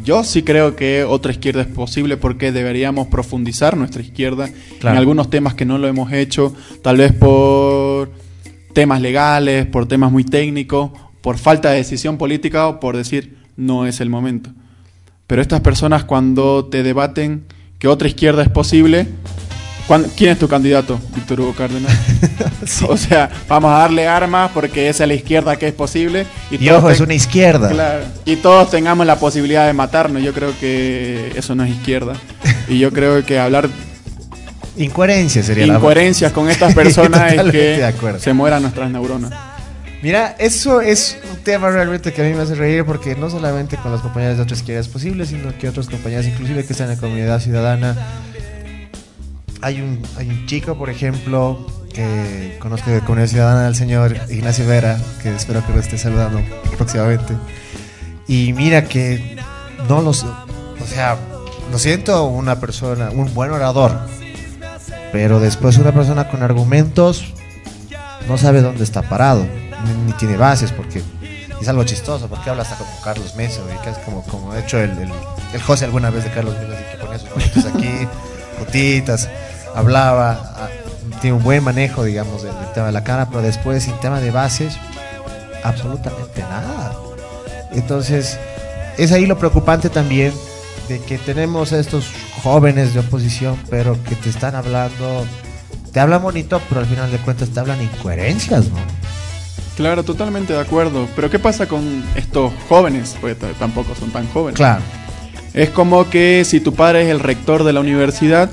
[0.03, 4.49] Yo sí creo que otra izquierda es posible porque deberíamos profundizar nuestra izquierda
[4.81, 4.95] Claro.
[4.97, 8.11] en algunos temas que no lo hemos hecho, tal vez por
[8.75, 10.91] temas legales, por temas muy técnicos,
[11.23, 14.51] por falta de decisión política o por decir no es el momento.
[15.27, 17.45] Pero estas personas cuando te debaten
[17.79, 19.34] que otra izquierda es posible, ¿cuán-
[20.17, 21.93] ¿quién es tu candidato, Víctor Hugo Cárdenas?
[22.89, 26.27] O sea, vamos a darle armas porque es a la izquierda que es posible.
[26.51, 27.69] Y todos ojo, es una izquierda.
[27.69, 28.05] Claro.
[28.25, 30.23] Y todos tengamos la posibilidad de matarnos.
[30.23, 32.15] Yo creo que eso no es izquierda.
[32.69, 33.69] Y yo creo que hablar
[34.77, 39.33] Incoherencia sería la incoherencias con estas personas es que se mueran nuestras neuronas.
[40.03, 43.77] Mira, eso es un tema realmente que a mí me hace reír porque no solamente
[43.77, 46.97] con las compañías de otras izquierdas posibles, sino que otras compañías, inclusive que están en
[46.97, 47.97] la comunidad ciudadana.
[49.61, 54.67] Hay un, hay un chico, por ejemplo, que conozco de comunidad ciudadana, el señor Ignacio
[54.67, 56.41] Vera, que espero que lo esté saludando
[56.77, 57.35] próximamente.
[58.27, 59.37] Y mira que
[59.89, 60.25] no los.
[60.25, 61.17] O sea,
[61.71, 63.99] lo siento, una persona, un buen orador,
[65.13, 67.33] pero después una persona con argumentos
[68.29, 69.47] no sabe dónde está parado,
[70.07, 71.03] ni, tiene bases, porque
[71.61, 74.79] es algo chistoso, porque habla hasta como Carlos Mesa, que es como, como de hecho
[74.79, 74.91] el,
[75.53, 78.09] el, José alguna vez de Carlos Mesa, que ponía sus aquí,
[78.59, 79.29] gotitas,
[79.75, 80.69] hablaba, ah,
[81.21, 84.31] tiene un buen manejo, digamos, del, tema de la cara, pero después, sin tema de
[84.31, 84.77] bases,
[85.63, 86.93] absolutamente nada.
[87.73, 88.39] Entonces,
[88.99, 90.33] es ahí lo preocupante también
[90.89, 92.11] de que tenemos a estos
[92.43, 95.25] jóvenes de oposición, pero que te están hablando,
[95.93, 98.77] te hablan bonito, pero al final de cuentas te hablan incoherencias, ¿no?
[99.77, 101.09] Claro, totalmente de acuerdo.
[101.17, 103.17] Pero ¿qué pasa con estos jóvenes?
[103.21, 104.57] Porque tampoco son tan jóvenes.
[104.57, 104.83] Claro.
[105.53, 108.51] Es como que si tu padre es el rector de la universidad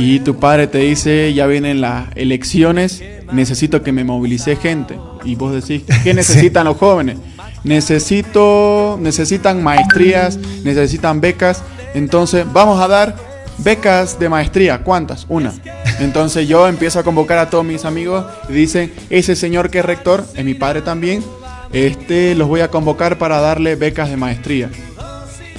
[0.00, 3.02] y tu padre te dice, ya vienen las elecciones,
[3.32, 4.96] necesito que me movilice gente.
[5.24, 7.18] Y vos decís, ¿qué necesitan los jóvenes?
[7.64, 11.64] Necesito, necesitan maestrías, necesitan becas.
[11.94, 13.16] Entonces, vamos a dar
[13.58, 14.84] becas de maestría.
[14.84, 15.26] ¿Cuántas?
[15.28, 15.52] Una.
[15.98, 19.84] Entonces yo empiezo a convocar a todos mis amigos y dicen, ese señor que es
[19.84, 21.24] rector, es mi padre también,
[21.72, 24.70] este los voy a convocar para darle becas de maestría.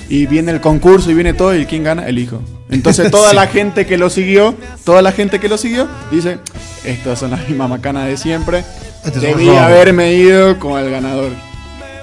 [0.07, 2.07] Y viene el concurso y viene todo y ¿quién gana?
[2.07, 2.41] El hijo.
[2.69, 3.35] Entonces toda Sí.
[3.35, 6.39] la gente que lo siguió, toda la gente que lo siguió, dice,
[6.83, 8.63] estas son las mismas macanas de siempre.
[9.03, 9.59] Este es un Debí robo".
[9.59, 11.31] haberme ido con el ganador,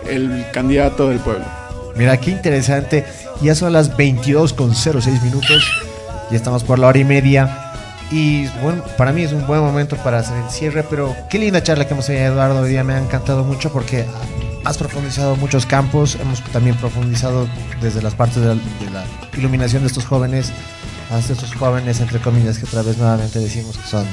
[0.08, 1.44] el candidato del pueblo.
[1.96, 3.04] Mira, qué interesante.
[3.42, 5.64] Ya son las 22 con 06 minutos.
[6.30, 7.62] Ya estamos por la hora y media.
[8.10, 10.84] Y bueno, para mí es un buen momento para hacer el cierre.
[10.88, 12.60] Pero qué linda charla que hemos tenido, Eduardo.
[12.60, 14.04] Hoy día me ha encantado mucho porque
[14.66, 16.16] has profundizado muchos campos.
[16.20, 17.48] Hemos también profundizado
[17.80, 19.04] desde las partes de la, de la
[19.38, 20.52] iluminación de estos jóvenes
[21.10, 24.04] hasta estos jóvenes, entre comillas, que otra vez nuevamente decimos que son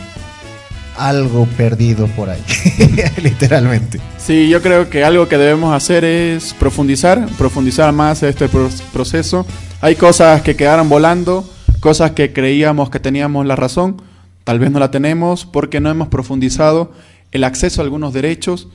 [0.98, 2.42] algo perdido por ahí.
[3.24, 4.00] Literalmente.
[4.18, 9.46] Sí, yo creo que algo que debemos hacer es profundizar, profundizar más este pro- proceso.
[9.82, 11.50] Hay cosas que quedaron volando,
[11.80, 14.02] cosas que creíamos que teníamos la razón,
[14.44, 16.92] tal vez no la tenemos porque no hemos profundizado
[17.32, 18.68] el acceso a algunos derechos.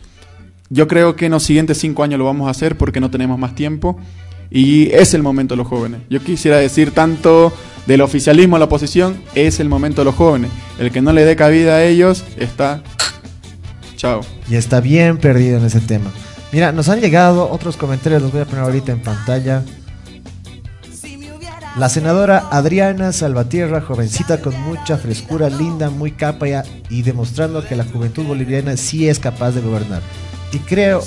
[0.71, 3.39] Yo creo que en los siguientes cinco años lo vamos a hacer porque no tenemos
[3.39, 3.99] más tiempo
[4.51, 6.01] y es el momento de los jóvenes.
[6.11, 7.53] Yo quisiera decir tanto
[7.87, 10.51] del oficialismo a la oposición, es el momento de los jóvenes.
[10.79, 12.83] El que no le dé cabida a ellos está...
[13.97, 14.21] Chao.
[14.49, 16.13] Y está bien perdido en ese tema.
[16.53, 19.65] Mira, nos han llegado otros comentarios, los voy a poner ahorita en pantalla.
[21.77, 26.47] La senadora Adriana Salvatierra, jovencita con mucha frescura, linda, muy capa
[26.91, 30.03] y demostrando que la juventud boliviana sí es capaz de gobernar.
[30.53, 31.03] Y creo,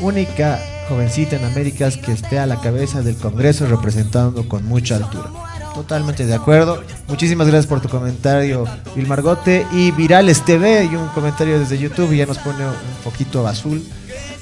[0.00, 0.58] única
[0.88, 5.30] jovencita en Américas que esté a la cabeza del Congreso representando con mucha altura.
[5.74, 6.82] Totalmente de acuerdo.
[7.06, 8.64] Muchísimas gracias por tu comentario,
[8.96, 9.66] Vilmargote.
[9.72, 13.86] Y Virales TV y un comentario desde YouTube y ya nos pone un poquito azul.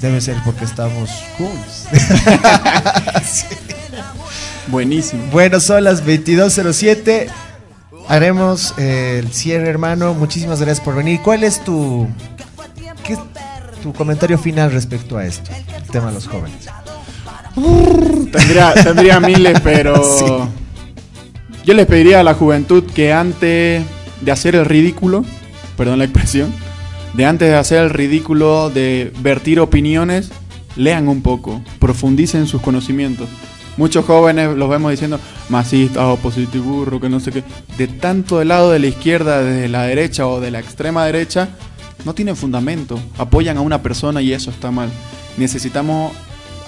[0.01, 1.51] Debe ser porque estamos cool.
[4.69, 5.25] Buenísimo.
[5.31, 7.29] Bueno, son las 22.07.
[8.09, 10.15] haremos eh, el cierre, hermano.
[10.15, 11.21] Muchísimas gracias por venir.
[11.23, 12.09] ¿Cuál es tu,
[13.05, 13.19] qué
[13.79, 15.51] tu comentario final respecto a esto?
[15.77, 16.69] El tema de los jóvenes.
[18.33, 20.25] Tendría, tendría miles, pero Sí.
[21.65, 23.85] yo les pediría a la juventud que antes
[24.21, 25.25] de hacer el ridículo,
[25.77, 26.53] perdón la expresión,
[27.15, 30.31] de antes de hacer el ridículo, de vertir opiniones,
[30.77, 33.29] lean un poco, profundicen sus conocimientos.
[33.77, 37.45] Muchos jóvenes los vemos diciendo masistas o positiburro, que no sé qué.
[37.77, 41.49] De tanto del lado de la izquierda, desde la derecha o de la extrema derecha,
[42.05, 42.99] no tienen fundamento.
[43.17, 44.91] Apoyan a una persona y eso está mal.
[45.37, 46.13] Necesitamos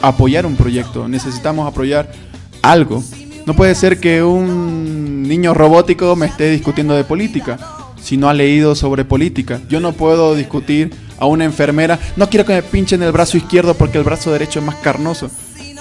[0.02, 2.10] apoyar un proyecto, necesitamos apoyar
[2.62, 3.02] algo.
[3.46, 7.58] No puede ser que un niño robótico me esté discutiendo de política
[8.02, 9.60] si no ha leído sobre política.
[9.68, 13.74] Yo no puedo discutir a una enfermera, no quiero que me pinchen el brazo izquierdo
[13.74, 15.30] porque el brazo derecho es más carnoso.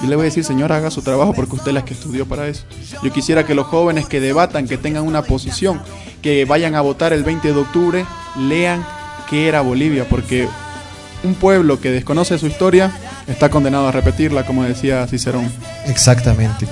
[0.02, 2.26] Y le voy a decir, señora, haga su trabajo porque usted es la que estudió
[2.26, 2.64] para eso.
[3.04, 5.82] Yo quisiera que los jóvenes que debatan, que tengan una posición,
[6.22, 8.06] que vayan a votar el 20 de octubre,
[8.38, 8.86] lean
[9.30, 10.47] qué era Bolivia, porque
[11.23, 12.91] un pueblo que desconoce su historia
[13.27, 15.51] está condenado a repetirla, como decía Cicerón.
[15.88, 16.65] Exactamente.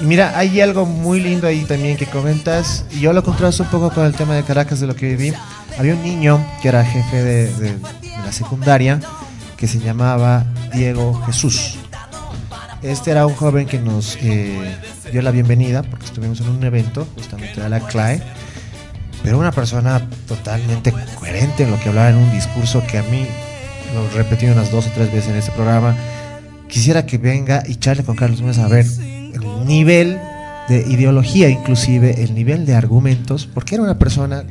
[0.00, 3.68] Y mira, hay algo muy lindo ahí también que comentas, y yo lo contrasto un
[3.68, 5.32] poco con el tema de Caracas de lo que viví.
[5.78, 7.78] Había un niño que era jefe de, de- de
[8.24, 9.00] la secundaria
[9.56, 11.76] que se llamaba Diego Jesús.
[12.82, 14.76] Este era un joven que nos eh,
[15.10, 18.20] dio la bienvenida porque estuvimos en un evento, justamente de la CLAE,
[19.24, 23.26] pero una persona totalmente coherente en lo que hablaba en un discurso que a mí
[23.94, 25.96] lo repetí unas dos o tres veces en este programa.
[26.68, 30.20] Quisiera que venga y charle con Carlos Núñez a ver el nivel
[30.68, 34.44] de ideología, inclusive el nivel de argumentos, porque era una persona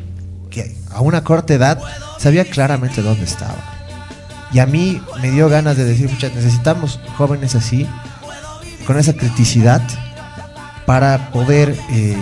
[0.49, 1.79] que a una corta edad
[2.17, 3.57] sabía claramente dónde estaba.
[4.51, 7.87] Y a mí me dio ganas de decir, muchas necesitamos jóvenes así,
[8.87, 9.81] con esa criticidad,
[10.87, 12.17] para poder eh,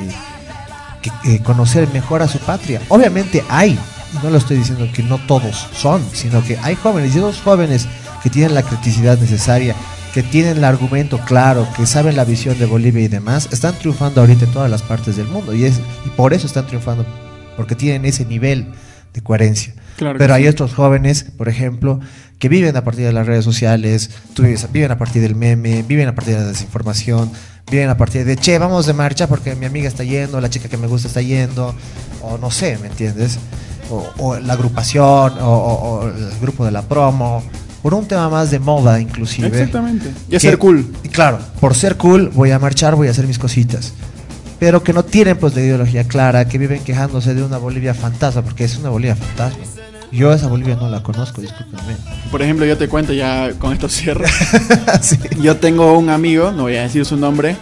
[1.02, 2.82] que- eh, conocer mejor a su patria.
[2.90, 3.72] Obviamente hay,
[4.14, 7.40] y no lo estoy diciendo que no todos son, sino que hay jóvenes, y esos
[7.42, 7.88] jóvenes
[8.24, 9.76] que tienen la criticidad necesaria,
[10.14, 14.22] que tienen el argumento claro, que saben la visión de Bolivia y demás, están triunfando
[14.22, 17.06] ahorita en todas las partes del mundo, y, es, y por eso están triunfando,
[17.56, 18.68] porque tienen ese nivel
[19.14, 19.74] de coherencia.
[19.98, 20.50] Claro Pero hay sí.
[20.50, 22.00] otros jóvenes, por ejemplo,
[22.40, 24.10] que viven a partir de las redes sociales,
[24.74, 27.32] viven a partir del meme, viven a partir de la desinformación,
[27.72, 30.68] viven a partir de, che, vamos de marcha porque mi amiga está yendo, la chica
[30.68, 31.74] que me gusta está yendo,
[32.22, 33.40] o no sé, ¿me entiendes?
[33.90, 37.42] O, o la agrupación, o, el grupo de la promo,
[37.82, 39.48] por un tema más de moda inclusive.
[39.48, 40.12] Exactamente.
[40.30, 40.94] Y es ser cool.
[41.02, 43.94] y claro, por ser cool voy a marchar, voy a hacer mis cositas.
[44.60, 48.44] Pero que no tienen pues la ideología clara, que viven quejándose de una Bolivia fantasma,
[48.44, 49.64] porque es una Bolivia fantasma.
[50.12, 51.96] Yo esa Bolivia no la conozco, discúlpenme.
[52.30, 54.26] Por ejemplo, yo te cuento ya con esto cierro.
[55.42, 57.56] Yo tengo un amigo, no voy a decir su nombre,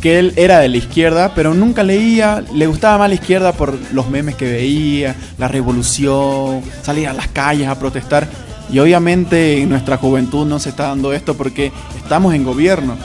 [0.00, 3.76] que él era de la izquierda, pero nunca leía, le gustaba más la izquierda por
[3.92, 8.28] los memes que veía, la revolución, salir a las calles a protestar.
[8.70, 12.96] Y obviamente en nuestra juventud no se está dando esto porque estamos en gobierno.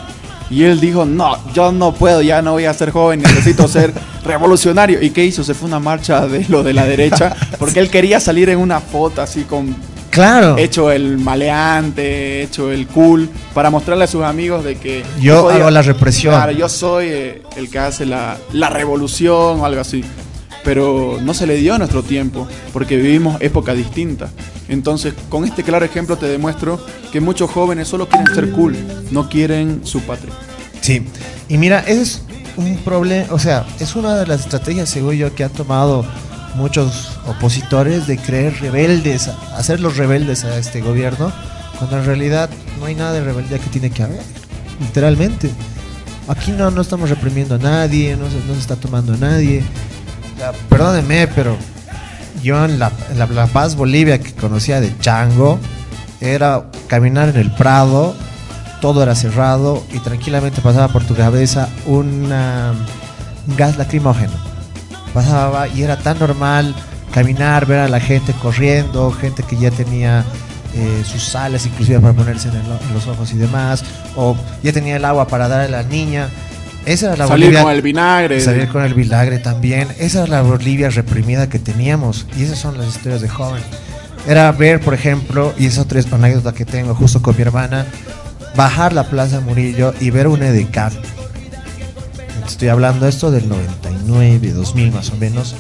[0.52, 3.94] Y él dijo, no, yo no puedo, ya no voy a ser joven, necesito ser
[4.26, 5.02] revolucionario.
[5.02, 5.44] ¿Y qué hizo?
[5.45, 8.82] Se fue una marcha de lo de la derecha porque él quería salir en una
[8.82, 9.76] foto así con
[10.11, 10.57] Claro.
[10.57, 15.72] hecho el maleante, hecho el cool, para mostrarle a sus amigos de que Yo hago
[15.72, 16.36] la represión.
[16.36, 20.03] Claro, yo soy eh, el que hace la, la revolución o algo así.
[20.65, 24.30] Pero no se le dio a nuestro tiempo, porque vivimos época distinta.
[24.72, 26.80] Entonces, con este claro ejemplo te demuestro
[27.11, 28.73] que muchos jóvenes solo quieren ser cool,
[29.11, 30.34] no quieren su patria.
[30.80, 31.06] Sí,
[31.49, 32.22] y mira, es
[32.56, 36.06] un problema, o sea, es una de las estrategias, según yo, que han tomado
[36.56, 39.27] muchos opositores de creer rebeldes,
[39.57, 41.34] hacerlos rebeldes a este gobierno,
[41.77, 42.49] cuando en realidad
[42.80, 44.23] no hay nada de rebeldía que tiene que haber,
[44.80, 45.52] literalmente.
[46.30, 49.65] Aquí no, no estamos reprimiendo a nadie, no se, no se está tomando a nadie.
[50.38, 51.57] Sea, perdónenme, pero
[52.41, 52.91] yo en la,
[53.53, 55.59] Paz, Bolivia, que conocía de Chango,
[56.19, 58.15] era caminar en el Prado,
[58.80, 62.30] todo era cerrado y tranquilamente pasaba por tu cabeza un
[63.57, 64.34] gas lacrimógeno.
[65.13, 66.73] Pasaba y era tan normal
[67.13, 70.23] caminar, ver a la gente corriendo, gente que ya tenía
[70.73, 73.84] eh, sus sales inclusive para ponerse en, en los ojos y demás,
[74.15, 76.30] o ya tenía el agua para darle a la niña.
[76.85, 78.41] Esa era la Salir Bolivia- con el vinagre.
[78.41, 79.87] Salir con el vinagre también.
[79.99, 82.25] Esa era la Bolivia reprimida que teníamos.
[82.37, 83.61] Y esas son las historias de joven.
[84.27, 87.85] Era ver, por ejemplo, y es otra anécdota que tengo justo con mi hermana,
[88.55, 90.91] bajar la Plaza Murillo y ver un edecán.
[92.45, 95.55] Estoy hablando esto del 99, 2000 más o menos.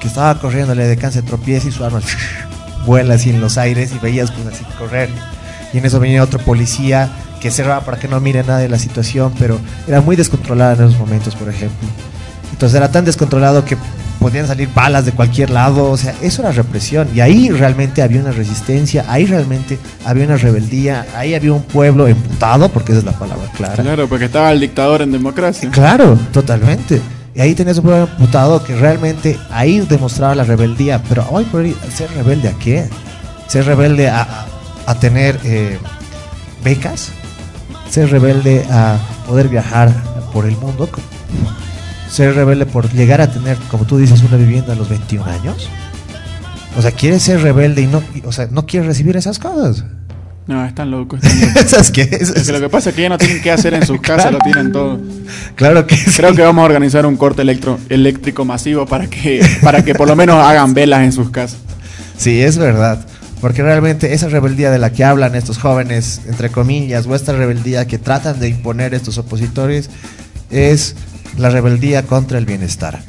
[0.00, 2.00] Que estaba corriendo el edecán, se tropieza y su arma
[2.86, 5.08] vuela así en los aires y veías pues así correr.
[5.72, 7.10] Y en eso venía otro policía
[7.42, 9.58] que cerraba para que no mire nada de la situación, pero
[9.88, 11.88] era muy descontrolada en esos momentos, por ejemplo.
[12.52, 13.76] Entonces era tan descontrolado que
[14.20, 17.08] podían salir balas de cualquier lado, o sea, eso era represión.
[17.12, 22.06] Y ahí realmente había una resistencia, ahí realmente había una rebeldía, ahí había un pueblo
[22.06, 23.82] emputado, porque esa es la palabra clara.
[23.82, 25.68] Claro, porque estaba el dictador en democracia.
[25.72, 27.00] Claro, totalmente.
[27.34, 31.02] Y ahí tenías un pueblo emputado que realmente ahí demostraba la rebeldía.
[31.08, 32.88] Pero hoy por hoy, ¿ser rebelde a qué?
[33.48, 34.46] ¿Ser rebelde a
[35.00, 35.78] tener eh,
[36.62, 37.10] becas?
[37.92, 38.96] ¿Ser rebelde a
[39.26, 39.92] poder viajar
[40.32, 40.88] por el mundo?
[42.08, 45.68] ¿Ser rebelde por llegar a tener, como tú dices, una vivienda a los 21 años?
[46.74, 49.84] O sea, quieres ser rebelde y no, y- o sea, no quieres recibir esas cosas.
[50.46, 51.20] No, están locos.
[51.66, 52.00] ¿Sabes qué?
[52.18, 54.32] Es- que lo que pasa es que ya no tienen qué hacer en sus casas,
[54.32, 54.98] lo tienen todo.
[55.54, 56.12] Claro que sí.
[56.16, 60.08] Creo que vamos a organizar un corte electro, eléctrico masivo para que, para que por
[60.08, 61.58] lo menos hagan velas en sus casas.
[62.16, 63.04] Sí, es verdad.
[63.42, 67.86] Porque realmente esa rebeldía de la que hablan estos jóvenes, entre comillas, o esta rebeldía
[67.86, 69.90] que tratan de imponer estos opositores,
[70.50, 70.94] es
[71.36, 73.02] la rebeldía contra el bienestar.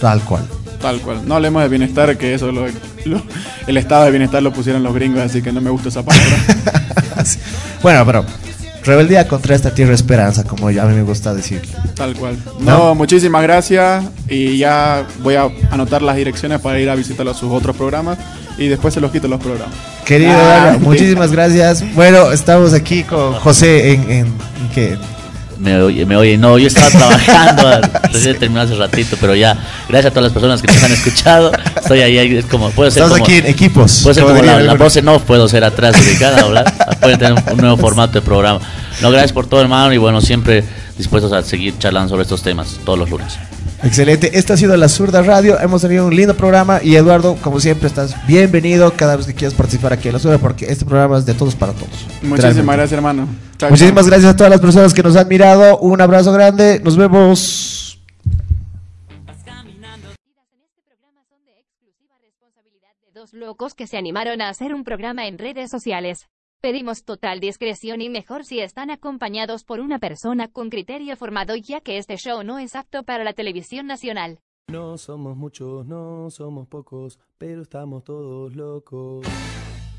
[0.00, 0.44] Tal cual.
[0.80, 1.26] Tal cual.
[1.28, 2.66] No hablemos de bienestar, que eso lo,
[3.04, 3.22] lo-
[3.66, 6.36] el estado de bienestar lo pusieron los gringos, así que no me gusta esa palabra.
[7.82, 8.24] Bueno, pero
[8.84, 11.60] rebeldía contra esta tierra esperanza, como ya a mí me gusta decir.
[11.94, 12.36] Tal cual.
[12.60, 17.34] No, muchísimas gracias y ya voy a anotar las direcciones para ir a visitar a
[17.34, 18.18] sus otros programas
[18.58, 19.74] y después se los quito los programas.
[20.04, 21.84] Querido, Ah, Dario, muchísimas gracias.
[21.94, 24.98] Bueno, estamos aquí con José en, en, en que
[25.58, 26.36] Me oye, me oye.
[26.38, 29.56] No, yo estaba trabajando, recién terminó hace ratito, pero ya,
[29.88, 31.52] gracias a todas las personas que nos han escuchado.
[31.76, 34.00] Estoy ahí, ahí, es como, puedo ser Estamos como, aquí en equipos.
[34.02, 36.72] Puede ser como la, voz en off, puedo ser atrás ubicada, hablar.
[37.00, 38.60] Pueden tener un nuevo formato de programa.
[39.02, 40.64] No, gracias por todo, hermano, y bueno, siempre
[40.96, 43.38] dispuestos a seguir charlando sobre estos temas todos los lunes.
[43.82, 47.60] Excelente, esta ha sido la Zurda Radio, hemos tenido un lindo programa y Eduardo, como
[47.60, 51.16] siempre, estás bienvenido cada vez que quieras participar aquí en la Zurda porque este programa
[51.16, 52.06] es de todos para todos.
[52.20, 53.26] Muchísimas gracias, hermano.
[53.56, 54.10] Chao, Muchísimas chao.
[54.10, 58.02] gracias a todas las personas que nos han mirado, un abrazo grande, nos vemos.
[63.14, 66.28] Dos locos que se animaron a hacer un programa en redes sociales.
[66.60, 71.80] Pedimos total discreción y mejor si están acompañados por una persona con criterio formado ya
[71.80, 74.40] que este show no es apto para la televisión nacional.
[74.68, 79.26] No somos muchos, no somos pocos, pero estamos todos locos.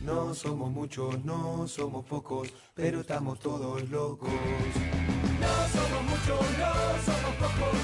[0.03, 4.29] No somos muchos, no somos pocos, pero estamos todos locos.
[4.29, 6.73] No somos muchos, no
[7.03, 7.80] somos pocos.